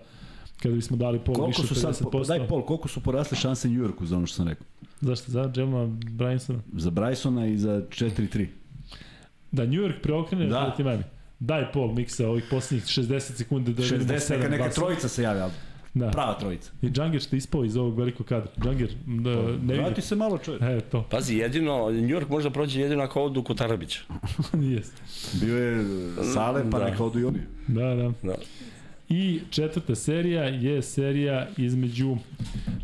[0.62, 2.28] kada bismo dali pol koliko više su sad, 50%.
[2.28, 4.68] daj pol, koliko su porasle šanse New Yorku za ono što sam rekao?
[5.02, 5.32] Zašto?
[5.32, 6.60] Za Jelena Brysona?
[6.74, 8.48] Za Brysona i za 4-3.
[9.52, 10.66] Da New York preokrene Da.
[10.66, 11.04] protiv Miami.
[11.40, 14.76] Daj pol miksa ovih poslednjih 60 sekundi da vidimo 60, neka, neka 7-2.
[14.76, 15.50] trojica se javlja,
[15.94, 16.10] Da.
[16.12, 16.72] prava trojica.
[16.82, 18.52] I Džangir što je ispao iz ovog velikog kadra.
[18.64, 19.74] Džangir, da, ne vidi.
[19.74, 20.62] Vrati se malo čovjek.
[20.62, 21.04] E, to.
[21.12, 24.00] Pazi, jedino, New York može da prođe jedino ako odu kod Arabića.
[24.74, 25.02] Jeste.
[25.42, 25.86] Bio je
[26.34, 26.86] Sale, pa Da.
[26.86, 27.40] neka odu i oni.
[27.68, 28.12] Da, da.
[28.24, 28.36] Da.
[29.10, 32.18] I četvrta serija je serija između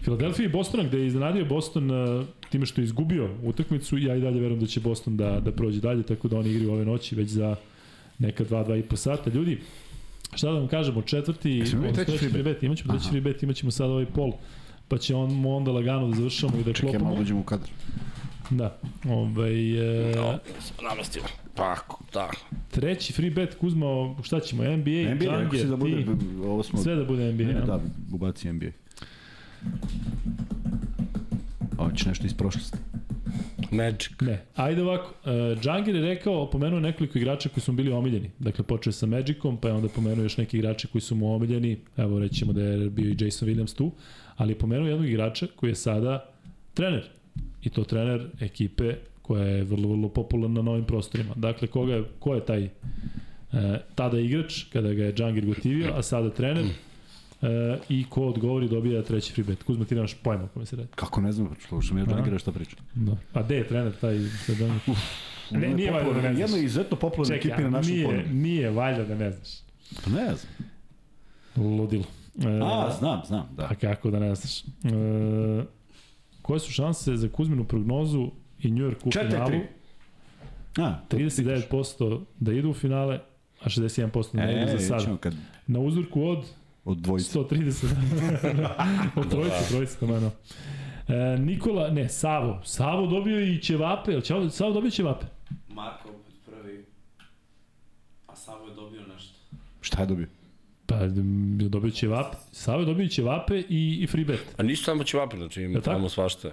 [0.03, 3.97] Filadelfije i Bostona, gde je iznenadio Boston uh, time što je izgubio utakmicu.
[3.97, 6.71] Ja i dalje verujem da će Boston da, da prođe dalje, tako da oni igraju
[6.71, 7.55] ove noći već za
[8.19, 9.29] neka 2-2 i po sata.
[9.29, 9.59] Ljudi,
[10.35, 11.63] šta da vam kažemo, četvrti,
[11.93, 12.43] treći free bet?
[12.43, 14.31] bet, imat ćemo treći free bet, imat ćemo sad ovaj pol,
[14.87, 17.09] pa će on, onda lagano da završamo i da Čekaj, klopamo.
[17.09, 17.69] malo uđemo u kadar.
[18.49, 18.77] Da,
[19.09, 20.39] ovaj, e, Da,
[20.89, 21.25] namestimo.
[21.55, 22.35] Tako, tako.
[22.71, 23.85] treći free bet, Kuzma,
[24.23, 24.69] šta ćemo, NBA,
[25.15, 26.11] NBA, Džanger, da bude, ti,
[26.45, 26.79] ovo smo...
[26.79, 27.43] sve da bude NBA.
[27.43, 27.61] Ne, ja?
[27.61, 27.79] da,
[28.11, 28.71] ubaci NBA.
[31.77, 32.77] Hoće nešto iz prošlosti.
[33.71, 34.11] Magic.
[34.21, 34.45] Ne.
[34.55, 38.31] Ajde ovako, uh, Džangir je rekao, pomenuo nekoliko igrača koji su mu bili omiljeni.
[38.39, 41.35] Dakle, počeo je sa Magicom, pa je onda pomenuo još neki igrače koji su mu
[41.35, 41.77] omiljeni.
[41.97, 43.91] Evo, rećemo da je bio i Jason Williams tu.
[44.35, 46.25] Ali je pomenuo jednog igrača koji je sada
[46.73, 47.09] trener.
[47.63, 51.33] I to trener ekipe koja je vrlo, vrlo popularna na ovim prostorima.
[51.35, 52.69] Dakle, koga je, ko je taj e,
[53.95, 56.65] tada igrač, kada ga je Džangir gotivio, a sada trener,
[57.41, 57.47] e,
[57.89, 59.63] i ko odgovori dobija treći free bet.
[59.63, 60.89] Kuzma, ti nemaš pojma o kome se radi.
[60.95, 62.31] Kako ne znam, slušam, ja da Aha.
[62.31, 62.75] ne šta priča.
[62.93, 63.17] Da.
[63.33, 64.81] A gde je trener taj Džangir?
[65.51, 66.39] Ne, nije valjda da ne znaš.
[66.39, 68.29] Jedno izuzetno popularna ekipa na našem nije, podnebu.
[68.33, 69.49] nije valjda da ne znaš.
[70.03, 70.69] Pa ne znam.
[71.77, 72.03] Ludilo.
[72.45, 73.63] E, A, znam, znam, da.
[73.63, 74.59] A kako da ne znaš.
[74.61, 74.67] E,
[76.41, 79.47] koje su šanse za Kuzminu prognozu i New York u Četiri, finalu?
[79.49, 79.61] tri.
[80.77, 81.35] A, to ti kažeš.
[81.69, 83.19] 39% da idu u finale,
[83.61, 85.35] a 61% da ne idu E, za ćemo kad
[85.67, 86.45] Na uzorku od
[86.87, 87.39] od dvojice.
[87.39, 87.85] 130.
[89.15, 90.31] od trojice, trojice komano.
[91.07, 92.61] E, Nikola, ne, Savo.
[92.65, 94.11] Savo dobio i ćevape.
[94.11, 95.25] Jel Ćavo- Savo dobio ćevape?
[95.69, 96.85] Marko opet prvi,
[98.27, 99.37] a Savo je dobio nešto.
[99.81, 100.27] Šta je dobio?
[100.85, 100.95] Pa,
[101.59, 102.37] dobio ćevape.
[102.51, 104.55] Savo je dobio ćevape i, i free bet.
[104.57, 105.95] A nisu samo ćevapi, znači ima Jel tako?
[105.95, 106.49] tamo svašta.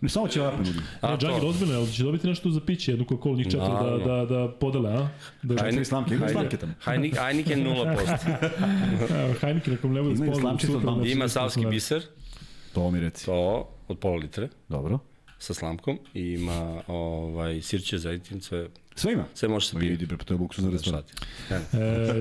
[0.00, 0.82] Ne samo će vape nudim.
[1.00, 3.98] A, ne, Džagir, ozbiljno, jel će dobiti nešto za piće, jednu Coca-Cola, njih četiri da,
[4.06, 5.08] da, da podele, a?
[5.42, 6.72] Da, Četiri Hajde- slamke, ima slamke tamo.
[6.80, 8.36] Hajnik, Heineken 0%.
[9.20, 10.34] Evo, Heineken, ako ne bude mame.
[10.34, 10.66] znači,
[11.06, 12.02] Ima savski biser,
[12.72, 13.26] To mi reci.
[13.26, 13.34] to
[13.88, 14.98] od pola litre Dobro.
[15.38, 19.24] Sa slamkom i ima ovaj sirće, zajtin, sve, Sve ima.
[19.34, 19.90] sve može se Ma piti.
[19.90, 21.02] Vidi, bre, pa to je luksuzna restoran.
[21.50, 21.56] E,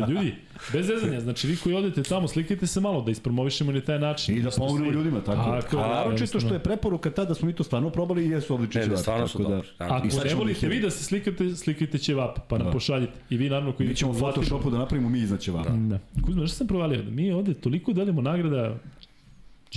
[0.09, 0.35] ljudi,
[0.73, 4.37] bez zezanja, znači vi koji odete tamo, slikajte se malo da ispromovišemo na taj način.
[4.37, 5.61] I da smo pomognemo ljudima, tako.
[5.61, 8.55] Tako A naročito što je preporuka tada da smo mi to stvarno probali i jesu
[8.55, 11.03] odlični Ne, ne, ćevapi, stvarno su tako da- Ako ne volite da vi da se
[11.03, 12.73] slikate, slikajte ćevap, pa nam Da.
[12.73, 13.13] pošaljite.
[13.29, 15.69] I vi naravno koji Mi ćemo u Photoshopu da napravimo mi iznad ćevapa.
[15.69, 15.99] Da.
[16.21, 17.03] Kuzma, što sam provalio?
[17.03, 18.75] Mi ovde toliko delimo nagrada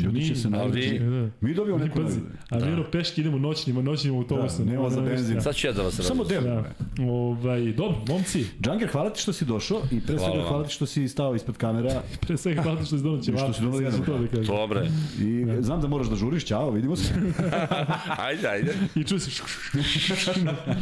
[0.01, 0.99] Ljudi će se Ali- navrati.
[0.99, 1.29] Da.
[1.41, 2.20] Mi dobijemo neku Pazi,
[2.51, 4.66] a ono peški idemo noćnima, noćnim autobusom.
[4.66, 5.41] Da, nema za benzin.
[5.43, 6.41] Sad ću ja da vas Samo radim.
[6.41, 6.62] delimo.
[6.97, 7.05] Da.
[7.05, 10.65] Ovaj, dobro, momci, Džanger, hvala ti što si došao i pre svega Hvala.
[10.65, 13.41] ti što si stao ispred kamera pre svega hvala ti što si donao ćevap.
[13.41, 14.41] Što si donao jedan, to da.
[14.43, 14.87] Dobre.
[15.20, 17.15] i znam da moraš da žuriš, ćao, vidimo se.
[18.19, 18.75] Ajde, ajde.
[18.95, 19.43] I čuo si
[19.75, 20.75] A,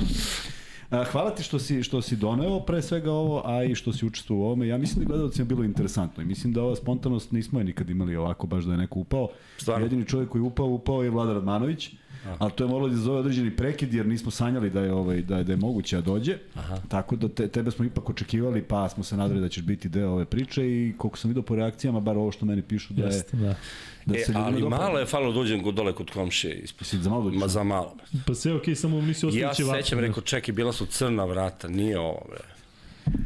[0.90, 4.42] Hvala ti što si, što si doneo pre svega ovo, a i što si učestvovao
[4.42, 4.68] u ovome.
[4.68, 7.90] Ja mislim da gledalcima je bilo interesantno i mislim da ova spontanost nismo je nikad
[7.90, 9.28] imali ovako baš da je neko upao.
[9.58, 9.84] Stvarno.
[9.84, 11.90] Jedini čovjek koji je upao, upao je Vlada Radmanović.
[12.38, 15.38] Ali to je moralo da zove određeni prekid jer nismo sanjali da je ovaj da
[15.38, 16.38] je, da je moguće da dođe.
[16.54, 16.76] Aha.
[16.88, 20.10] Tako da te, tebe smo ipak očekivali, pa smo se nadali da ćeš biti deo
[20.10, 23.06] ove priče i koliko sam video po reakcijama, bar ovo što meni pišu da je
[23.06, 23.54] Jeste, da.
[24.06, 26.54] Da E, ali malo je falilo da uđem dole kod komšije.
[26.54, 26.86] ispred.
[26.86, 27.30] Si za malo?
[27.30, 27.96] Ma za malo.
[28.26, 31.68] Pa sve okej, samo nisi I ostao ja sećam, rekao, čekaj, bila su crna vrata,
[31.68, 32.40] nije ovo, bre.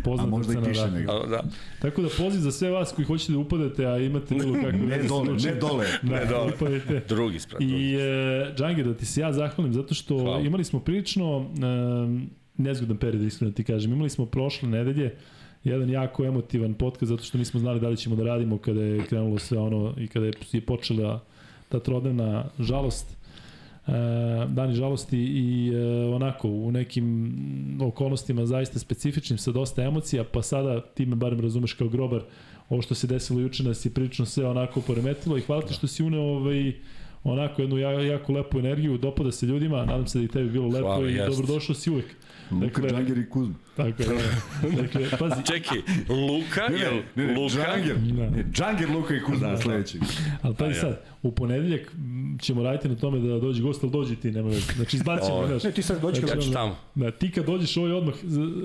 [0.04, 0.90] Poznata A možda i piše vrata.
[0.90, 1.12] nego.
[1.12, 1.42] A, da.
[1.82, 5.02] Tako da poziv za sve vas koji hoćete da upadate, a imate bilo kakve Ne
[5.02, 5.86] dole, ne dole.
[6.02, 6.52] Da, Ne dole.
[6.54, 7.02] upadajte.
[7.08, 7.60] Drugi sprat.
[7.62, 10.40] I e, Džangir, da ti se ja zahvalim zato što Hvala.
[10.40, 13.92] imali smo prilično e, nezgodan period, iskreno ti kažem.
[13.92, 15.16] Imali smo prošle nedelje
[15.64, 19.06] jedan jako emotivan podcast zato što nismo znali da li ćemo da radimo kada je
[19.06, 21.20] krenulo sve ono i kada je je počela
[21.68, 23.20] ta trodnevna žalost.
[24.48, 27.34] Dani žalosti i uh, onako u nekim
[27.82, 32.22] okolnostima zaista specifičnim sa dosta emocija, pa sada ti me barem razumeš kao grobar,
[32.68, 35.86] ovo što se desilo juče nas je prilično sve onako poremetilo i hvala ti što
[35.86, 36.72] si uneo ovaj,
[37.24, 40.86] onako jednu jako lepu energiju, dopada se ljudima, nadam se da i tebi bilo lepo
[40.86, 41.38] Hvala, i jest.
[41.38, 42.06] dobrodošao si uvek.
[42.50, 43.54] Luka, dakle, Džangir i Kuzma.
[43.76, 44.08] Tako je.
[44.08, 44.82] Da.
[44.82, 45.42] Dakle, pazi.
[45.46, 45.78] Čekaj,
[46.08, 47.54] Luka ne, ne, ne, ne, Luka?
[47.54, 47.96] Džangir.
[47.96, 48.30] Da.
[48.30, 49.98] Ne, Džangir, Luka i Kuzma da, sledeći.
[50.42, 51.92] Ali pazi sad, u ponedeljak
[52.40, 54.72] ćemo raditi na tome da dođe gost, ali dođi ti, nema veze.
[54.76, 55.64] Znači, izbacimo, znaš.
[55.64, 56.76] Ne, ti sad dođi kad ja tamo.
[56.94, 58.14] Da, ti kad dođeš ovaj odmah,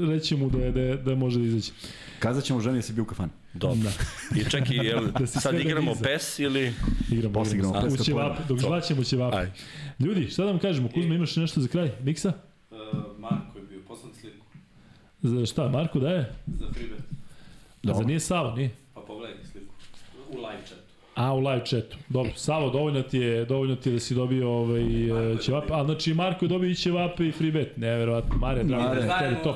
[0.10, 1.72] reći mu da, da, da može da izaći.
[2.20, 3.32] Kazat ćemo ženi da si bio u kafani.
[3.54, 3.90] Dobro.
[4.32, 4.40] Da.
[4.42, 6.74] I čekaj, jel, da sad igramo da PES ili...
[7.12, 8.02] Igramo, Posle igramo, igramo PES.
[8.02, 9.48] U ćevape, dok žvaćemo ćevape.
[10.00, 11.92] Ljudi, šta da vam kažemo, Kuzma, imaš nešto za kraj?
[12.04, 12.34] Miksa?
[12.72, 12.78] Uh,
[13.20, 14.46] Marko je bio, poslan sliku.
[15.22, 16.34] Za šta, Marko daje?
[16.48, 17.00] Za freebet.
[17.84, 18.70] Da, za nije Sava, nije?
[18.94, 19.74] Pa pogledaj sliku.
[20.30, 20.82] U live chatu.
[21.16, 21.98] A, u live chatu.
[22.10, 24.84] Dobro, Savo, dovoljno ti je, dovoljno ti je da si dobio ovaj,
[25.42, 25.74] ćevape.
[25.74, 27.78] A, znači, Marko je dobio i ćevape i freebet.
[27.78, 28.38] Neverovatno.
[28.38, 29.56] Mare, drago, Mare, tebi top.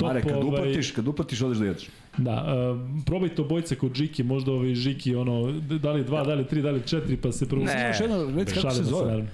[0.00, 1.88] Top Mare, kad ovaj, uplatiš, kad uplatiš, odeš da jedeš.
[2.16, 6.46] Da, uh, probajte obojce kod Žiki, možda ovaj Žiki, ono, da li dva, da li
[6.46, 7.64] tri, da li četiri, pa se prvo...
[7.64, 9.26] Ne, još jedno, reci kako se zove.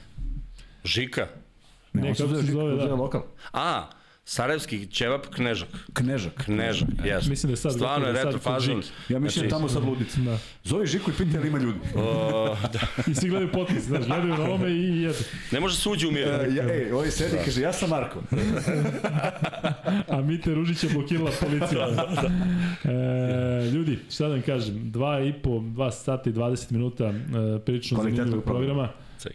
[0.84, 1.26] Žika?
[1.92, 2.94] Ne, ne kako se zove, da.
[2.94, 3.22] lokal.
[3.52, 3.88] A,
[4.28, 5.68] Sarajevski ćevap Knežak.
[5.92, 6.32] Knežak.
[6.44, 7.28] Knežak, jes.
[7.28, 8.82] Mislim da je sad Stvarno je retro fazon.
[9.08, 10.20] Ja mislim znači, tamo sad ludica.
[10.20, 10.38] Da.
[10.64, 11.78] Zove Žiku i pita li ima ljudi.
[11.94, 12.80] O, da.
[13.10, 15.18] I svi gledaju potpis, znaš, gledaju na ome i jedu.
[15.52, 16.28] Ne može se uđi u mir.
[16.28, 17.44] Uh, ja, ej, ovaj sedi da.
[17.44, 18.22] kaže, ja sam Marko.
[20.14, 21.90] A Mite Ružić je blokirala policija.
[21.90, 22.30] da, da.
[22.92, 27.14] E, ljudi, šta da vam kažem, dva i po, dva sata i 20 minuta e,
[27.64, 28.88] prilično zanimljivog programa.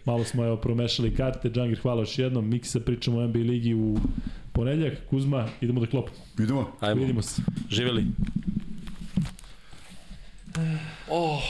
[0.04, 3.96] Malo smo evo promešali karte, Džangir hvala još jednom, Miksa pričamo o NBA ligi u
[4.52, 6.16] ponedljak, Kuzma, idemo da klopamo.
[6.38, 6.72] Idemo.
[6.80, 7.00] Ajmo.
[7.00, 7.42] Vidimo se.
[7.70, 8.06] Živeli.
[11.08, 11.42] Oh.